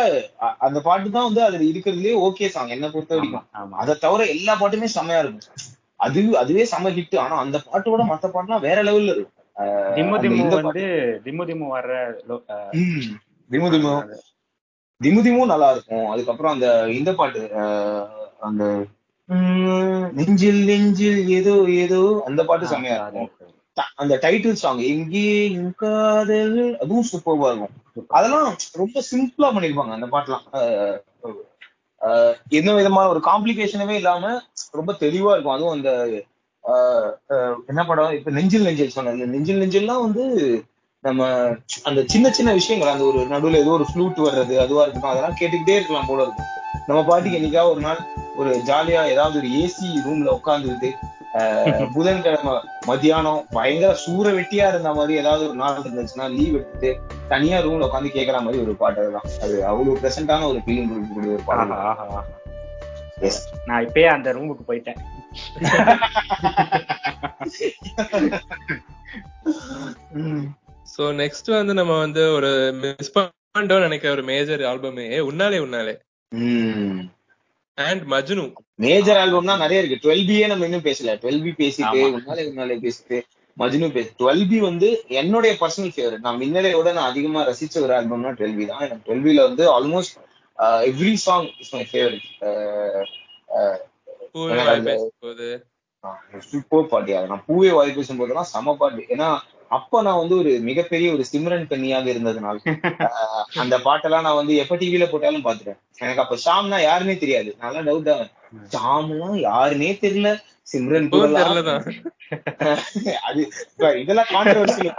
அந்த 0.57 0.81
பாட்டு 0.81 1.11
தான் 1.11 1.23
வந்து 1.23 1.43
அதுல 1.43 1.63
இருக்கிறதுலே 1.63 2.13
ஓகே 2.21 2.47
சாங். 2.47 2.67
என்ன 2.67 2.89
பொறுத்த 2.89 3.15
வரைக்கும். 3.15 3.45
அதை 3.73 3.95
தவிர 3.95 4.25
எல்லா 4.25 4.55
பாட்டுமே 4.55 4.83
செம்மையா 4.83 5.19
இருக்கும். 5.19 5.55
அது 5.95 6.37
அதுவே 6.37 6.67
செம்ம 6.71 6.91
ஹிட் 6.91 7.19
ஆனா 7.19 7.37
அந்த 7.37 7.57
பாட்டோட 7.65 8.03
மத்த 8.09 8.29
பாட்டுலாம் 8.33 8.59
வேற 8.59 8.83
லெவல்ல 8.83 9.15
இருக்கும். 9.15 9.31
திம்மு 9.95 10.17
திம்மு 10.23 10.47
வந்து 10.61 10.83
திம்மு 11.23 11.43
திம்மு 11.45 11.67
வர்ற 11.71 11.93
லோ- 12.29 12.43
அஹ் 12.47 13.07
ம் 14.99 15.05
திமு 15.05 15.09
திமு 15.09 15.11
அது- 15.11 15.15
திமு 15.15 15.23
திமும் 15.23 15.45
நல்லா 15.45 15.71
இருக்கும். 15.71 16.09
அதுக்கப்புறம் 16.09 16.53
அந்த 16.53 16.91
இந்த 16.91 17.13
பாட்டு 17.13 17.51
அந்த 18.39 18.85
நெஞ்சில் 20.11 20.65
நெஞ்சில் 20.65 21.27
ஏதோ 21.27 21.63
ஏதோ 21.67 22.23
அந்த 22.25 22.45
பாட்டு 22.45 22.67
செம்மையா 22.67 22.95
இருக்கும். 22.95 23.29
அந்த 23.95 24.19
டைட்டில் 24.21 24.51
சாங் 24.51 24.77
எங்கேயும் 24.77 25.75
காதல் 25.75 26.77
அதுவும் 26.77 27.05
சூப்பர்வா 27.11 27.45
இருக்கும். 27.45 28.07
அதெல்லாம் 28.07 28.55
ரொம்ப 28.71 29.01
சிம்பிளா 29.11 29.37
பண்ணிருப்பாங்க 29.37 29.73
அந்த 29.73 30.05
பாட்டுலாம். 30.05 30.41
எந்த 32.49 32.73
விதமான 32.73 33.09
ஒரு 33.09 33.19
காம்ப்ளிகேஷனுமே 33.23 33.89
இல்லாம 33.89 34.41
ரொம்ப 34.71 34.93
தெளிவா 34.93 35.05
இருக்கும். 35.05 35.45
அதுவும் 35.45 35.73
அந்த 35.73 36.05
என்ன 37.67 37.85
படம்? 37.85 38.11
இப்ப 38.11 38.31
நெஞ்சில் 38.31 38.61
நெஞ்சில் 38.61 38.89
சொன்னேன். 38.89 39.29
நெஞ்சில் 39.29 39.59
நெஞ்சில்லாம் 39.59 39.95
வந்து 40.01 40.63
நம்ம 41.07 41.49
அந்த 41.83 42.03
சின்ன 42.05 42.31
சின்ன 42.31 42.53
விஷயங்கள் 42.53 42.91
அந்த 42.91 43.03
ஒரு 43.03 43.25
நடுவுல 43.25 43.55
ஏதோ 43.55 43.71
ஒரு 43.71 43.85
ஃப்ளூட் 43.89 44.25
வர்றது 44.25 44.57
அதுவா 44.57 44.83
இருக்கட்டும் 44.83 45.11
அதெல்லாம் 45.11 45.35
கேட்டுக்கிட்டே 45.39 45.75
இருக்கலாம் 45.75 46.07
போல 46.07 46.23
இருக்கும் 46.23 46.45
நம்ம 46.87 47.03
பாட்டுக்கு 47.03 47.39
என்னைக்காவது 47.39 47.67
ஒரு 47.67 47.81
நாள் 47.81 47.97
ஒரு 48.35 48.63
ஜாலியா 48.67 49.07
ஏதாவது 49.07 49.39
ஒரு 49.39 49.59
ஏசி 49.59 50.05
ரூம்ல 50.05 50.39
உட்காந்துக்கிட்டு 50.39 51.15
புதன்கிழமை 51.95 52.59
மத்தியானம் 52.87 53.45
பயங்கர 53.49 53.95
சூற 54.03 54.33
வெட்டியா 54.33 54.67
இருந்த 54.67 54.93
மாதிரி 54.93 55.17
ஏதாவது 55.17 55.47
ஒரு 55.47 55.55
நாள் 55.55 55.81
இருந்துச்சுன்னா 55.81 56.31
லீவ் 56.31 56.53
எடுத்துட்டு 56.53 56.99
தனியா 57.27 57.59
ரூம்ல 57.59 57.87
உட்காந்து 57.87 58.15
கேட்கற 58.15 58.41
மாதிரி 58.41 58.63
ஒரு 58.63 58.75
பாட்டு 58.75 59.01
அதுதான். 59.01 59.23
அது 59.41 59.65
அவ்வளவு 59.65 59.97
பிரெசென்டான 59.97 60.47
ஒரு 60.47 60.61
ஃபீலிங் 60.65 60.91
கொடுக்கக்கூடிய 60.91 61.33
ஒரு 61.33 61.43
பாட்டு. 61.43 61.73
நான் 63.65 63.87
இப்பயே 63.87 64.07
அந்த 64.07 64.33
ரூமுக்கு 64.33 64.67
போயிட்டேன். 64.67 64.95
சோ 70.95 71.03
நெக்ஸ்ட் 71.21 71.49
வந்து 71.59 71.73
நம்ம 71.79 71.93
வந்து 72.03 72.21
ஒரு 72.33 72.49
மிஸ் 72.83 73.11
பண்ணிட்டோம் 73.15 73.85
நினைக்கிற 73.85 74.11
ஒரு 74.15 74.23
மேஜர் 74.29 74.61
ஆல்பமே 74.71 75.05
உன்னாலே 75.29 75.57
உன்னாலே. 75.65 75.93
அண்ட் 77.77 78.03
மஜ்னு. 78.11 78.45
மேஜர் 78.85 79.19
ஆல்பம்னா 79.23 79.55
நிறைய 79.63 79.81
இருக்கு. 79.81 80.03
டுவெல் 80.05 80.23
பியே 80.29 80.45
நம்ம 80.51 80.65
இன்னும் 80.69 80.87
பேசல. 80.87 81.15
டுவெல் 81.23 81.43
பி 81.45 81.51
பேசிட்டு. 81.63 81.99
உன்னாலே 82.19 82.45
உன்னாலே 82.51 82.77
பேசிட்டு 82.85 83.17
மஜ்னு 83.57 83.87
பேசி 83.93 84.09
டுவெல் 84.19 84.45
பி 84.49 84.57
வந்து 84.59 84.87
என்னுடைய 85.19 85.51
பர்சனல் 85.61 85.93
ஃபேவரட் 85.95 86.25
நான் 86.25 86.39
மின்னலையோட 86.41 86.87
நான் 86.97 87.09
அதிகமா 87.11 87.41
ரசிச்ச 87.49 87.81
ஒரு 87.85 87.93
ஆல்பம்னா 87.99 88.31
டுவெல் 88.39 88.57
பி 88.57 88.65
தான். 88.71 88.83
எனக்கு 88.87 89.05
டுவெல் 89.07 89.23
பில 89.27 89.45
வந்து 89.47 89.65
almost 89.77 90.15
every 90.91 91.13
song 91.27 91.47
is 91.59 91.73
my 91.75 91.83
favourite 91.91 92.27
super 96.49 96.89
பாட்டு 96.93 97.17
அது 97.17 97.31
நான் 97.33 97.47
பூவே 97.47 97.71
வாய் 97.77 97.95
பேசும்போதெல்லாம் 97.97 98.51
செம 98.53 98.75
பாட்டு 98.81 99.03
ஏன்னா 99.13 99.29
அப்ப 99.77 100.01
நான் 100.01 100.19
வந்து 100.19 100.35
ஒரு 100.41 100.51
மிகப்பெரிய 100.67 101.07
ஒரு 101.13 101.23
சிம்ரன் 101.31 101.69
கன்னியாக 101.71 102.07
இருந்ததுனால 102.13 102.57
அந்த 103.63 103.75
பாட்டெல்லாம் 103.85 104.25
நான் 104.27 104.39
வந்து 104.41 104.53
எப்ப 104.63 104.75
டிவில 104.75 105.07
போட்டாலும் 105.11 105.45
பாத்துட்டேன் 105.47 105.79
எனக்கு 106.03 106.23
அப்ப 106.23 106.37
ஷாம்னா 106.45 106.77
யாருன்னே 106.85 107.15
தெரியாது. 107.23 107.49
நல்லா 107.63 107.81
டவுட் 107.87 108.11
ஆகும் 108.13 108.31
ஷாம்லாம் 108.75 109.39
யாருன்னே 109.47 109.91
தெரியல. 110.03 110.31
சிம்ரன் 110.71 111.09
அது 113.27 113.41
இதெல்லாம் 114.03 114.31
கான்ட்ரவர்சியில 114.35 114.93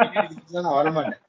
நான் 0.66 0.78
வரமாட்டேன். 0.78 1.22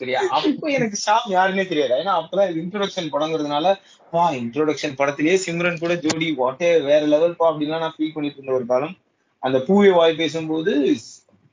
சரியா? 0.00 0.20
அப்ப 0.36 0.70
எனக்கு 0.78 0.96
ஷாம் 1.04 1.28
யாருன்னே 1.34 1.64
தெரியாது. 1.68 1.94
ஏன்னா 2.02 2.14
அப்பதான் 2.20 2.50
இன்ட்ரோடக்ஷன் 2.62 3.12
படங்கிறதுனால 3.14 3.66
வா 4.12 4.24
இன்ட்ரோடக்ஷன் 4.40 4.98
படத்திலேயே 4.98 5.36
சிம்ரன் 5.44 5.82
கூட 5.84 5.94
ஜோடி 6.04 6.28
வாட்டே 6.42 6.70
வேற 6.88 7.02
லெவல் 7.14 7.38
பா 7.40 7.46
அப்படின்லாம் 7.50 7.84
நான் 7.84 7.96
ஃபீல் 7.96 8.14
பண்ணிட்டு 8.16 8.38
இருந்த 8.40 8.58
ஒரு 8.58 8.66
காலம். 8.72 8.94
அந்த 9.38 9.58
பூவே 9.58 9.92
வாய் 9.92 10.14
பேசும்போது 10.14 10.72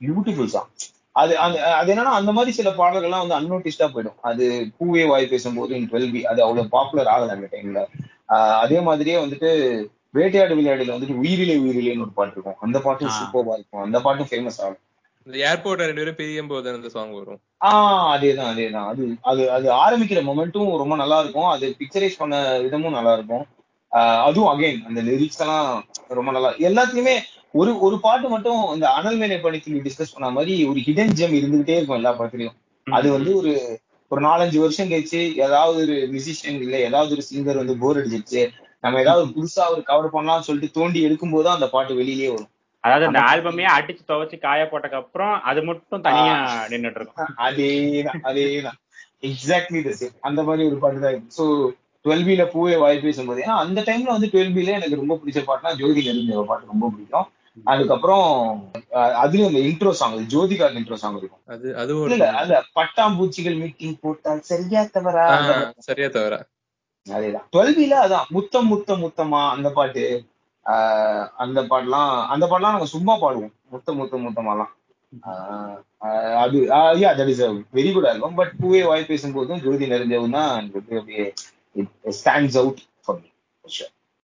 பியூட்டிஃபுல் 0.01 0.53
சாங் 0.55 0.69
அது 1.11 1.33
அது 1.37 1.89
என்னன்னா 1.93 2.13
அந்த 2.19 2.31
மாதிரி 2.31 2.51
சில 2.55 2.69
பாடல்கள்லாம் 2.69 3.27
வந்து 3.27 3.39
அன்னோட்டிஸ்டா 3.39 3.87
போயிடும். 3.87 4.19
அது 4.21 4.45
பூவே 4.79 5.07
வாய் 5.07 5.27
பேசும்போது 5.27 5.75
டுவெல் 5.75 6.11
பி 6.11 6.25
அது 6.25 6.43
அவ்வளவு 6.43 6.69
பாப்புலர் 6.69 7.11
ஆகல 7.15 7.35
அந்த 7.35 7.49
டைம்ல 7.51 7.81
அதே 8.59 8.79
மாதிரியே 8.79 9.17
வந்துட்டு 9.25 9.49
வேட்டையாடு 10.13 10.55
விளையாடுல 10.57 10.95
வந்துட்டு 10.95 11.15
உயிரிலே 11.15 11.55
உயிரிலேன்னு 11.57 12.01
ஒரு 12.01 12.11
பாட்டு 12.11 12.33
இருக்கும். 12.33 12.57
அந்த 12.59 12.79
பாட்டும். 12.79 13.09
சூப்பர்வா 13.09 13.53
இருக்கும். 13.53 13.83
அந்த 13.83 13.99
பாட்டும் 13.99 14.27
ஃபேமஸ் 14.29 14.59
ஆகும் 14.59 14.81
இந்த 15.27 15.37
ஏர்போர்ட் 15.49 15.83
ரெண்டு 15.83 15.93
பேரும் 15.93 16.15
பிரியும் 16.15 16.47
போது 16.47 16.73
அந்த 16.73 16.89
சாங் 16.89 17.13
வரும். 17.13 17.39
ஆஹ் 17.65 18.07
அதேதான் 18.15 18.49
அதேதான். 18.53 18.87
அது 18.87 19.03
அது 19.21 19.51
அது 19.51 19.67
ஆரம்பிக்கிற 19.83 20.21
மொமெண்ட்டும் 20.29 20.77
ரொம்ப 20.77 20.95
நல்லா 20.95 21.19
இருக்கும். 21.19 21.45
அது 21.45 21.75
பிக்சரைஸ் 21.79 22.17
பண்ண 22.17 22.59
விதமும் 22.59 22.97
நல்லா 22.97 23.13
இருக்கும். 23.13 23.45
அதுவும் 24.27 24.51
அகைன் 24.53 24.85
அந்த 24.85 25.01
லிரிக்ஸ் 25.01 25.39
எல்லாம் 25.39 25.85
ரொம்ப 26.07 26.31
நல்லா. 26.31 26.49
எல்லாத்துலயுமே 26.69 27.15
ஒரு 27.53 27.71
ஒரு 27.79 27.95
பாட்டு 27.99 28.27
மட்டும் 28.29 28.61
இந்த 28.73 28.85
அனல் 28.97 29.17
மேலே 29.17 29.37
பணிக்கு 29.37 29.85
டிஸ்கஸ் 29.85 30.13
பண்ண 30.13 30.29
மாதிரி 30.31 30.53
ஒரு 30.69 30.79
ஹிடன் 30.87 31.15
ஜெம் 31.19 31.35
இருந்துகிட்டே 31.39 31.75
இருக்கும் 31.77 31.99
எல்லா 31.99 32.13
பாட்டுலயும். 32.19 32.55
அது 32.87 33.07
வந்து 33.11 33.31
ஒரு 33.39 33.51
ஒரு 34.11 34.21
நாலஞ்சு 34.21 34.57
வருஷம் 34.63 34.89
கழிச்சு 34.91 35.19
ஏதாவது 35.45 35.77
ஒரு 35.83 35.95
மியூசிஷியன் 36.11 36.59
இல்ல 36.65 36.77
ஏதாவது 36.87 37.13
ஒரு 37.15 37.23
சிங்கர் 37.29 37.61
வந்து 37.61 37.75
போர் 37.77 37.99
அடிச்சிருச்சு. 37.99 38.41
நம்ம 38.83 38.99
ஏதாவது 38.99 39.25
புதுசா 39.35 39.63
ஒரு 39.73 39.81
கவர் 39.83 40.13
பண்ணலாம்னு 40.15 40.47
சொல்லிட்டு 40.47 40.77
தோண்டி 40.77 40.99
எடுக்கும் 41.07 41.35
போது 41.35 41.47
அந்த 41.49 41.67
பாட்டு 41.75 41.99
வெளியிலேயே 41.99 42.31
வரும். 42.33 42.49
அதாவது 42.83 43.05
அந்த 43.09 43.19
ஆல்பமே 43.29 43.65
அடிச்சு 43.73 44.03
துவைச்சு 44.09 44.37
காய 44.39 44.61
போட்டதுக்கு 44.65 44.99
அப்புறம் 45.01 45.35
அது 45.41 45.61
மட்டும் 45.63 46.03
தனியா 46.07 46.33
நின்னுட்டு 46.71 46.99
இருக்கும். 46.99 47.29
அதேதான் 47.47 48.25
அதேதான். 48.29 48.79
எக்ஸாக்ட்லி 49.23 49.81
த 49.83 49.93
சேம் 49.99 50.17
அந்த 50.21 50.41
மாதிரி 50.43 50.63
ஒரு 50.69 50.77
பாட்டு 50.81 51.05
தான் 51.05 51.21
ஸோ 51.37 51.43
டுவெல் 52.05 52.25
பில 52.27 52.45
பூவே 52.53 52.75
வாய் 52.77 53.05
பேசும்போது. 53.05 53.39
ஏன்னா 53.45 53.57
அந்த 53.63 53.79
டைம்ல 53.87 54.15
வந்து 54.15 54.31
டுவெல் 54.33 54.53
பில 54.55 54.73
எனக்கு 54.79 55.01
ரொம்ப 55.01 55.15
பிடிச்ச 55.21 55.41
பாட்டுனா 55.47 55.71
ஜோதி 55.81 56.01
நெருங்கிய 56.07 56.43
பாட்டு 56.49 56.73
ரொம்ப 56.73 56.89
பிடிக்கும். 56.89 57.27
அதுக்கப்புறம் 57.65 58.27
அதுலயும் 59.21 59.49
அந்த 59.49 59.61
intro 59.69 59.91
song 59.99 60.15
Jyothika 60.33 60.67
intro 60.79 60.97
song 61.01 61.17
இருக்கும். 61.19 61.41
அது 61.53 61.67
அதுவும் 61.81 62.13
இல்ல 62.15 62.27
அந்த 62.41 62.55
பட்டாம்பூச்சிகள் 62.77 63.57
மீட்டிங் 63.61 63.97
போட்டால் 64.03 64.41
சரியா 64.51 64.81
தவறா. 64.95 65.25
சரியா 65.87 66.09
தவிர 66.15 66.37
அதேதான். 67.07 67.45
டுவெல் 67.53 67.75
பில 67.77 67.95
அதான் 68.05 68.27
முத்தம் 68.35 68.69
முத்தம் 68.73 69.03
முத்தமா 69.03 69.41
அந்த 69.55 69.69
பாட்டு 69.77 70.05
அந்த 71.43 71.59
பாட்டுலாம் 71.71 72.11
அந்த 72.33 72.45
பாட்டுலாம் 72.49 72.75
நாங்க 72.75 72.89
சும்மா 72.95 73.13
பாடுவோம். 73.23 73.53
முத்தம் 73.73 73.99
முத்தம் 74.01 74.23
முத்தமாலாம். 74.25 74.71
அது 76.43 76.57
yeah 77.01 77.09
that 77.17 77.31
is 77.33 77.41
very 77.77 77.89
good 77.95 78.07
album 78.11 78.37
but 78.39 78.53
பூவே 78.61 78.81
வாய் 78.89 79.09
பேசும்போதும் 79.09 79.61
ஜோதி 79.65 79.91
நிறைஞ்சவும் 79.91 80.35
தான் 80.37 80.49
எனக்கு 80.59 80.79
வந்து 80.79 80.97
அப்படியே 81.01 81.25
ஸ்டாண்ட்ஸ் 82.19 82.57
அவுட் 82.61 82.81
ஃபார் 83.03 83.19
மீ 83.21 83.29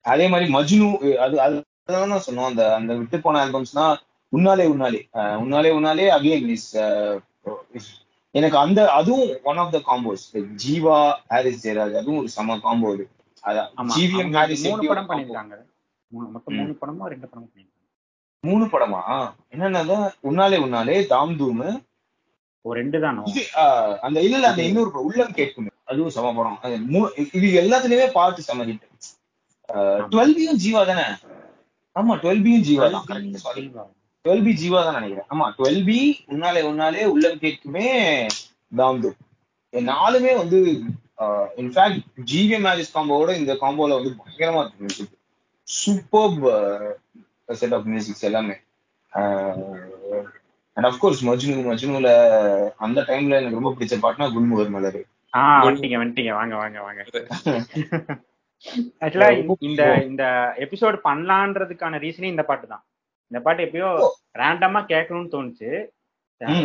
அதே 0.06 0.28
மாதிரி 0.34 0.48
மஜ்னு 0.58 0.90
அது 1.26 1.36
அதுதான் 1.46 1.74
நான் 1.90 2.26
சொன்னோம். 2.26 2.50
அந்த 2.52 2.64
அந்த 2.78 2.92
விட்டு 3.02 3.18
போன 3.26 3.40
ஆல்பம்ஸ்னா 3.46 3.86
உன்னாலே 4.34 4.64
உன்னாலே 4.74 5.00
உன்னாலே 5.44 5.70
உன்னாலே 5.78 6.06
அகைன் 6.16 6.50
இஸ் 6.56 6.72
எனக்கு 8.36 8.58
அந்த 8.64 8.80
அதுவும் 9.00 9.30
one 9.50 9.60
of 9.62 9.72
the 9.76 9.80
combos 9.90 10.26
Jeeva 10.64 10.98
Harris 11.34 11.62
Jayaraj 11.66 11.96
அதுவும் 12.02 12.20
ஒரு 12.22 12.30
சம 12.38 12.58
காம்போ 12.66 12.90
அது. 12.94 13.06
ஜிவிஎம் 13.96 14.34
ஹாரிஸ் 14.38 14.66
மூணு 14.68 14.90
படம்? 14.90 15.08
பண்ணிருக்காங்க 15.12 15.56
மொத்தம். 16.34 16.58
மூணு 16.60 16.74
படமோ 16.82 17.08
ரெண்டு 17.14 17.28
படமோ 17.32 17.48
பண்ணிருக்காங்க 17.52 17.76
மூணு 18.44 18.66
படமா? 18.74 19.02
என்னன்னா 19.54 20.00
உன்னாலே 20.30 20.58
உன்னாலே 20.66 20.98
தாம் 21.14 21.38
தூமு. 21.42 21.70
ரெண்டு 22.66 22.98
தானோ? 23.06 23.24
அந்த 24.06 24.18
இல்ல 24.28 24.46
அந்த 24.52 24.62
இன்னொரு 24.70 25.06
உள்ளம் 25.10 25.38
கேட்குமே. 25.40 25.72
அதுவும் 25.92 26.16
சம 26.18 26.34
படம். 26.38 26.60
இது 27.38 27.48
எல்லாத்துலயுமே 27.64 28.08
பார்த்து 28.20 28.48
சம 28.50 28.66
ஹிட் 28.72 28.86
டுவெல் 30.12 30.36
பியும் 30.38 30.62
ஜீவா 30.66 30.84
தானே? 30.92 31.08
ஆமா 31.98 32.14
டுவெல் 32.22 32.44
பியும் 32.46 32.66
ஜீவா 32.68 32.88
தான். 32.88 33.06
டுவெல் 34.26 34.44
பி 34.46 34.52
ஜீவா 34.62 34.80
தான் 34.86 34.98
நினைக்கிறேன். 35.00 35.28
ஆமா 35.30 35.46
டுவெல் 35.58 35.82
பி 35.86 35.98
உன்னாலே 36.34 36.62
உன்னாலே 36.70 37.04
உள்ளம் 37.14 37.42
கேட்குமே 37.44 37.88
தாம்து. 38.72 39.10
நாலுமே 39.74 40.32
வந்து 40.38 40.60
இன்ஃபேக்ட் 41.62 42.02
ஜிவி 42.32 42.58
மேரிஸ் 42.66 42.96
காம்போவோட 42.96 43.32
இந்த 43.40 43.54
காம்போல 43.62 43.98
வந்து 44.00 44.12
பயங்கரமா 44.20 44.62
இருக்கு 44.64 44.84
music 44.84 45.14
super 45.68 46.36
set 47.56 47.74
of 47.74 47.88
musics 47.88 48.28
எல்லாமே. 48.30 48.56
அண்ட் 50.78 50.88
அஃப்கோர்ஸ் 50.90 51.22
மஜ்னு 51.28 51.64
மஜ்னுல 51.68 52.10
அந்த 52.78 53.00
டைம்ல 53.10 53.40
எனக்கு 53.40 53.60
ரொம்ப 53.60 53.74
பிடிச்ச 53.74 53.96
பாட்டுனா 54.04 54.28
குல்முகர் 54.34 54.74
மலர். 54.76 55.00
வந்துட்டீங்க 55.66 55.98
வந்துட்டீங்க 56.02 56.34
வாங்க 56.34 56.56
வாங்க 56.56 56.80
வாங்க. 56.82 57.02
ஆக்சுவலா 59.02 59.30
இந்த 59.68 59.84
இந்த 60.08 60.24
எபிசோட் 60.66 60.98
பண்ணலான்றதுக்கான 61.06 62.00
ரீசனே 62.06 62.30
இந்த 62.32 62.44
பாட்டு 62.44 62.68
தான். 62.68 62.84
இந்த 63.32 63.40
பாட்டு 63.46 63.66
எப்பயோ 63.66 63.90
ரேண்டமா 64.42 64.82
கேட்கணும்னு 64.92 65.34
தோணுச்சு. 65.36 65.70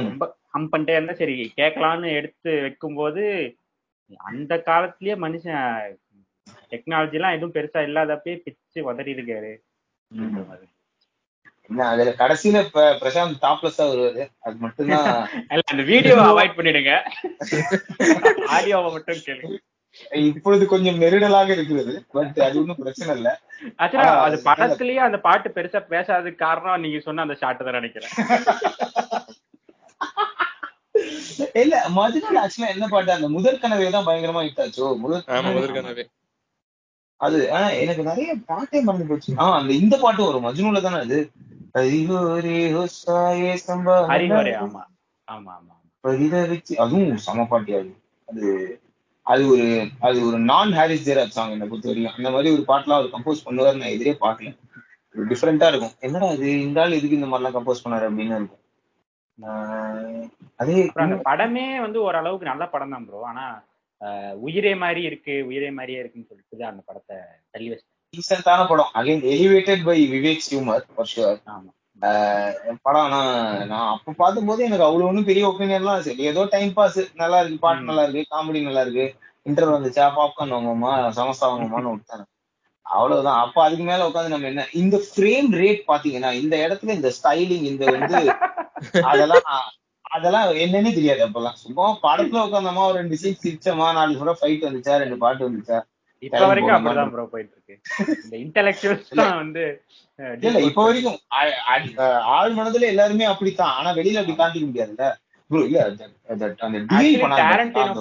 ரொம்ப 0.07 0.25
ஹம் 0.55 0.71
பண்ணிட்டே 0.73 0.97
இருந்தா 0.97 1.15
சரி 1.21 1.35
கேட்கலாம்னு 1.61 2.09
எடுத்து 2.19 2.53
வைக்கும்போது 2.63 3.23
அந்த 4.25 4.53
காலத்திலேயே 4.67 5.15
மனுஷன் 5.25 5.63
டெக்னாலஜி 6.73 7.19
எல்லாம் 7.19 7.37
எதுவும் 7.37 7.55
பெருசா 7.57 7.81
இல்லாதப்பயே 7.89 8.37
பிச்சு 8.45 8.81
உதறி 8.91 9.13
இருக்காரு. 9.17 9.53
அதுல 11.89 12.11
கடைசியில 12.21 12.59
பிரசாந்த் 13.03 13.43
டாப்லெஸ் 13.43 13.79
தான் 13.79 13.91
வருவாரு. 13.91 14.25
அது 14.41 14.57
மட்டும்தான் 14.65 15.09
அந்த 15.73 15.83
வீடியோவை 15.91 16.25
அவாய்ட் 16.31 16.57
பண்ணிடுங்க. 16.59 16.93
ஆடியோவை 18.55 18.89
மட்டும் 18.95 19.23
கேளுங்க. 19.27 19.59
இப்பொழுது 20.27 20.65
கொஞ்சம் 20.69 21.01
நெருடலாக 21.01 21.51
இருக்கிறது 21.55 21.95
பட் 22.15 22.39
அது 22.45 22.57
ஒன்றும் 22.61 22.81
பிரச்சனை 22.81 23.13
இல்ல. 23.17 23.31
ஆக்சுவலா 23.79 24.13
அது 24.25 24.37
படத்துலயே 24.47 25.01
அந்த 25.05 25.19
பாட்டு 25.27 25.49
பெருசா 25.57 25.81
பேசாததுக்கு 25.91 26.45
காரணம் 26.45 26.85
நீங்க 26.85 27.01
சொன்ன 27.05 27.25
அந்த 27.27 27.37
ஷாட் 27.43 27.63
தான் 27.63 27.79
நினைக்கிறேன். 27.79 28.13
இல்ல 31.61 31.77
மதுரை 31.95 32.37
ஆக்சுவலா 32.41 32.73
என்ன 32.75 32.87
பாட்டு 32.91 33.13
அந்த 33.15 33.29
முதல் 33.35 33.61
கனவே 33.63 33.87
தான் 33.91 34.09
பயங்கரமா 34.09 34.43
ஹிட் 34.47 34.63
ஆச்சோ? 34.63 34.89
கனவே. 35.29 35.53
முதற்கனவே 35.53 36.05
அது 37.21 37.39
ஆஹ் 37.57 37.75
எனக்கு 37.81 38.03
நிறைய 38.07 38.31
பாட்டே 38.47 38.79
மறந்து 38.81 39.07
போச்சு. 39.09 39.33
ஆஹ் 39.43 39.57
அந்த 39.59 39.73
இந்த 39.81 39.95
பாட்டு 40.01 40.23
வரும். 40.25 40.47
மஜ்னுல 40.47 40.81
தானே 40.85 40.99
அது? 41.05 41.19
ஹரிஹோரே 41.77 42.57
ஹோசாயே 42.75 43.53
சம்பா 43.63 43.95
ஹரிஹரே 44.11 44.55
ஆமா. 44.59 44.83
ஆமா 45.29 45.53
ஆமா 45.55 45.75
பரிதவிச்சு 46.05 46.75
அதுவும் 46.83 47.21
சம 47.25 47.45
பாட்டி 47.47 47.73
அது 48.29 48.49
அது 49.27 49.43
அது 49.43 49.51
ஒரு 49.53 49.67
அது 50.01 50.19
ஒரு 50.29 50.39
நான் 50.51 50.73
ஹாரிஸ் 50.73 51.05
ஜெயராஜ் 51.09 51.37
சாங் 51.37 51.53
என்னை 51.55 51.67
பொறுத்த 51.67 51.89
வரைக்கும் 51.91 52.17
அந்த 52.17 52.29
மாதிரி 52.35 52.49
ஒரு 52.55 52.63
பாட்டுலாம் 52.71 52.99
அவர் 52.99 53.15
கம்போஸ் 53.15 53.45
பண்ணுவார் 53.47 53.81
நான் 53.81 53.95
எதிரே 53.97 54.15
பார்க்கல. 54.25 54.51
ஒரு 55.15 55.25
டிஃப்ரெண்டா 55.31 55.67
இருக்கும். 55.71 55.95
என்னடா 56.07 56.29
இது 56.37 56.49
இந்த 56.67 56.81
ஆள் 56.83 56.97
எதுக்கு 56.99 57.19
இந்த 57.19 57.29
மாதிரிலாம் 57.31 57.57
கம்போஸ் 57.57 57.85
பண்ணாரு 57.85 58.07
அப்படின்னு 58.09 58.39
இருக்கும். 58.39 58.59
அதே 60.61 60.75
படமே 61.29 61.67
வந்து 61.85 61.99
ஓரளவுக்கு 62.07 62.51
நல்ல 62.51 62.65
படம் 62.73 62.95
தான் 62.95 63.07
ப்ரோ 63.07 63.21
ஆனா 63.31 63.45
உயிரே 64.47 64.73
மாதிரி 64.83 65.03
இருக்கு 65.09 65.35
உயிரே 65.49 65.71
மாதிரியே 65.79 66.01
இருக்குன்னு 66.01 66.31
சொல்லிட்டு 66.31 66.65
அந்த 66.71 66.83
படத்தை 66.89 67.17
தள்ளி 67.55 67.69
வச்சு 67.73 67.87
டீசென்டான 68.15 68.65
படம். 68.71 68.91
Again 69.01 69.23
elevated 69.35 69.85
by 69.89 69.99
Vivek 70.15 70.45
sure 70.47 71.39
ஆமா. 71.55 71.71
படம் 72.85 73.03
ஆனா 73.07 73.19
நான் 73.71 73.91
அப்ப 73.95 74.15
பார்க்கும்போது 74.21 74.61
எனக்கு 74.67 74.87
அவ்வளவு 74.87 75.09
ஒன்றும் 75.09 75.29
பெரிய 75.29 75.45
ஒப்பீனியன்லாம் 75.51 76.05
சரி 76.07 76.25
ஏதோ 76.31 76.43
டைம் 76.55 76.73
பாஸ் 76.79 77.01
நல்லா 77.23 77.39
இருக்கு 77.43 77.59
பாட்டு. 77.65 77.89
நல்லா 77.91 78.05
இருக்கு 78.07 78.33
காமெடி 78.33 78.61
நல்லா 78.69 78.83
இருக்கு. 78.87 79.07
இன்டர் 79.47 79.75
வந்துச்சா 79.75 80.07
பாப்கார்ன் 80.17 80.55
வாங்குவோமா 80.57 80.91
சமோசா 81.19 81.47
வாங்குவோமான்னு 81.51 81.95
விட்டாங்க 81.95 82.25
அவ்வளவுதான். 82.87 83.41
அப்ப 83.45 83.57
அதுக்கு 83.65 83.85
மேல 83.91 84.07
உட்காந்து 84.09 84.35
நம்ம 84.35 84.49
என்ன 84.53 84.65
இந்த 84.81 84.97
ஃப்ரேம் 85.07 85.49
ரேட் 85.61 85.83
பாத்தீங்கன்னா 85.91 86.31
இந்த 86.43 86.55
இடத்துல 86.65 86.97
இந்த 86.99 87.11
ஸ்டைலிங் 87.19 87.69
இந்த 87.73 87.85
வந்து 87.97 88.19
அதெல்லாம் 89.11 89.47
அதெல்லாம் 90.15 90.47
என்னன்னே 90.65 90.91
தெரியாது 90.97 91.23
அப்பெல்லாம். 91.27 91.59
சும்மா 91.63 91.85
படத்துல 92.05 92.43
உட்காந்தோமா 92.47 92.83
ஒரு 92.89 92.99
ரெண்டு 93.01 93.19
சீட் 93.23 93.43
சிரிச்சோமா 93.45 93.87
நாலு 93.99 94.19
சொல்ல 94.21 94.35
ஃபைட் 94.41 94.67
வந்துச்சா 94.69 94.97
ரெண்டு 95.03 95.19
பாட்டு 95.23 95.49
வந்துச்சா. 95.49 95.79
இப்ப 96.23 96.41
வரைக்கும்? 96.43 96.75
அப்படிதான் 96.77 97.13
ப்ரோ 97.13 97.25
போயிட்டு 97.31 97.55
இருக்கு 97.57 97.75
இந்த 98.25 98.37
இன்டெலெக்சுவல்ஸ் 98.39 99.11
தான் 99.21 99.37
வந்து 99.39 99.65
இல்ல 100.43 100.59
இப்ப 100.67 100.85
வரைக்கும் 100.85 101.19
ஆ- 101.35 101.57
ஆ- 101.71 101.79
ஆ- 102.05 102.21
ஆழ் 102.35 102.55
மனதுல 102.55 102.89
எல்லாருமே 102.89 103.27
அப்படித்தான். 103.31 103.75
ஆனா 103.79 103.91
வெளியில 103.95 104.21
அப்படி 104.21 104.37
காட்டிக்க 104.37 104.67
முடியாதுல்ல. 104.69 105.09
ப்ரோ 105.51 105.63
இல்ல 105.65 105.81
அந்த 105.87 106.05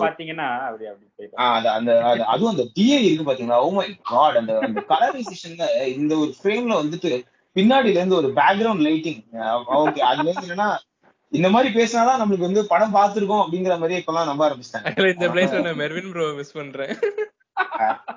பாத்தீங்கன்னா 0.03 0.47
அப்படி 0.67 0.86
அப்படி 0.88 1.07
போயிட்டு 1.15 1.39
ஆ, 1.39 1.47
அந்த 1.55 1.69
அந்த 1.78 1.91
அது- 2.09 2.28
அதுவும் 2.30 2.51
அந்த 2.51 2.65
டிஐ 2.76 2.99
இருக்கு 3.01 3.26
பாத்தீங்களா? 3.26 3.57
ஓ 3.61 3.72
மை 3.74 3.88
காட் 4.09 4.38
அந்த 4.38 4.53
அந்த 4.61 4.82
கலரைசேஷன்ல 4.89 5.65
இந்த 5.95 6.13
ஒரு 6.17 6.32
ஃப்ரேம்ல 6.38 6.76
வந்துட்டு 6.80 7.11
பின்னாடில 7.55 7.97
இருந்து 7.97 8.15
ஒரு 8.15 8.30
பேக்ரவுண்ட் 8.38 8.86
லைட்டிங் 8.86 9.19
ஓகே 9.80 10.01
அதுல 10.09 10.28
இருந்து 10.28 10.47
என்னன்னா 10.47 10.69
இந்த 11.32 11.49
மாதிரி 11.49 11.69
பேசினாதான் 11.76 12.22
நம்மளுக்கு 12.22 12.47
வந்து 12.47 12.61
படம் 12.67 12.95
பார்த்திருக்கோம் 12.95 13.43
அப்படிங்கிற 13.43 13.76
மாதிரி 13.80 13.99
இப்பெல்லாம் 13.99 14.30
நம்ப 14.30 14.43
ஆக்சுவலா 14.45 14.80
இந்த 14.86 14.95
ஆரம்பிச்சிட்டாங்க 14.95 15.34
பிளேஸ்ல 15.34 15.61
நான் 15.61 15.82
மெர்வின் 15.82 16.11
ப்ரோ 16.11 16.26
மிஸ் 16.36 16.55
பண்றேன். 16.55 16.93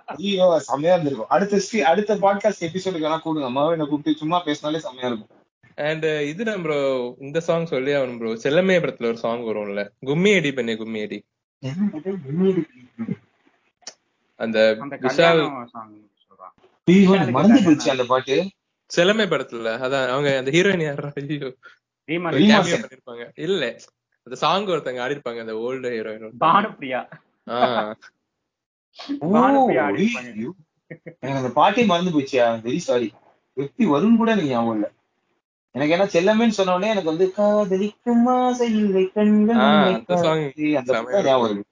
ஐயோ 0.06 0.58
செம்மையா 0.58 0.92
இருந்திருக்கும். 0.92 1.28
அடுத்த 1.28 1.56
ஸ்ரீ- 1.56 1.80
அடுத்த 1.80 2.16
பாட்காஸ்ட் 2.16 2.62
எபிசோடுக்கு 2.62 3.04
வேணா 3.04 3.20
கூடுங்க. 3.24 3.44
அம்மாவை 3.44 3.70
என்ன 3.70 3.84
கூப்பிட்டு 3.84 4.18
சும்மா 4.18 4.38
பேசினாலே 4.38 4.78
செம்மையா 4.78 5.06
இருக்கும். 5.06 5.42
அண்ட் 5.76 6.04
இது 6.04 6.44
நம்ம 6.44 6.62
ப்ரோ 6.62 7.14
இந்த 7.18 7.40
சாங் 7.40 7.66
சொல்லி 7.66 7.92
ஆகணும் 7.92 8.18
ப்ரோ 8.18 8.32
செல்லமே 8.34 8.64
படத்துல 8.64 9.06
ஒரு 9.06 9.16
சாங் 9.16 9.40
வரும்ல. 9.40 9.88
கும்மி 10.00 10.34
அடி 10.34 10.52
பண்ணி 10.52 10.76
கும்மி 10.76 11.02
அடி. 11.02 11.24
அந்த 14.36 14.76
அந்த 14.80 14.98
விஷால் 15.00 15.70
மறந்து 17.30 17.60
போச்சு 17.64 17.90
அந்த 17.90 18.04
பாட்டு. 18.04 18.50
செல்லமே 18.96 19.26
படத்துல 19.26 19.74
அதான் 19.74 20.08
அவங்க 20.08 20.38
அந்த 20.38 20.50
ஹீரோயின் 20.50 20.82
யாரா 20.82 21.12
ஐயோ. 21.16 22.76
பண்ணிருப்பாங்க. 22.76 23.30
இல்ல. 23.34 23.76
அந்த 24.22 24.38
சாங் 24.38 24.66
ஒருத்தங்க 24.66 25.00
ஆடி 25.00 25.14
இருப்பாங்க 25.14 25.40
அந்த 25.40 25.54
ஓல்டு 25.54 25.90
ஹீரோயின் 25.90 26.28
ஆடிருப்பாங்க. 26.28 27.06
ஐயோ. 27.44 27.94
எனக்கு 31.22 31.38
அந்த 31.38 31.50
பாட்டே 31.54 31.82
மறந்து 31.84 32.12
போச்சியா 32.14 32.46
வெரி 32.64 32.80
சாரி 32.80 33.08
எப்படி 33.56 33.84
வரும்னு 33.86 34.18
கூட 34.18 34.30
எனக்கு 34.30 34.52
ஞாபகம் 34.52 34.76
இல்ல. 34.76 34.86
எனக்கு 35.74 35.94
ஏன்னா 35.96 36.06
செல்லமேன்னு 36.12 36.56
சொன்ன 36.58 36.74
உடனே 36.74 36.90
எனக்கு 36.90 37.12
வந்து 37.12 37.26
காதலிக்கும் 37.32 38.26
ஆசை 38.34 38.68
இல்லை 38.74 39.04
கண்கள் 39.14 39.60
ஞாபகம் 41.24 41.62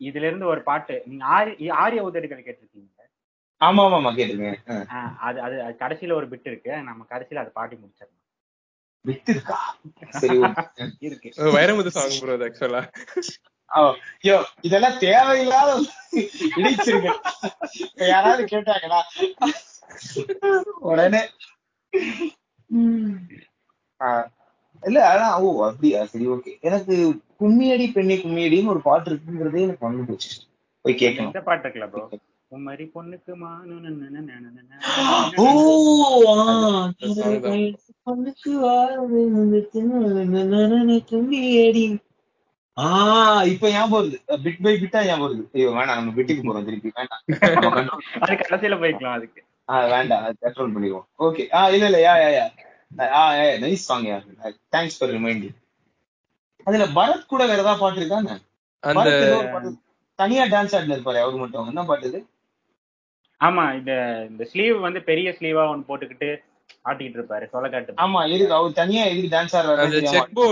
இதுல 0.00 0.26
இருந்து 0.28 0.46
ஒரு 0.46 0.60
பாட்டு. 0.62 0.94
நீங்க 1.06 1.24
ஆரி 1.36 1.52
ஆரிய 1.78 2.00
உதடுகள் 2.08 2.46
கேட்டிருக்கீங்க 2.46 2.88
ஆமா 3.60 3.82
ஆமா 3.84 3.96
ஆமா 3.96 4.10
கேட்டுருங்க 4.10 4.50
ஆ, 4.90 4.98
அது 5.20 5.38
அது 5.42 5.54
கடைசியில 5.80 6.12
ஒரு 6.12 6.26
பிட் 6.28 6.46
இருக்கு. 6.46 6.70
நம்ம 6.88 7.06
கடைசியில 7.10 7.42
அதை 7.42 7.52
பாட்டி 7.54 7.76
முடிச்சிடலாம் 7.76 8.16
விட்டு 9.04 9.30
இருக்கா? 9.32 9.58
சரி. 10.20 10.38
இருக்கு. 11.00 11.28
வைரமுத்து 11.54 11.90
சாங் 11.90 12.16
ப்ரோ 12.22 12.36
ஆக்சுவலா 12.46 12.82
ஐயோ 13.70 14.36
இதெல்லாம் 14.62 14.98
தேவையில்லாத 15.02 15.70
இடிச்சிருக்க 16.58 17.08
இப்ப 17.84 18.04
யாராவது 18.06 18.42
கேட்டாங்களா 18.52 19.00
உடனே 20.88 21.22
இல்ல 24.82 24.98
ஆனா 25.08 25.26
ஓ 25.38 25.48
அப்படியா 25.66 26.00
சரி 26.10 26.26
ஓகே 26.34 26.52
எனக்கு 26.62 26.94
கும்மியடி 27.40 27.86
பெண்ணே 27.92 28.16
கும்மியடின்னு 28.18 28.72
ஒரு 28.74 28.82
பாட்டு 28.84 29.10
இருக்குங்கிறதே 29.10 29.64
எனக்கு 29.66 29.86
வந்து 29.86 30.08
போச்சு 30.08 30.30
போய் 30.84 31.00
கேட்கணும் 31.00 31.30
இந்த 31.30 31.42
பாட்டு 31.48 31.64
இருக்குல்ல 31.64 31.88
ப்ரோ 31.92 32.04
உம்மரி 32.52 32.84
பொண்ணுக்கு 32.94 33.32
மானு. 33.36 33.74
பொண்ணுக்கு 38.06 38.52
வாழ்வு 38.62 39.20
வந்துட்டு 42.80 42.98
கும்மியடி 42.98 43.30
ஆ 43.36 43.44
இப்ப 43.52 43.70
ஞாபகம் 43.70 43.96
வருது. 43.96 44.16
பிட் 44.44 44.62
பை 44.62 44.74
பிட்டா 44.76 45.00
ஞாபகம் 45.04 45.24
வருது. 45.24 45.44
ஐயோ 45.54 45.70
வேணாம் 45.70 45.98
நம்ம 45.98 46.12
பிட்டுக்கு 46.16 46.42
போறோம் 46.44 46.66
திருப்பி. 46.68 46.90
வேண்டாம் 46.94 47.22
அது 48.24 48.34
கடைசியில 48.42 48.76
போய்க்கலாம் 48.82 49.16
அதுக்கு. 49.18 49.40
ஆ 49.68 49.84
வேண்டாம் 49.86 50.22
கண்ட்ரோல் 50.42 50.74
பண்ணிடுவோம். 50.74 51.06
ஓகே 51.18 51.44
ஆ 51.52 51.62
இல்ல 51.70 51.86
இல்ல 51.86 51.98
yeah 52.06 52.14
yeah 52.24 52.30
yeah. 52.38 52.46
Ah 53.14 53.22
nice 53.64 53.88
song 53.88 54.06
yeah 54.06 54.16
thanks 54.74 54.98
for 54.98 55.12
reminding 55.12 55.56
அதுல 56.66 56.86
பரத் 56.96 57.26
கூட 57.26 57.42
வேற 57.46 57.60
ஏதாவது 57.60 57.82
பாட்டு 57.82 58.00
இருக்காங்க 58.00 58.30
அந்த 58.82 59.10
தனியா 60.18 60.44
டான்ஸ் 60.46 60.74
ஆடினு 60.76 60.96
இருப்பாரு 60.96 61.20
அவரு 61.22 61.36
மட்டும். 61.36 61.68
என்ன 61.68 61.82
பாட்டு 61.84 62.20
ஆமா 63.40 63.64
இந்த 63.74 63.92
இந்த 64.30 64.44
ஸ்லீவ் 64.44 64.78
வந்து 64.78 65.00
பெரிய 65.02 65.28
ஸ்லீவா 65.38 65.62
ஒன்னு 65.68 65.88
போட்டுக்கிட்டு 65.88 66.30
ஆட்டிக்கிட்டு 66.84 67.18
இருப்பாரு 67.18 67.46
சொலக்காட்டு 67.52 68.00
ஆமா 68.04 68.20
எதுக்கு? 68.26 68.54
அவர் 68.54 68.78
தனியா 68.78 69.02
எதுக்கு 69.04 69.32
டான்ஸ் 69.32 69.54
அந்த 69.54 69.72
ஆடுறாரு 69.72 70.12
செக் 70.12 70.34
போ 70.34 70.44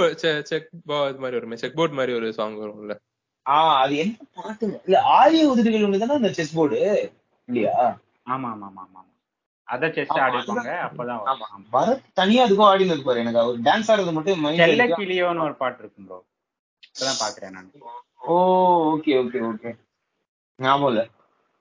செக் 0.51 0.71
போ 0.87 0.97
அது 1.05 1.19
மாதிரி 1.19 1.39
வருமே 1.39 1.61
செக் 1.63 1.77
போர்ட் 1.77 1.99
மாதிரி 1.99 2.15
ஒரு 2.15 2.29
சாங் 2.39 2.59
வரும்ல. 2.63 2.95
ஆ 3.47 3.55
அது 3.83 3.95
என்ன 3.97 4.27
பாட்டு? 4.37 4.67
இல்ல 4.87 4.97
ஆரிய 5.15 5.45
உதடுகள் 5.49 5.87
ஒண்ணு 5.87 6.01
தானே 6.01 6.19
அந்த 6.19 6.33
செஸ் 6.39 6.57
போர்டு 6.57 6.81
இல்லையா? 7.49 7.77
ஆமா 8.27 8.49
ஆமா 8.53 8.67
ஆமா 8.69 8.83
ஆமா. 8.87 9.03
அத 9.69 9.89
செஸ் 9.95 10.13
ஆடிப்பாங்க 10.19 10.71
அப்பதான் 10.85 11.19
வரும். 11.19 11.31
ஆமா. 11.33 11.47
ஆமா. 11.53 11.67
பரத் 11.73 12.05
தனியா 12.15 12.45
அதுக்கும் 12.47 12.69
ஆடினு 12.69 12.95
இருப்பாரு 12.97 13.23
எனக்கு. 13.25 13.41
அவர் 13.41 13.65
டான்ஸ் 13.65 13.91
ஆடுறது 13.93 14.13
மட்டும் 14.13 14.45
செல்ல 14.61 14.87
கிளியோன்னு 14.95 15.45
ஒரு 15.45 15.57
பாட்டு 15.57 15.83
இருக்கும் 15.83 16.09
ப்ரோ 16.09 16.19
இப்பதான் 16.89 17.21
பாக்குறேன் 17.25 17.55
நான். 17.57 17.71
ஓ 18.27 18.37
ஓகே 18.93 19.15
ஓகே 19.21 19.41
ஓகே 19.49 19.71
ஞாபகம் 20.59 21.15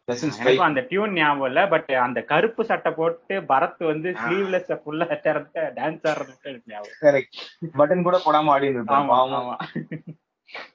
எனக்கும் 0.08 0.68
அந்த 0.68 0.82
டியூன் 0.90 1.16
ஞாபகம் 1.16 1.48
இல்ல 1.50 1.62
பட் 1.72 1.90
அந்த 2.04 2.20
கருப்பு 2.30 2.62
சட்டை 2.70 2.92
போட்டு 3.00 3.36
பரத் 3.50 3.82
வந்து 3.90 4.10
ஸ்லீவ்லெஸ் 4.22 4.72
ஃபுல்லா 4.84 5.08
திறந்த 5.26 5.66
டான்ஸ் 5.80 6.08
ஆடுறது 6.12 6.34
மட்டும் 6.36 6.72
ஞாபகம் 6.74 7.76
பட்டன் 7.80 8.08
கூட 8.08 8.20
போடாம 8.26 8.54
ஆடினு 8.56 8.80
இருப்பாரு 8.80 9.18
ஆமா 9.18 9.58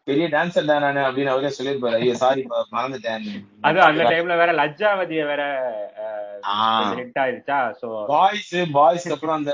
பெரிய 0.07 0.25
டான்சர் 0.35 0.69
தான் 0.71 0.83
நானு 0.85 1.01
அப்படின்னு 1.07 1.33
அவரே 1.33 1.51
சொல்லியிருப்பாரு. 1.57 1.99
ஐயோ 1.99 2.15
சாரி 2.23 2.43
மறந்துட்டேன். 2.75 3.23
அது 3.69 3.79
அந்த 3.87 4.03
டைம்ல 4.11 4.35
வேற 4.41 4.51
லஜ்ஜாவதிய 4.59 5.23
வேற 5.31 5.43
ஹிட் 6.99 7.21
ஆயிருச்சா? 7.23 7.59
சோ 7.81 7.89
பாய்ஸ் 8.11 8.53
பாய்ஸ்க்கு 8.77 9.15
அப்புறம் 9.17 9.39
அந்த 9.39 9.53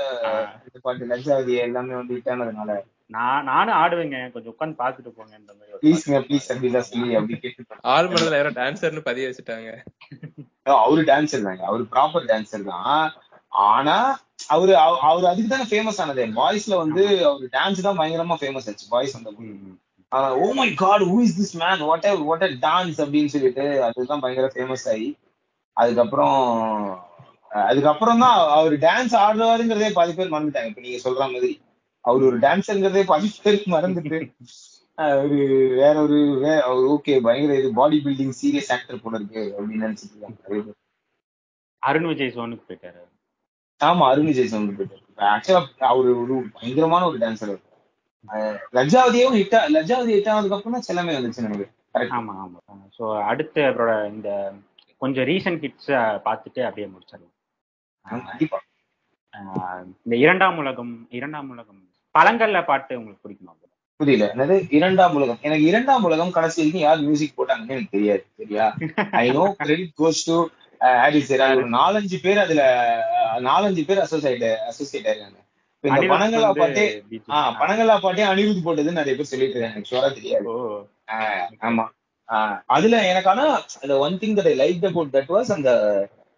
பாட்டு 0.85 1.11
லட்சாவதி 1.13 1.55
எல்லாமே 1.67 1.95
வந்து 1.99 2.15
ஹிட் 2.17 2.31
ஆனதுனால. 2.35 2.75
நான் 3.09 3.43
நானும் 3.43 3.75
ஆடுவேங்க. 3.75 4.31
கொஞ்சம் 4.31 4.55
உட்கார்ந்து 4.57 4.83
பாத்துட்டு 4.83 5.13
போங்கன்ற 5.13 5.51
மாதிரி 5.59 5.71
ப்ளீஸ்ங்க. 5.81 6.19
ப்ளீஸ் 6.19 6.51
அப்படிதான் 6.53 6.79
சொல்லி 6.79 7.15
அப்படி 7.15 7.39
கேட்டு 7.39 7.63
ஆள் 7.81 8.07
மனதுல 8.07 8.35
யாரோ 8.35 8.49
டான்சர்னு 8.49 8.99
பதிய 8.99 9.27
வச்சுட்டாங்க. 9.27 9.77
அவரு 10.63 11.01
டான்சர் 11.01 11.41
தாங்க. 11.41 11.65
அவரு 11.65 11.85
ப்ராப்பர் 11.91 12.27
டான்சர் 12.27 12.63
தான். 12.63 13.13
ஆனா 13.47 14.19
அவரு 14.47 14.77
அவ- 14.77 14.99
அவரு 14.99 15.27
அதுக்கு 15.27 15.49
தானே 15.49 15.63
ஃபேமஸ் 15.63 15.99
ஆனதே. 15.99 16.25
பாய்ஸ்ல 16.25 16.75
வந்து 16.75 17.25
அவரு 17.25 17.49
டான்ஸ் 17.51 17.81
தான் 17.81 17.97
பயங்கரமா 17.97 18.35
ஃபேமஸ் 18.41 18.55
ஆச்சு. 18.55 18.87
பாய்ஸ் 18.89 19.17
அந்த. 19.17 19.33
ஓ 20.35 20.51
my 20.53 20.73
god 20.73 21.01
who 21.01 21.19
is 21.19 21.57
this 21.57 21.59
man 21.59 21.87
what 21.87 22.05
what 22.17 22.43
dance 22.43 23.01
அப்படின்னு 23.01 23.25
சொல்லிட்டு 23.25 23.83
அதுதான் 23.83 24.19
பயங்கர 24.19 24.51
ஃபேமஸ் 24.55 24.89
ஆகி 24.89 25.17
அதுக்கப்புறம் 25.73 27.07
அதுக்கப்புறம் 27.49 28.19
தான் 28.19 28.49
அவர் 28.49 28.73
டான்ஸ் 28.73 29.15
ஆடுறாருங்கிறதே 29.15 29.91
பாதி 29.91 30.13
பேர் 30.13 30.31
மறந்துட்டாங்க. 30.31 30.65
இப்ப 30.65 30.81
நீங்க 30.81 31.09
சொல்ற 31.09 31.17
மாதிரி. 31.17 31.61
அவர் 32.09 32.27
ஒரு 32.29 32.37
டான்ஸருங்கிறதே 32.45 33.03
பாதி 33.11 33.29
பேருக்கு 33.45 33.69
மறந்துட்டு 33.75 34.19
அவரு 34.97 35.37
வேற 35.79 35.93
ஒரு 36.05 36.17
அவர் 36.67 36.85
ஓகே 36.93 37.13
பயங்கர 37.25 37.57
இது 37.59 37.69
பாடி 37.79 37.97
பில்டிங் 38.05 38.35
சீரியஸ் 38.39 38.71
ஆக்டர் 38.75 39.03
போல 39.03 39.19
இருக்கு 39.19 39.43
அப்படின்னு 39.57 39.85
நினைச்சிட்டு 39.85 40.15
இருக்காங்க. 40.15 40.73
அருண் 41.83 42.07
விஜய் 42.11 42.33
சோனுக்கு 42.37 42.67
போயிட்டாரு. 42.69 43.01
ஆமா 43.81 44.05
அருண் 44.11 44.29
விஜய் 44.29 44.53
வந்து 44.55 44.77
போயிட்டாரு. 44.79 45.03
ஆக்சுவலா 45.33 45.61
அவரு 45.91 46.09
ஒரு 46.21 46.35
பயங்கரமான 46.55 47.05
ஒரு 47.11 47.19
டான்சர் 47.25 47.53
லஜ்ஜாவதியும் 48.77 49.35
ஹிட் 49.39 49.55
லஜ்ஜாவதி 49.75 50.11
ஹிட் 50.15 50.31
ஆனதுக்கு 50.31 50.57
அப்புறம் 50.57 50.87
செல்லமே 50.87 51.13
வந்துச்சு 51.17 51.45
கரெக்ட் 51.93 52.15
ஆமா 52.17 52.33
ஆமா. 52.43 52.57
சோ 52.97 53.03
அடுத்து 53.29 53.59
அவரோட 53.69 53.93
இந்த 54.13 54.29
கொஞ்சம் 55.01 55.27
ரீசன்ட் 55.29 55.63
ஹிட்ஸ் 55.65 55.91
பார்த்துட்டு 56.25 56.61
அப்படியே 56.67 56.87
முடிச்சிடலாம். 56.93 57.35
கண்டிப்பா. 58.25 58.59
இந்த 60.03 60.15
இரண்டாம் 60.25 60.57
உலகம் 60.63 60.93
இரண்டாம் 61.17 61.49
உலகம் 61.53 61.81
பழங்கள்ல 62.15 62.59
பாட்டு 62.65 62.99
உங்களுக்கு 62.99 63.23
பிடிக்குமா? 63.25 63.53
புரியல. 63.99 64.25
என்னது? 64.33 64.55
இரண்டாம் 64.69 65.15
உலகம். 65.15 65.39
எனக்கு 65.41 65.65
இரண்டாம் 65.65 66.03
உலகம் 66.03 66.31
கடைசி 66.31 66.57
வரைக்கும் 66.59 66.83
யார் 66.83 67.01
மியூசிக் 67.01 67.37
போட்டாங்கன்னு 67.37 67.75
எனக்கு 67.75 67.95
தெரியாது 67.95 68.23
சரியா? 68.37 68.65
I 69.19 69.25
know 69.31 69.43
credit 69.59 69.93
goes 69.99 70.21
to 70.27 70.37
Harris 70.97 71.31
ஒரு 71.53 71.65
நாலஞ்சு 71.73 72.17
பேர் 72.21 72.39
அதுல 72.39 72.61
அஹ், 73.19 73.39
நாலஞ்சு 73.47 73.83
பேர் 73.85 73.99
அசோசியேட் 73.99 74.45
அசோசியேட் 74.69 75.07
ஆயிருக்காங்க. 75.09 75.39
இந்த 75.83 75.91
அனிருத் 75.95 76.13
பனங்கலா 76.13 76.47
வந்து 76.49 76.61
பாட்டே. 76.61 76.85
ஆஹ் 77.35 77.51
பனங்கலா 77.59 77.95
பாட்டே 77.99 78.23
அனிருத் 78.25 78.65
போட்டதுன்னு 78.65 78.99
நிறைய 78.99 79.15
பேர் 79.15 79.29
சொல்லிட்டு 79.29 79.55
இருக்காங்க 79.55 79.77
எனக்கு 79.97 80.19
தெரியாது. 80.19 80.47
ஆஹ் 81.13 81.45
ஆமா. 81.67 81.85
ஆஹ் 82.29 82.55
அதுல 82.69 83.01
எனக்கு 83.07 83.29
ஆனா 83.29 83.45
அந்த 83.81 83.93
one 83.99 84.17
thing 84.21 84.35
that 84.37 84.49
I 84.49 84.57
like 84.59 84.83
about 84.85 85.13
that 85.13 85.31
was 85.31 85.51
அந்த 85.51 85.69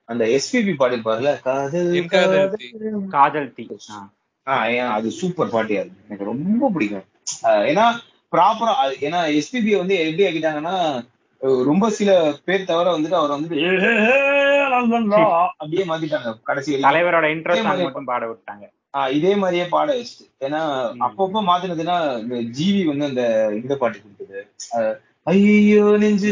அந்த 0.09 0.23
எஸ்பிபி 0.35 0.73
பாடிருப்பாருல 0.77 1.31
காதல் 1.43 1.91
காதல் 2.15 2.51
தீ. 2.55 2.67
காதல் 3.11 3.51
தீ. 3.55 3.65
அது 4.89 5.11
சூப்பர் 5.11 5.49
பாட்டு 5.49 5.79
அது. 5.79 5.91
எனக்கு 6.07 6.25
ரொம்ப 6.25 6.69
பிடிக்கும். 6.69 7.05
ஏன்னா 7.69 7.85
ப்ராப்பரா 8.31 8.73
ஏன்னா 9.01 9.19
எஸ்பிபி 9.31 9.77
வந்து 9.77 9.95
எப்படி 9.99 10.23
ஆக்கிட்டாங்கன்னா 10.27 10.75
ரொம்ப 11.63 11.89
சில 11.89 12.09
பேர் 12.45 12.65
தவிர 12.65 12.97
வந்துட்டு 12.97 13.11
அவர் 13.11 13.29
வந்து 13.29 13.47
அப்படியே 15.57 15.85
மாத்திட்டாங்க. 15.85 16.39
கடைசி 16.43 16.75
தலைவரோட 16.75 17.25
இன்ட்ரோ 17.33 17.51
இதே 17.51 17.61
சாங் 17.61 17.65
மாதிரி 17.65 17.83
மட்டும் 17.83 18.03
பாட 18.03 18.25
விட்டாங்க. 18.27 18.65
ஆஹ் 18.93 19.09
இதே 19.09 19.35
மாதிரியே 19.35 19.65
பாட 19.65 19.93
வச்சுட்டு 19.93 20.45
ஏன்னா. 20.45 20.61
அப்பப்போ 21.05 21.39
மாத்தினதுன்னா 21.49 21.95
இந்த 22.19 22.35
ஜிவி 22.57 22.85
வந்து 22.85 23.05
அந்த 23.05 23.23
இந்த 23.53 23.75
பாட்டு 23.75 24.01
கொடுத்தது. 24.01 24.39
ஐயோ 25.23 25.97
நெஞ்சு. 25.97 26.31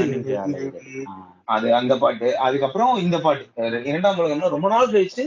அது 1.46 1.76
அந்த 1.76 1.98
பாட்டு. 1.98 2.38
அதுக்கப்புறம் 2.38 2.96
இந்த 2.98 3.20
பாட்டு. 3.20 3.46
இரண்டாம் 3.84 4.18
உலகம்னா 4.18 4.50
ரொம்ப 4.50 4.68
நாள் 4.68 4.92
கழிச்சு 4.92 5.24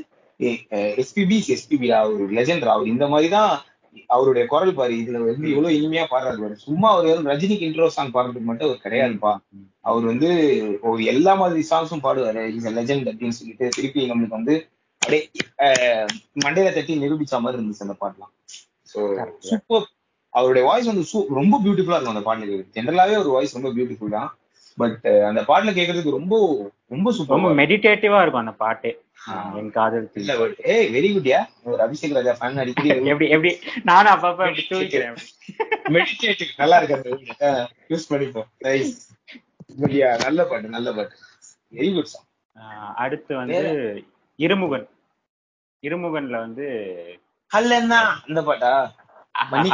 எஸ்பிபி 1.00 1.38
எஸ்பிபி 1.48 1.88
அவர் 1.88 2.30
லெஜெண்ட் 2.32 2.64
அவர் 2.66 2.86
இந்த 2.86 3.08
மாதிரி 3.08 3.28
தான் 3.28 3.60
அவருடைய 4.06 4.48
குரல் 4.48 4.74
பாரு 4.74 4.92
இதுல 4.92 5.24
வந்து 5.24 5.50
எவ்வளவு 5.50 5.74
இனிமையா 5.74 6.04
பாடுறாரு 6.04 6.40
பாரு. 6.40 6.56
சும்மா 6.56 6.92
அவர் 6.92 7.04
வெறும் 7.04 7.26
ரஜினிக்கு 7.26 7.66
இன்ட்ரோ 7.68 7.86
சாங் 7.86 8.10
பாடுறதுக்கு 8.10 8.40
மட்டும் 8.40 8.68
அவர் 8.68 8.80
கிடையாதுப்பா. 8.84 9.32
அவர் 9.80 10.04
வந்து 10.04 10.28
ஒரு 10.82 11.04
எல்லா 11.04 11.34
மாதிரி 11.34 11.66
சாங்ஸும் 11.70 12.02
பாடுவாரு. 12.02 12.54
இஸ் 12.54 12.68
லெஜெண்ட் 12.68 13.08
அப்படின்னு 13.10 13.28
சொல்லிட்டு 13.28 13.68
திருப்பி 13.68 14.10
நம்மளுக்கு 14.10 14.36
வந்து 14.38 14.54
அப்படியே 14.98 15.30
மண்டையில 16.44 16.74
தட்டி 16.74 16.98
நிரூபிச்ச 16.98 17.40
மாதிரி 17.40 17.62
இருந்துச்சு 17.62 17.86
அந்த 17.86 17.94
பாட்டுலாம். 18.00 18.32
ஸோ. 18.94 19.00
சூப்பர் 19.38 19.86
அவருடைய 20.34 20.66
வாய்ஸ் 20.68 20.86
வந்து 20.86 21.04
சூ- 21.12 21.28
ரொம்ப 21.28 21.60
பியூட்டிஃபுல்லா 21.64 21.96
இருக்கும் 21.96 22.16
அந்த 22.16 22.24
பாட்டுல 22.30 22.66
ஜென்ரலாவே 22.74 23.18
ஒரு 23.18 23.30
வாய்ஸ் 23.30 23.54
ரொம்ப 23.54 23.68
பியூட்டிஃபுல் 23.68 24.08
தான் 24.08 24.38
பட் 24.78 25.00
அந்த 25.28 25.40
பாட்டுல 25.48 25.74
கேட்கறதுக்கு 25.78 26.10
ரொம்ப 26.10 26.36
ரொம்ப 26.38 26.70
ரொம்ப 26.88 27.12
சூப்பர் 27.12 27.38
மெடிடேட்டிவா 27.54 28.20
இருக்கும் 28.20 28.44
அந்த 28.44 28.52
பாட்டு. 28.52 28.90
என் 29.58 29.70
காதல் 29.76 30.06
ஏய் 30.74 30.88
வெரி 30.94 31.08
குட்யா 31.16 31.40
ஒரு 31.66 31.80
அபிஷேக் 31.84 32.16
ராஜா 32.18 32.32
ஃபேன் 32.38 32.60
அடிக்கடி 32.62 32.88
எப்படி 33.12 33.26
எப்படி? 33.36 33.52
நானும் 33.90 34.12
அப்பப்ப 34.14 34.46
அப்படி 34.46 34.64
தூக்கிக்கிறேன் 34.70 35.16
மெடிடேட்டிவ் 35.96 36.50
நல்லா 36.62 36.76
இருக்கு 36.80 37.12
யூஸ் 37.92 38.08
பண்ணிப்போம். 38.12 38.48
நைஸ் 38.66 38.94
குட்யா 39.80 40.08
நல்ல 40.24 40.46
பாட்டு 40.50 40.74
நல்ல 40.76 40.88
பாட்டு. 40.96 41.14
வெரி 41.72 41.90
குட் 41.96 42.12
சாங் 42.12 42.28
அடுத்து 43.04 43.32
வந்து 43.42 43.60
இருமுகன். 44.38 44.86
இருமுகன்ல 45.82 46.36
வந்து 46.46 46.66
அல்லன்னா 47.50 48.00
இந்த 48.30 48.40
பாட்டா? 48.48 48.72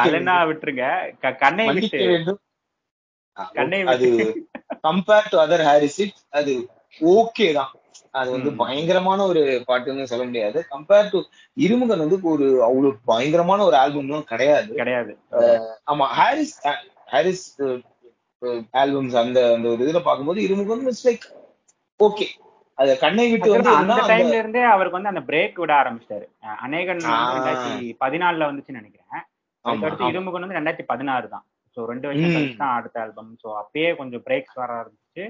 அலனா 0.02 0.36
விட்டுருங்க. 0.50 0.84
கண்ணை 1.44 1.66
விட்டு. 1.76 2.00
கண்ணை 3.56 3.78
அது 3.94 4.08
கம்பேர் 4.86 5.30
டு 5.32 5.38
அதர் 5.44 5.66
ஹாரிஸ் 5.68 6.00
அது 6.38 6.54
ஓகே 7.14 7.46
தான். 7.58 7.72
அது 8.14 8.28
வந்து. 8.34 8.50
பயங்கரமான 8.60 9.26
ஒரு 9.26 9.40
பாட்டுன்னு 9.68 10.10
சொல்ல 10.10 10.24
முடியாது 10.24 10.58
கம்பேர் 10.70 11.10
டு 11.12 11.18
இருமுகன் 11.56 12.04
வந்து 12.04 12.18
ஒரு 12.32 12.46
அவ்வளவு 12.66 12.90
பயங்கரமான 13.06 13.64
ஒரு 13.64 13.76
ஆல்பம்லாம் 13.76 14.30
கிடையாது 14.30 14.70
கிடையாது 14.74 15.14
ஆமா 15.92 16.06
ஹாரிஸ் 16.18 16.54
ஹாரிஸ் 17.12 17.46
ஆல்பம்ஸ் 18.74 19.16
அந்த 19.22 19.38
அந்த 19.54 19.68
ஒரு 19.68 19.82
இதுல 19.84 20.02
பார்க்கும்போது 20.02 20.40
இருமுகன் 20.46 20.86
இட்ஸ் 20.86 21.06
லைக் 21.06 21.26
ஓகே 22.00 22.26
அது 22.78 22.90
கண்ணை 22.98 23.24
விட்டு 23.30 23.48
வந்து 23.52 23.70
அந்த 23.76 24.02
டைம்ல 24.10 24.34
இருந்தே 24.40 24.64
அவருக்கு 24.72 24.98
வந்து 24.98 25.12
அந்த 25.12 25.22
பிரேக் 25.28 25.56
விட 25.62 25.72
ஆரம்பிச்சிட்டாரு 25.78 26.26
அநேகன். 26.64 27.00
ரெண்டாயிரத்தி 27.30 27.88
பதினாலுல 28.02 28.48
வந்துச்சுன்னு 28.48 28.80
நினைக்கிறேன் 28.80 29.24
அதுக்கடுத்து. 29.64 30.10
இருமுகன் 30.12 30.44
வந்து 30.44 30.58
ரெண்டாயிரத்தி 30.58 30.86
பதினாறு 30.92 31.26
தான் 31.32 31.44
ஸோ 31.76 31.86
ரெண்டு 31.90 32.06
வருஷம். 32.08 32.34
கழிச்சு 32.34 32.60
தான் 32.60 32.76
அடுத்த 32.76 33.02
ஆல்பம் 33.02 33.32
ஸோ 33.42 33.48
அப்பயே 33.62 33.90
கொஞ்சம் 33.98 34.22
பிரேக்ஸ் 34.26 34.58
வர 34.60 34.70
ஆரம்பிச்சு 34.78 35.24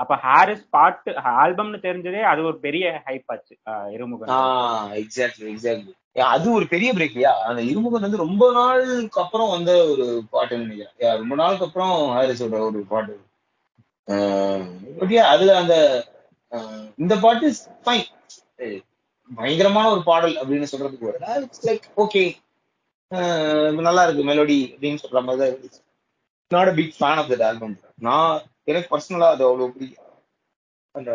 அப்ப 0.00 0.14
ஹாரிஸ் 0.22 0.66
பாட்டு 0.70 1.10
ஆல்பம்னு 1.40 1.78
தெரிஞ்சதே 1.86 2.20
அது 2.30 2.40
ஒரு 2.42 2.58
பெரிய 2.60 2.84
ஹைப் 3.06 3.32
ஆச்சு 3.32 3.54
இருமுகன் 3.94 4.32
ஆஹ் 4.36 4.92
எக்ஸாக்ட்லி 5.00 5.48
எக்ஸாக்ட்லி 5.52 5.94
அது 6.28 6.46
ஒரு 6.52 6.66
பெரிய 6.68 6.90
பிரேக் 6.92 7.12
இல்லையா 7.12 7.32
அந்த 7.48 7.60
இருமுகன் 7.70 8.06
வந்து 8.06 8.24
ரொம்ப 8.24 8.44
நாளுக்கு 8.52 9.20
அப்புறம் 9.20 9.50
வந்த 9.50 9.72
ஒரு 9.90 10.04
பாட்டு 10.30 10.60
நினைக்கிறேன். 10.62 10.94
ரொம்ப 11.20 11.34
நாளுக்கு 11.40 11.66
அப்புறம் 11.66 11.92
ஹாரிஸோட 12.14 12.60
ஒரு 12.68 12.80
பாட்டு. 12.90 13.16
பட் 14.98 15.12
அதுல 15.30 15.50
அந்த 15.58 15.74
இந்த 16.98 17.14
பாட்டு 17.20 17.48
ஃபைன் 17.84 18.06
பயங்கரமான 19.30 19.90
ஒரு 19.90 20.02
பாடல் 20.04 20.34
அப்படின்னு 20.40 20.70
சொல்றதுக்கு 20.72 21.08
ஒரு 21.10 21.18
இட்ஸ் 21.42 21.66
லைக் 21.68 21.84
ஓகே 21.96 22.22
நல்லா 23.80 24.02
இருக்கு 24.06 24.24
மெலோடி 24.24 24.58
அப்படின்னு 24.72 25.02
சொல்ற 25.02 25.20
மாதிரி 25.22 25.40
தான் 25.40 25.50
இருந்துச்சு. 25.52 25.80
Not 26.50 26.70
a 26.70 26.74
big 26.74 26.96
fan 26.98 27.20
of 27.20 27.30
that 27.32 27.44
album 27.44 27.76
நான் 28.06 28.34
எனக்கு 28.68 28.88
பர்சனலா 28.92 29.28
அது 29.28 29.44
அவ்வளவு 29.44 29.72
பிடிக்கும் 29.72 30.06
அந்த. 30.94 31.10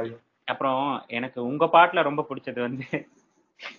அப்புறம் 0.48 0.82
எனக்கு 1.08 1.40
உங்க 1.44 1.66
பாட்டுல 1.66 2.02
ரொம்ப 2.02 2.26
பிடிச்சது 2.30 2.60
வந்து 2.62 2.88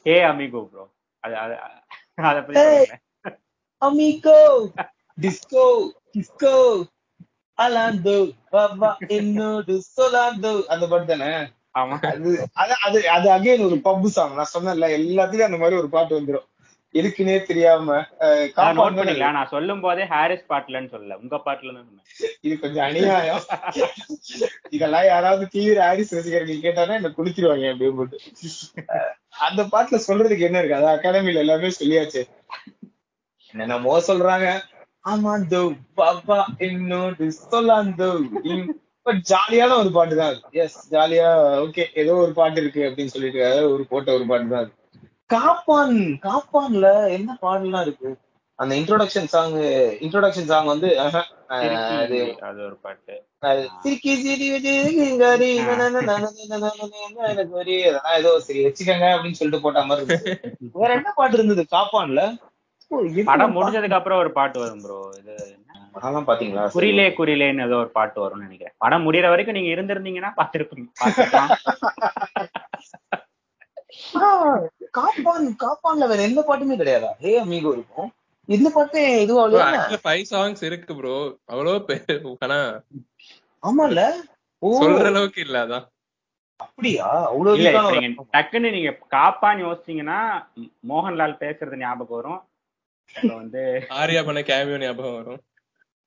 ஏ 0.06 0.16
அமிகோ 0.22 0.62
ப்ரோ 0.64 0.84
அது 1.22 1.36
அது 1.36 1.56
அதை 2.16 2.42
பத்தி 2.42 2.96
Amigo, 3.82 4.36
disco, 5.18 5.64
disco, 6.14 6.52
alando, 7.58 8.14
baba, 8.52 8.90
என்னோடு 9.08 9.74
solando 9.96 10.52
அந்த 10.68 10.84
பாட்டு 10.86 11.06
தானே? 11.06 11.28
ஆமா. 11.74 11.96
அது 12.06 12.30
அது 12.52 12.74
அது 12.82 12.98
அது 13.10 13.28
அகைன் 13.30 13.64
ஒரு 13.64 13.76
பப்பு 13.84 14.06
சாங் 14.06 14.34
நான் 14.34 14.52
சொன்னேன்ல 14.54 14.88
எல்லாத்துலயும் 14.98 15.48
அந்த 15.50 15.58
மாதிரி 15.58 15.76
ஒரு 15.76 15.88
பாட்டு 15.88 16.20
வந்துரும். 16.20 16.46
எதுக்குன்னே 16.98 17.36
தெரியாம 17.48 17.96
நான் 19.36 19.50
சொல்லும் 19.54 19.82
போதே 19.84 20.04
ஹாரிஸ் 20.12 20.44
பாட்டுலன்னு 20.52 20.92
சொல்லல. 20.94 21.16
உங்க 21.22 21.36
பாட்டுல 21.46 21.72
தான் 21.76 21.88
இது 22.46 22.54
கொஞ்சம் 22.64 22.84
அநியாயம். 22.88 23.42
இதெல்லாம் 24.76 25.06
யாராவது 25.12 25.46
தீவிர 25.54 25.80
ஹாரிஸ் 25.88 26.14
ரசிகர்கள் 26.18 26.64
கேட்டாங்கன்னா 26.66 26.98
என்ன 27.00 27.12
குளிச்சிருவாங்க 27.18 27.72
அப்படின்னு 27.72 27.98
போட்டு. 28.00 28.18
அந்த 29.48 29.62
பாட்டுல 29.74 30.00
சொல்றதுக்கு 30.08 30.48
என்ன 30.48 30.60
இருக்கு? 30.62 30.78
அது 30.80 30.88
அகாடமில 30.94 31.44
எல்லாமே 31.44 31.70
சொல்லியாச்சு. 31.80 32.22
என்னென்னமோ 33.54 33.94
சொல்றாங்க. 34.10 34.48
ஆமாந்தோ 35.10 35.62
பாப்பா 35.98 36.38
என்னோடு 36.68 37.26
சொல்லாந்தோ 37.42 38.10
பட் 39.06 39.20
ஜாலியான 39.30 39.76
ஒரு 39.82 39.90
பாட்டு 39.96 40.14
தான் 40.20 40.38
எஸ் 40.62 40.78
ஜாலியா 40.94 41.28
ஓகே 41.64 41.84
ஏதோ 42.02 42.12
ஒரு 42.22 42.32
பாட்டு 42.38 42.58
இருக்கு 42.62 42.80
அப்படின்னு 42.88 43.14
சொல்லிட்டு 43.14 43.42
ஒரு 43.74 43.84
போட்ட 43.92 44.08
ஒரு 44.16 44.24
பாட்டு 44.30 44.48
தான் 44.52 44.64
அது. 44.64 44.72
காப்பான் 45.30 45.96
காப்பான்ல 46.24 46.86
என்ன 47.16 47.30
பாடலாம் 47.40 47.84
இருக்கு 47.86 48.10
அந்த 48.58 48.72
இன்ட்ரோடக்ஷன் 48.78 49.30
சாங் 49.32 49.56
இன்ட்ரோடக்ஷன் 50.04 50.50
சாங் 50.50 50.68
வந்து 50.72 50.88
அது 51.00 52.60
ஒரு 52.66 52.76
பாட்டு 52.84 53.14
எனக்கு 57.30 57.54
ஒரு 57.56 57.74
அதெல்லாம் 57.80 58.16
ஏதோ 58.20 58.30
சரி 58.46 58.60
வச்சுக்கோங்க 58.66 59.08
அப்படின்னு 59.14 59.38
சொல்லிட்டு 59.40 59.64
போட்ட 59.64 59.82
மாதிரி 59.84 60.04
இருந்துச்சு 60.06 60.70
வேற 60.76 60.90
என்ன 60.98 61.12
பாட்டு 61.16 61.38
இருந்தது 61.38 61.64
காப்பான்ல 61.74 62.22
படம்? 63.28 63.54
முடிஞ்சதுக்கு 63.54 63.98
அப்புறம் 63.98 64.20
ஒரு 64.22 64.30
பாட்டு 64.34 64.58
வரும் 64.60 64.82
ப்ரோ 64.82 64.98
இது? 65.20 65.34
படம்லாம் 65.94 66.26
பாத்தீங்களா 66.28 66.64
குறிலே 66.74 67.06
குறிலேன்னு 67.16 67.64
ஏதோ 67.64 67.76
ஒரு 67.82 67.90
பாட்டு 67.94 68.18
வரும்னு 68.22 68.46
நினைக்கிறேன் 68.46 68.74
படம் 68.82 69.04
முடியற 69.06 69.28
வரைக்கும் 69.32 69.56
நீங்க 69.58 69.70
இருந்திருந்தீங்கன்னா 69.74 70.32
பாத்துருப்பீங்க 70.36 70.88
காப்பான் 74.96 75.46
காப்பான்ல 75.62 76.08
வேற 76.10 76.20
எந்த 76.28 76.40
பாட்டுமே 76.48 76.76
கிடையாதா? 76.80 77.10
ஹே 77.24 77.32
அமீகோ 77.42 77.72
இருக்கும். 77.76 78.08
இந்த 78.48 78.68
பாட்டு 78.70 79.00
இதுவும் 79.24 79.42
அவ்வளவு 79.44 80.00
ஃபைவ் 80.04 80.24
சாங்ஸ் 80.32 80.62
இருக்கு 80.68 80.94
ப்ரோ 80.98 81.16
அவ்வளவு 81.52 81.78
பேர் 81.88 82.26
ஆனா 82.44 82.58
ஆமால 83.62 84.00
சொல்ற 84.62 85.06
அளவுக்கு 85.10 85.40
இல்ல 85.46 85.56
அதான். 85.64 85.86
அப்படியா? 86.60 87.06
அவ்வளவு 87.30 87.64
டக்குன்னு 88.34 88.68
நீங்க 88.76 88.90
காப்பான்னு 89.14 89.64
யோசிச்சீங்கன்னா 89.64 90.20
மோகன்லால் 90.90 91.40
பேசுறது 91.42 91.80
ஞாபகம் 91.82 92.18
வரும். 92.18 92.40
வந்து 93.34 93.62
ஆர்யா 93.98 94.22
பண்ண 94.24 94.40
கேமியோ 94.48 94.78
ஞாபகம் 94.82 95.18
வரும். 95.18 95.42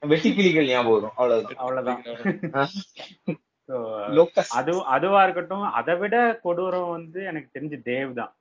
வெட்டி 0.03 0.29
கிளிகள் 0.33 0.71
ஞாபகம் 0.71 0.95
வரும். 0.97 1.15
அவ்வளவுதான். 1.19 1.59
அவ்வளவுதான். 1.61 2.01
அதுவா 4.95 5.19
இருக்கட்டும் 5.25 5.65
அதை 5.79 5.95
விட 6.01 6.15
கொடூரம் 6.43 6.93
வந்து 6.95 7.19
எனக்கு 7.31 7.49
தெரிஞ்சு 7.55 7.77
தேவ் 7.89 8.11
தான் 8.19 8.31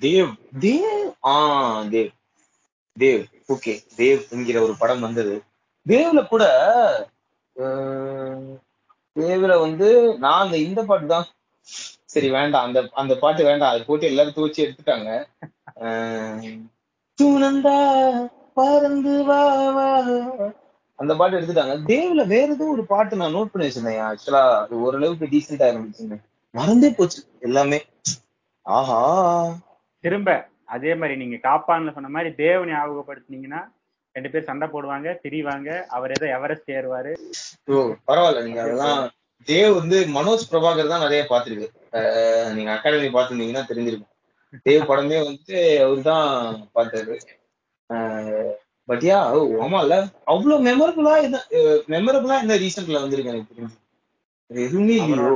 தேவ். 0.00 0.32
தேவ்? 0.60 1.12
ஆ 1.24 1.34
தேவ். 1.82 2.10
தேவ். 2.98 3.22
ஓகே. 3.48 3.72
தேவ் 3.96 4.30
என்கிற 4.30 4.62
ஒரு 4.62 4.74
படம் 4.78 5.00
வந்தது. 5.00 5.42
தேவ்ல 5.86 6.28
கூட 6.28 6.44
தேவ்ல 9.16 9.60
வந்து 9.60 10.18
நான் 10.18 10.44
அந்த 10.44 10.56
இந்த 10.58 10.84
பாட்டு 10.84 11.06
தான். 11.06 11.26
சரி 12.04 12.30
வேண்டாம். 12.30 12.64
அந்த 12.64 12.88
அந்த 12.92 13.16
பாட்டு 13.16 13.44
வேண்டாம். 13.44 13.70
அது 13.70 13.84
போட்டு 13.84 14.06
எல்லாரும் 14.06 14.32
துவச்சி 14.32 14.62
எடுத்துட்டாங்க. 14.66 15.10
அஹ், 15.80 16.60
பறந்து 18.54 19.24
வா 19.24 19.70
வா. 19.70 19.88
அந்த 20.98 21.14
பாட்டு 21.16 21.40
எடுத்துட்டாங்க. 21.40 21.74
தேவ்ல 21.86 22.26
வேற 22.26 22.52
ஏதோ 22.52 22.64
ஒரு 22.64 22.86
பாட்டு 22.86 23.16
நான் 23.16 23.34
நோட் 23.34 23.44
பண்ணி 23.44 23.68
வச்சிருந்தேன். 23.68 24.02
ஆக்சுவலா 24.02 24.62
அது 24.62 24.80
ஓரளவுக்கு 24.80 25.26
டீசெண்டா 25.26 25.66
இருந்துச்சுங்க. 25.72 26.16
மறந்தே 26.50 26.90
போச்சு. 26.90 27.22
எல்லாமே. 27.40 27.84
ஆஹா. 28.62 29.00
திரும்ப 30.06 30.30
அதே 30.74 30.92
மாதிரி 31.00 31.14
நீங்க 31.22 31.36
காப்பான்ல 31.48 31.92
சொன்ன 31.96 32.12
மாதிரி 32.16 32.30
தேவ் 32.44 32.64
ஞாபகப்படுத்துனீங்கன்னா 32.72 33.60
ரெண்டு 34.14 34.30
பேர் 34.32 34.48
சண்டை 34.48 34.66
போடுவாங்க 34.72 35.08
திரிவாங்க. 35.22 35.68
அவர் 35.96 36.12
ஏதோ 36.16 36.26
எவரெஸ்ட் 36.36 36.70
ஏறுவாரு. 36.76 37.10
ஓ 37.72 37.80
பரவாயில்ல. 38.08 38.44
நீங்க 38.46 38.60
அதெல்லாம் 38.64 39.00
தேவ் 39.48 39.72
வந்து 39.78 39.96
மனோஜ் 40.14 40.46
பிரபாகர் 40.52 40.92
தான் 40.92 41.04
நிறைய 41.06 41.22
பாத்திருக்கு 41.32 41.66
நீங்க 42.56 42.70
அகாடமி 42.76 43.10
பார்த்திருந்தீங்கன்னா 43.16 43.64
தெரிஞ்சிருக்கும். 43.70 44.12
தேவ் 44.68 44.88
படமே 44.90 45.18
வந்து 45.28 45.54
அவர் 45.84 46.00
தான் 46.10 46.30
பார்த்தாரு. 46.76 47.16
பட் 48.88 49.04
யா 49.10 49.20
ஓ 49.36 49.38
ஆமால 49.64 49.94
அவ்வளவு 50.32 50.58
மெமரபிளா 50.68 51.14
என்ன 51.26 51.38
மெமரபிளா 51.94 52.36
என்ன 52.44 52.56
ரீசன்ட்ல 52.64 53.02
வந்திருக்கு 53.04 53.32
எனக்கு 53.34 53.52
தெரிஞ்சு. 53.52 53.76
எதுவுமே 54.50 54.96
இல்லையோ. 55.04 55.30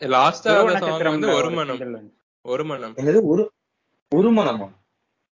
லாஸ்டா 0.00 0.52
வந்து 0.58 0.76
நட்சத்திரம்ல 0.76 1.32
ஒரு 2.44 2.64
மனம் 2.68 2.94
என்னது 3.00 3.20
ஒரு 3.32 3.42
ஒரு 4.12 4.30
மனமா 4.36 4.66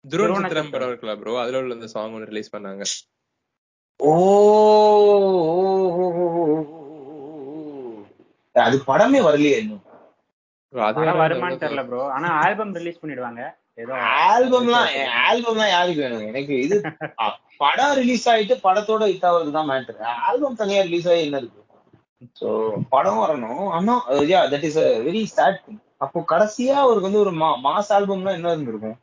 துருவ 0.05 0.27
நட்சத்திரம். 0.35 0.71
படம் 0.73 0.89
இருக்குல்ல 0.89 1.15
ப்ரோ 1.19 1.33
அதுல 1.41 1.59
உள்ள 1.61 1.77
அந்த 1.77 1.87
சாங் 1.93 2.13
ஒன்று 2.15 2.29
ரிலீஸ் 2.31 2.53
பண்ணாங்க 2.53 2.83
ஓ 3.99 4.11
அது 8.55 8.77
படமே 8.89 9.21
வரலையே 9.27 9.57
இன்னும் 9.63 9.85
Bro, 10.73 10.81
அது 10.85 10.95
படம் 10.97 11.07
வேற 11.11 11.21
வருமான்னு 11.21 11.61
தெரியல 11.61 11.83
ப்ரோ 11.85 12.01
ஆனா 12.15 12.27
ஆல்பம் 12.41 12.73
ரிலீஸ் 12.77 12.99
பண்ணிடுவாங்க 12.99 13.41
ஏதோ 13.81 13.93
ஆல்பம்லாம் 14.25 14.89
ஆல்பம்லாம் 15.23 15.71
யாருக்கு 15.71 16.03
வேணும் 16.03 16.27
எனக்கு 16.29 16.53
இது 16.65 16.75
அ, 17.17 17.25
படம் 17.61 17.93
ரிலீஸ் 17.99 18.25
ஆயிட்டு 18.31 18.55
படத்தோட 18.65 19.03
ஹிட் 19.09 19.25
ஆகுறது 19.29 19.51
தான் 19.55 19.69
மேட்டர் 19.69 19.97
ஆல்பம் 20.25 20.59
தனியா 20.59 20.81
ரிலீஸ் 20.87 21.07
ஆகி 21.11 21.23
என்ன 21.25 21.39
இருக்கு 21.41 21.57
சோ 22.39 22.47
படம் 22.91 23.21
வரணும் 23.23 23.63
ஆனா 23.77 23.95
yeah 24.29 24.41
that 24.53 24.67
is 24.69 24.77
very 25.07 25.23
sad 25.33 25.59
அப்போ 26.01 26.19
கடைசியா 26.31 26.75
அவருக்கு 26.83 27.09
வந்து 27.09 27.23
ஒரு 27.25 27.31
மாஸ் 27.67 27.93
ஆல்பம்னா 27.97 28.33
என்ன 28.37 28.51
இருந்திருக்கும்? 28.55 28.97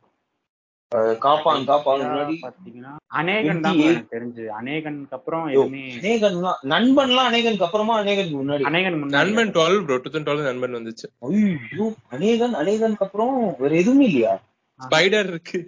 காப்பான் 1.23 1.65
காப்பான் 1.69 2.01
முன்னாடி. 2.03 2.35
பாத்தீங்கன்னா 2.43 2.91
அநேகன் 3.19 3.63
தான் 3.65 3.79
28 3.79 3.89
எனக்கு 3.89 4.13
தெரிஞ்சு. 4.15 4.43
அநேகனுக்கு 4.59 5.15
அப்புறம் 5.17 5.45
அநேகன்லாம் 5.97 6.61
நண்பன்லாம் 6.73 7.29
அநேகனுக்கு 7.31 7.67
அப்புறமா 7.67 7.95
அநேகனுக்கு 8.03 8.37
முன்னாடி. 8.41 8.63
அநேகன் 8.69 8.97
நண்பன் 9.17 9.53
டுவெல் 9.57 9.77
ப்ரோ 9.87 9.97
டூ 10.05 10.11
தௌசண்ட் 10.15 10.49
நண்பன் 10.51 10.77
வந்துச்சு. 10.79 11.07
ஐயோ 11.29 11.87
அநேகன் 12.17 12.55
அநேகனுக்கு 12.61 13.05
அப்புறம் 13.07 13.35
வேற 13.61 13.71
எதுவுமே 13.81 14.07
இல்லையா? 14.09 14.33
ஸ்பைடர் 14.79 15.29
இருக்கு. 15.33 15.61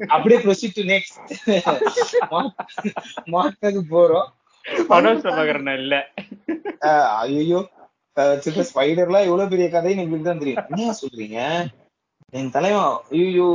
அப்படியே 0.00 0.38
ப்ரொசீட் 0.44 0.76
டு 0.76 0.84
நெக்ஸ்ட் 0.92 1.18
போறோம். 3.94 4.28
இல்ல. 5.82 5.96
ஐயோ 7.22 7.60
சித்த 8.44 8.62
ஸ்பைடர்லாம் 8.70 9.26
எவ்வளவு 9.28 9.52
பெரிய 9.52 9.66
கதைன்னு 9.74 10.02
எங்களுக்கு 10.04 10.28
தான் 10.28 10.42
தெரியும். 10.42 10.64
என்ன 10.72 10.94
சொல்றீங்க? 11.00 11.38
என் 12.32 12.54
தலைவா 12.56 12.82
ஐயோ 13.18 13.48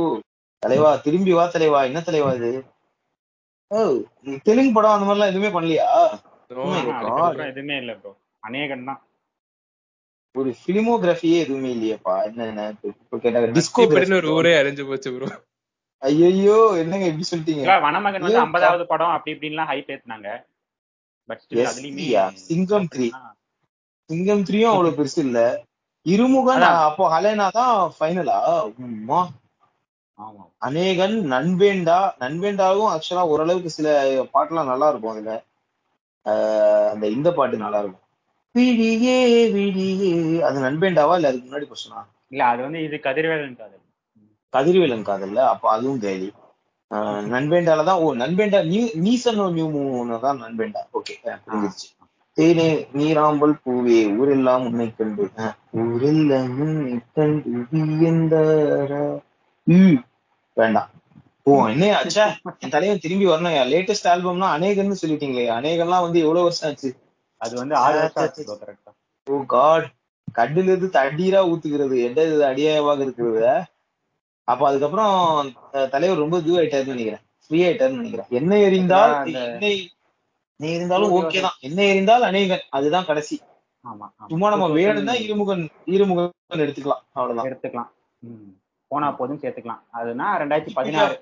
தலைவா 0.62 0.90
திரும்பி 1.06 1.32
வா 1.38 1.44
தலைவா. 1.54 1.80
என்ன 1.88 2.00
தலைவா 2.08 2.30
இது? 2.38 2.50
தெலுங்கு 4.46 4.72
படம் 4.76 4.94
அந்த 4.96 5.06
மாதிரிலாம் 5.08 5.32
எதுவுமே 5.32 5.50
பண்ணலையா? 5.56 5.88
Oh 6.50 6.66
எதுவுமே 7.48 7.76
இல்ல 7.82 7.92
ப்ரோ 8.00 8.10
அநேகன் 8.42 8.88
தான். 8.90 9.00
ஒரு 10.34 10.50
பிலிமோகிராஃபியே 10.64 11.38
எதுவுமே 11.44 11.70
இல்லையேப்பா. 11.76 12.14
என்ன 12.28 12.66
கேட்டாங்க 13.22 13.46
இப்படின்னு 13.46 14.18
ஒரு 14.20 14.26
டிஸ்கோ 14.26 14.36
ஊரே 14.38 14.52
அறிஞ்சு 14.60 14.84
போச்சு 14.90 15.12
ப்ரோ 15.14 15.28
ஐயோ 16.02 16.56
என்னங்க 16.82 17.06
இப்படி 17.10 17.26
சொல்லிட்டீங்க? 17.30 17.64
வனமகன் 17.86 18.24
வந்து 18.26 18.42
ஐம்பதாவது 18.44 18.84
படம் 18.92 19.14
அப்படி 19.14 19.34
இப்படின்லாம் 19.34 19.70
ஹைப் 19.70 19.90
ஏத்துனாங்க. 19.94 20.30
பட். 21.28 21.42
சிங்கம் 22.48 22.88
த்ரீ 22.94 23.06
சிங்கம் 24.10 24.44
த்ரீயும் 24.46 24.72
அவ்வளவு 24.72 24.96
பெருசு 24.98 25.20
இல்ல. 25.24 25.38
இருமுகன். 26.06 26.64
அப்போ 26.88 27.04
ஹலேனா 27.12 27.46
தான் 27.56 27.74
ஃபைனலா 27.96 28.38
ஆமா 30.18 30.42
அநேகன் 30.66 31.16
நண்பேண்டா. 31.32 31.98
நண்பேண்டாவும் 32.22 32.90
ஆக்சுவலா 32.92 33.24
ஓரளவுக்கு 33.32 33.70
சில 33.74 33.88
பாட்டுலாம் 34.34 34.70
நல்லா 34.72 34.88
இருக்கும் 34.92 35.14
அதுல. 35.14 35.32
அந்த 36.92 37.04
இந்த 37.16 37.28
பாட்டு 37.36 37.64
நல்லா 37.64 37.80
இருக்கும். 37.82 38.02
விழியே 38.54 39.16
விழியே 39.54 40.12
அது 40.46 40.58
நண்பேண்டாவா 40.66 41.16
இல்ல 41.18 41.30
அதுக்கு 41.30 41.48
முன்னாடி 41.48 41.68
கொஸ்டினா 41.68 42.02
இல்ல 42.32 42.42
அது 42.52 42.60
வந்து 42.66 42.80
இது 42.86 42.96
கதிர்வேலன் 43.06 43.58
காதல். 43.58 43.82
கதிர்வேலன் 44.52 45.04
காதல்ல. 45.04 45.38
அப்ப 45.52 45.64
அதுவும் 45.74 46.02
கேலி. 46.04 46.28
நண்பேண்டால 47.32 47.84
தான் 47.88 48.00
ஓ 48.00 48.08
நண்பேண்டா 48.20 48.58
நியூ 48.68 48.82
நீசனோ 49.04 49.46
நியூ 49.56 49.66
மூணு 49.74 50.18
தான் 50.24 50.42
நண்பேண்டா. 50.44 50.82
ஓகே 50.98 51.14
புரிஞ்சிருச்சு. 51.44 51.88
தேனே 52.36 52.66
நீராம்பல் 52.92 53.54
பூவே 53.64 53.98
ஊரெல்லாம் 54.18 54.64
உன்னை 54.66 54.86
கண்டு 54.96 55.24
ஊரெல்லாம் 55.82 56.50
உன்னை 56.64 56.96
கண்டு 57.14 57.52
வியந்தாரா. 57.72 59.04
ம், 59.66 59.96
வேண்டாம். 60.56 60.90
ஓ 61.46 61.52
என்ன 61.68 61.88
ஆச்சா 61.96 62.24
என் 62.62 62.72
தலைவன் 62.74 63.02
திரும்பி 63.04 63.26
வரணும் 63.26 63.56
லேட்டஸ்ட் 63.72 64.10
ஆல்பம்னா 64.12 64.48
அநேகன்னு 64.56 65.00
சொல்லிட்டீங்களே. 65.02 65.46
அநேகம்லாம் 65.58 66.04
வந்து 66.06 66.20
எவ்வளவு 66.24 66.46
வருஷம் 66.46 66.68
ஆச்சு? 66.70 66.90
அது 67.40 67.54
வந்து 67.56 67.74
ஆறு 67.74 67.96
வருஷம் 68.00 68.22
ஆச்சு. 68.24 68.44
ஓ 69.26 69.40
காட் 69.54 69.86
கண்ணுல 70.38 70.70
இருந்து 70.72 70.88
தண்ணீரா 71.00 71.40
ஊத்துகிறது. 71.50 71.96
எந்த 72.08 72.20
இது 72.28 72.44
அடியாயமாக 72.44 73.00
இருக்கிறது 73.00 73.42
அப்ப 74.48 74.62
அதுக்கப்புறம் 74.68 75.14
தலைவர் 75.90 76.22
ரொம்ப 76.24 76.36
இதுவாயிட்டாருன்னு 76.38 76.94
நினைக்கிறேன். 76.94 77.22
ஃப்ரீ 77.44 77.58
ஆயிட்டாருன்னு 77.66 78.00
நினைக்கிறேன். 78.00 78.30
என்ன 78.30 78.52
எறிந்தால் 78.66 79.14
என்ன 79.32 79.70
என்ன 80.60 80.74
இருந்தாலும் 80.74 81.14
ஓகே 81.16 81.40
தான். 81.40 81.58
என்ன 81.60 81.78
எறிந்தால் 81.92 82.26
அநேகன். 82.28 82.64
அதுதான் 82.70 83.04
கடைசி. 83.04 83.36
சும்மா 84.30 84.48
நம்ம 84.52 84.68
2000 84.68 84.72
வேணும்னா 84.72 85.14
இருமுகன் 85.24 85.64
இருமுகன் 85.94 86.62
எடுத்துக்கலாம். 86.64 87.02
அவ்வளவுதான். 87.12 87.48
எடுத்துக்கலாம். 87.48 87.90
போனா 88.90 89.08
போதும் 89.18 89.40
சேர்த்துக்கலாம். 89.42 89.82
அதுனா 89.98 90.26
ரெண்டாயிரத்தி 90.42 90.72
பதினாறு. 90.78 91.16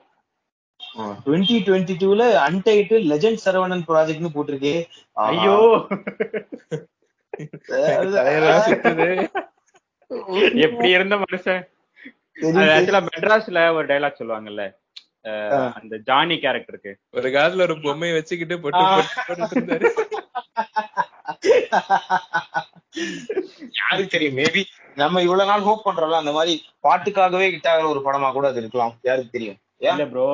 டுவெண்ட்டி 1.26 1.56
டுவெண்ட்டி 1.66 1.94
டூல 2.02 2.22
அன்டைட்டு 2.46 2.96
லெஜண்ட் 3.10 3.42
சரவணன் 3.44 3.84
ப்ராஜெக்ட்னு 3.88 4.30
போட்டிருக்கே. 4.36 4.74
ஐயோ. 5.12 5.56
எப்படி 10.64 10.88
இருந்த 10.96 11.16
மனுஷன்? 11.24 11.62
மெட்ராஸ்ல 13.10 13.60
ஒரு 13.74 13.86
டைலாக் 13.86 14.20
சொல்லுவாங்கல்ல. 14.20 14.64
அந்த 15.74 15.96
ஜானி 16.08 16.34
கேரக்டருக்கு 16.34 16.92
ஒரு 17.10 17.28
காலத்துல 17.30 17.60
ஒரு 17.60 17.80
பொம்மையை 17.80 18.16
வச்சுக்கிட்டு 18.18 18.60
பொட்டு 18.60 18.84
இருந்தாரு. 19.54 19.86
யாருக்கு 23.80 24.12
தெரியும்? 24.14 24.36
மேபி 24.36 24.62
நம்ம 24.94 25.22
இவ்வளவு 25.22 25.50
நாள் 25.50 25.66
ஹோப் 25.68 25.86
பண்றோம்ல 25.86 26.22
அந்த 26.22 26.32
மாதிரி 26.32 26.54
பாட்டுக்காகவே 26.82 27.46
ஹிட் 27.54 27.70
ஆகிற 27.72 27.88
ஒரு 27.88 28.00
படமா 28.06 28.32
கூட 28.32 28.48
அது 28.48 28.58
இருக்கலாம். 28.58 28.94
யாருக்கு 29.02 29.30
தெரியும்? 29.30 29.58
இல்ல 29.86 30.04
ப்ரோ 30.06 30.26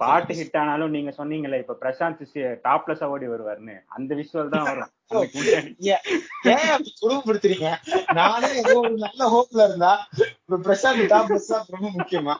பாட்டு 0.00 0.32
ஹிட் 0.38 0.58
ஆனாலும் 0.60 0.90
நீங்க 0.90 1.10
சொன்னீங்கல்ல 1.18 1.58
இப்ப 1.60 1.76
பிரசாந்த் 1.80 2.22
டாப்லெஸ் 2.64 3.04
ஓடி 3.06 3.26
வருவாருன்னு. 3.28 3.76
அந்த 3.88 4.10
விஷுவல் 4.14 4.52
தான் 4.54 4.68
வரும். 4.70 4.90
அப்படி 6.74 6.90
குடும்பப்படுத்துறீங்க? 7.00 7.68
நானே 8.12 8.50
ஒரு 8.74 8.94
நல்ல 9.04 9.28
ஹோப்ல 9.34 9.66
இருந்தா 9.68 9.92
இப்ப 10.40 10.58
பிரசாந்த் 10.66 11.10
டாப் 11.12 11.30
பஸ் 11.30 11.50
தான் 11.52 11.66
ரொம்ப 11.70 11.88
முக்கியமா. 11.96 12.34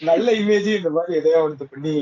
நல்ல 0.00 0.32
இமேஜ் 0.40 0.68
இந்த 0.74 0.90
மாதிரி 0.90 1.18
எதையோ 1.20 1.38
ஒன்று 1.42 1.66
பண்ணி 1.66 1.94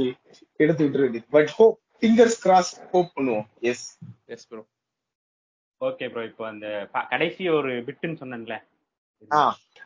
எடுத்து 0.60 0.82
வேண்டியது. 0.84 1.20
But 1.30 1.52
hope 1.58 1.76
fingers 1.98 2.40
cross 2.42 2.72
hope 2.92 3.12
பண்ணுவோம். 3.16 3.46
Yes 3.70 3.86
yes 4.26 4.46
bro 4.48 4.62
okay 5.80 6.06
bro 6.12 6.22
இப்போ 6.24 6.44
அந்த 6.46 6.66
கடைசி 7.10 7.44
ஒரு 7.50 7.72
பிட்டுன்னு 7.86 8.20
சொன்னேன்ல. 8.20 8.56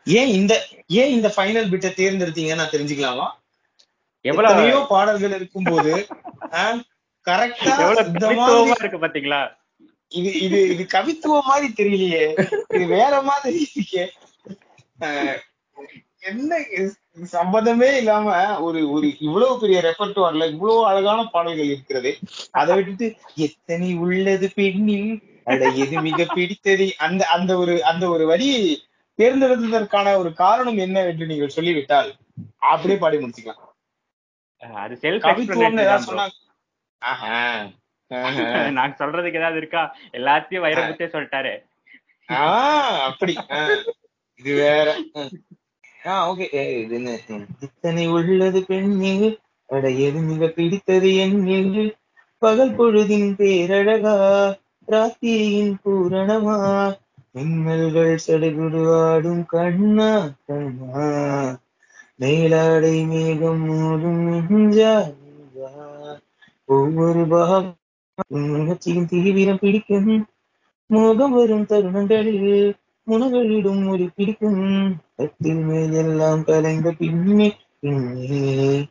ஏன் 0.07 0.31
இந்த 0.39 0.53
ஏன் 1.01 1.13
இந்த 1.17 1.29
ஃபைனல் 1.35 1.69
பிட்டை 1.71 1.89
தேர்ந்தெடுத்தீங்கன்னு 1.99 2.61
நான் 2.61 2.75
தெரிஞ்சுக்கலாமா? 2.75 3.27
எவ்வளவு 4.25 4.81
பாடல்கள் 4.93 5.35
கரெக்டா 7.27 7.73
தனித்துவமா 7.97 8.45
மாதிரி 8.47 8.81
இருக்கு 8.83 8.99
பாத்தீங்களா? 9.03 9.41
இது 10.11 10.29
இது 10.45 10.59
இது 10.73 10.83
கவித்துவம் 10.95 11.49
மாதிரி 11.49 11.67
தெரியலையே. 11.79 12.23
இது 12.75 12.85
வேற 12.97 13.13
மாதிரி 13.29 13.59
இருக்கே. 13.75 14.05
என்ன 16.29 16.57
சம்பந்தமே 17.35 17.87
இல்லாம 17.99 18.33
ஒரு 18.65 18.79
ஒரு 18.95 19.07
இவ்வளவு 19.27 19.53
பெரிய 19.61 19.77
ரெப்பர்ட்டுவார்ல 19.87 20.47
இவ்வளவு 20.53 20.81
அழகான 20.89 21.19
பாடல்கள் 21.33 21.71
இருக்கிறது. 21.73 22.11
அதை 22.61 22.75
விட்டுட்டு 22.77 23.07
எத்தனை 23.47 23.89
உள்ளது 24.05 24.49
பெண்ணில் 24.59 25.11
அட 25.51 25.69
எது 25.83 25.95
மிக 26.07 26.25
பிடித்தது? 26.35 26.87
அந்த 27.05 27.21
அந்த 27.35 27.51
ஒரு 27.61 27.75
அந்த 27.91 28.03
ஒரு 28.15 28.25
வரி 28.31 28.49
தேர்ந்தெடுத்ததற்கான 29.17 30.17
ஒரு 30.17 30.33
காரணம் 30.33 30.77
என்ன 30.77 31.05
என்று 31.05 31.25
நீங்கள் 31.25 31.49
சொல்லிவிட்டால் 31.49 32.13
அப்படியே 32.57 32.99
பாடி 32.99 33.17
முடிச்சுக்கலாம். 33.17 33.69
அஹ் 34.59 34.73
அது 34.73 34.97
செல்ஃப் 35.01 35.21
கவித்துவம்னு 35.21 35.79
ஏதாவது 35.79 36.15
எக்ஸ்பிளனேஷன் 36.15 36.19
சொன்னாங்க. 36.19 36.49
ஆஹா. 36.99 37.67
ஆஹா. 38.09 38.69
நான் 38.69 38.95
சொல்றதுக்கு 38.95 39.35
ஏதாவது 39.35 39.57
இருக்கா? 39.57 39.95
எல்லாத்தையும் 40.11 40.63
வைரமுத்தே 40.63 41.03
சொல்லிட்டாரு. 41.07 41.69
ஆஹ் 42.27 42.99
அப்படி. 42.99 43.37
ஆஹ். 43.49 43.89
இது 44.35 44.55
வேற. 44.55 45.03
ஆ. 46.05 46.31
ஓகே 46.31 46.77
இது. 46.79 47.19
இத்தனை 47.59 48.07
உள்ளது 48.07 48.65
பெண்ணில். 48.65 49.39
அட 49.67 49.89
எது 49.89 50.19
மிக 50.19 50.47
பிடித்தது 50.47 51.07
என்னில்? 51.07 51.99
பகல் 52.37 52.75
பொழுதின் 52.75 53.33
பேரழகா 53.35 54.53
ராத்திரியின் 54.87 55.75
பூரணமா? 55.85 56.93
மின்னல்கள் 57.35 58.13
சடுகுடுவாடும் 58.25 59.43
கண்ணா 59.45 60.09
கண்ணா. 60.47 61.05
மேலாடை 62.19 62.95
மேகம் 63.11 63.61
மூடும் 63.67 64.19
நெஞ்சா 64.27 64.93
ஒவ்வொரு 66.69 67.21
பாகத்தையும் 67.31 69.07
தீவிரம் 69.11 69.61
பிடிக்கும். 69.61 70.11
மோகம் 70.89 71.31
வரும் 71.31 71.65
தருணங்களில் 71.65 72.75
முனகளிடும் 73.07 73.83
ஒரு 73.89 74.05
பிடிக்கும். 74.15 74.61
கத்தில் 75.17 75.63
மேல் 75.69 75.95
எல்லாம் 76.03 76.43
கலைந்த 76.43 76.91
பின்னே 76.99 77.49
பின்னே. 77.79 78.89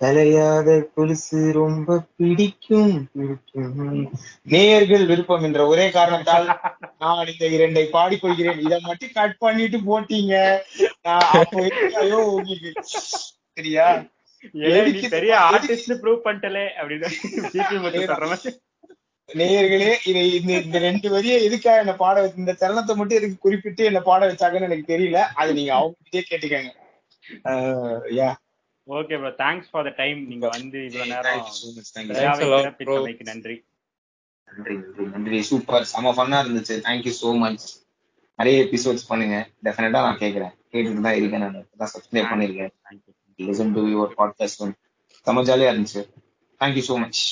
கலையாத 0.00 0.68
கொலுசு 0.94 1.38
ரொம்ப 1.52 1.98
பிடிக்கும் 2.16 3.08
பிடிக்கும். 3.12 4.12
நேயர்கள் 4.42 5.04
விருப்பம் 5.06 5.42
என்ற 5.42 5.66
ஒரே 5.66 5.90
காரணத்தால் 5.90 6.46
நான் 6.98 7.30
இந்த 7.32 7.46
இரண்டை 7.56 7.84
பாடிக்கொள்கிறேன். 7.96 8.60
இதை 8.66 8.78
மட்டும் 8.80 9.14
கட் 9.14 9.38
பண்ணிட்டு 9.38 9.78
போட்டீங்க. 9.78 10.34
உங்களுக்கு 12.34 12.72
சரியா? 13.56 13.88
பெரிய 15.10 15.34
ஆர்டிஸ்ட் 15.50 15.98
ப்ரூவ் 16.02 16.24
பண்ணிட்டலே 16.24 16.64
அப்படின்னு 16.80 17.08
நேயர்களே 19.28 19.92
இதை 20.04 20.34
இந்த 20.34 20.52
இந்த 20.64 20.78
ரெண்டு 20.78 21.10
வரியை 21.10 21.44
எதுக்காக 21.44 21.78
என்ன 21.78 21.94
பாட 21.94 22.32
இந்த 22.36 22.52
தருணத்தை 22.52 22.94
மட்டும் 22.96 23.18
எதுக்கு 23.18 23.38
குறிப்பிட்டு 23.38 23.84
என்ன 23.84 24.00
பாட 24.00 24.20
வச்சாங்கன்னு 24.32 24.68
எனக்கு 24.68 24.92
தெரியல. 24.96 25.20
அது 25.34 25.50
நீங்க 25.54 25.72
அவங்ககிட்டயே 25.74 26.22
கேட்டுக்கங்க. 26.30 26.70
Yeah. 28.20 28.28
Okay 28.86 29.16
bro 29.20 29.30
thanks 29.40 29.70
for 29.70 29.86
the 29.86 29.92
time 30.00 30.18
நீங்க 30.28 30.46
வந்து 30.56 30.78
இவ்வளவு 30.88 31.10
நேரம் 31.12 31.40
நன்றி. 33.28 33.56
நன்றி 34.48 34.74
நன்றி 34.76 35.04
நன்றி. 35.14 35.38
சூப்பர் 35.42 35.88
செம 35.92 36.12
ஃபன்னா 36.16 36.38
இருந்துச்சு. 36.44 36.74
தேங்க்யூ 36.86 37.14
ஸோ 37.20 37.30
மச் 37.38 37.64
நிறைய 38.38 38.56
எபிசோட்ஸ் 38.64 39.08
பண்ணுங்க. 39.08 39.36
டெஃபினட்டா 39.66 40.02
நான் 40.06 40.20
கேட்கறேன் 40.22 40.54
கேட்டுட்டு 40.72 41.06
தான் 41.06 41.18
இருக்கேன் 41.20 41.44
நான். 41.44 41.58
தான் 41.82 41.92
சப்ஸ்கிரைப் 41.94 42.30
பண்ணிருக்கேன். 42.32 42.72
லிசன் 43.38 43.74
டு 43.76 43.82
யுவர் 43.94 44.14
பாட்காஸ்ட் 44.20 44.62
செம 45.26 45.42
ஜாலியா 45.42 45.72
இருந்துச்சு. 45.72 46.02
Thank you 46.60 46.84
so 46.90 46.96
much 47.04 47.22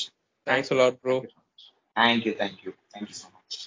thanks 0.47 0.73
lot 0.81 0.99
bro 1.03 1.17
thank you 1.95 2.33
thank you 2.41 2.73
thank you 2.93 3.17
so 3.21 3.27
much 3.31 3.57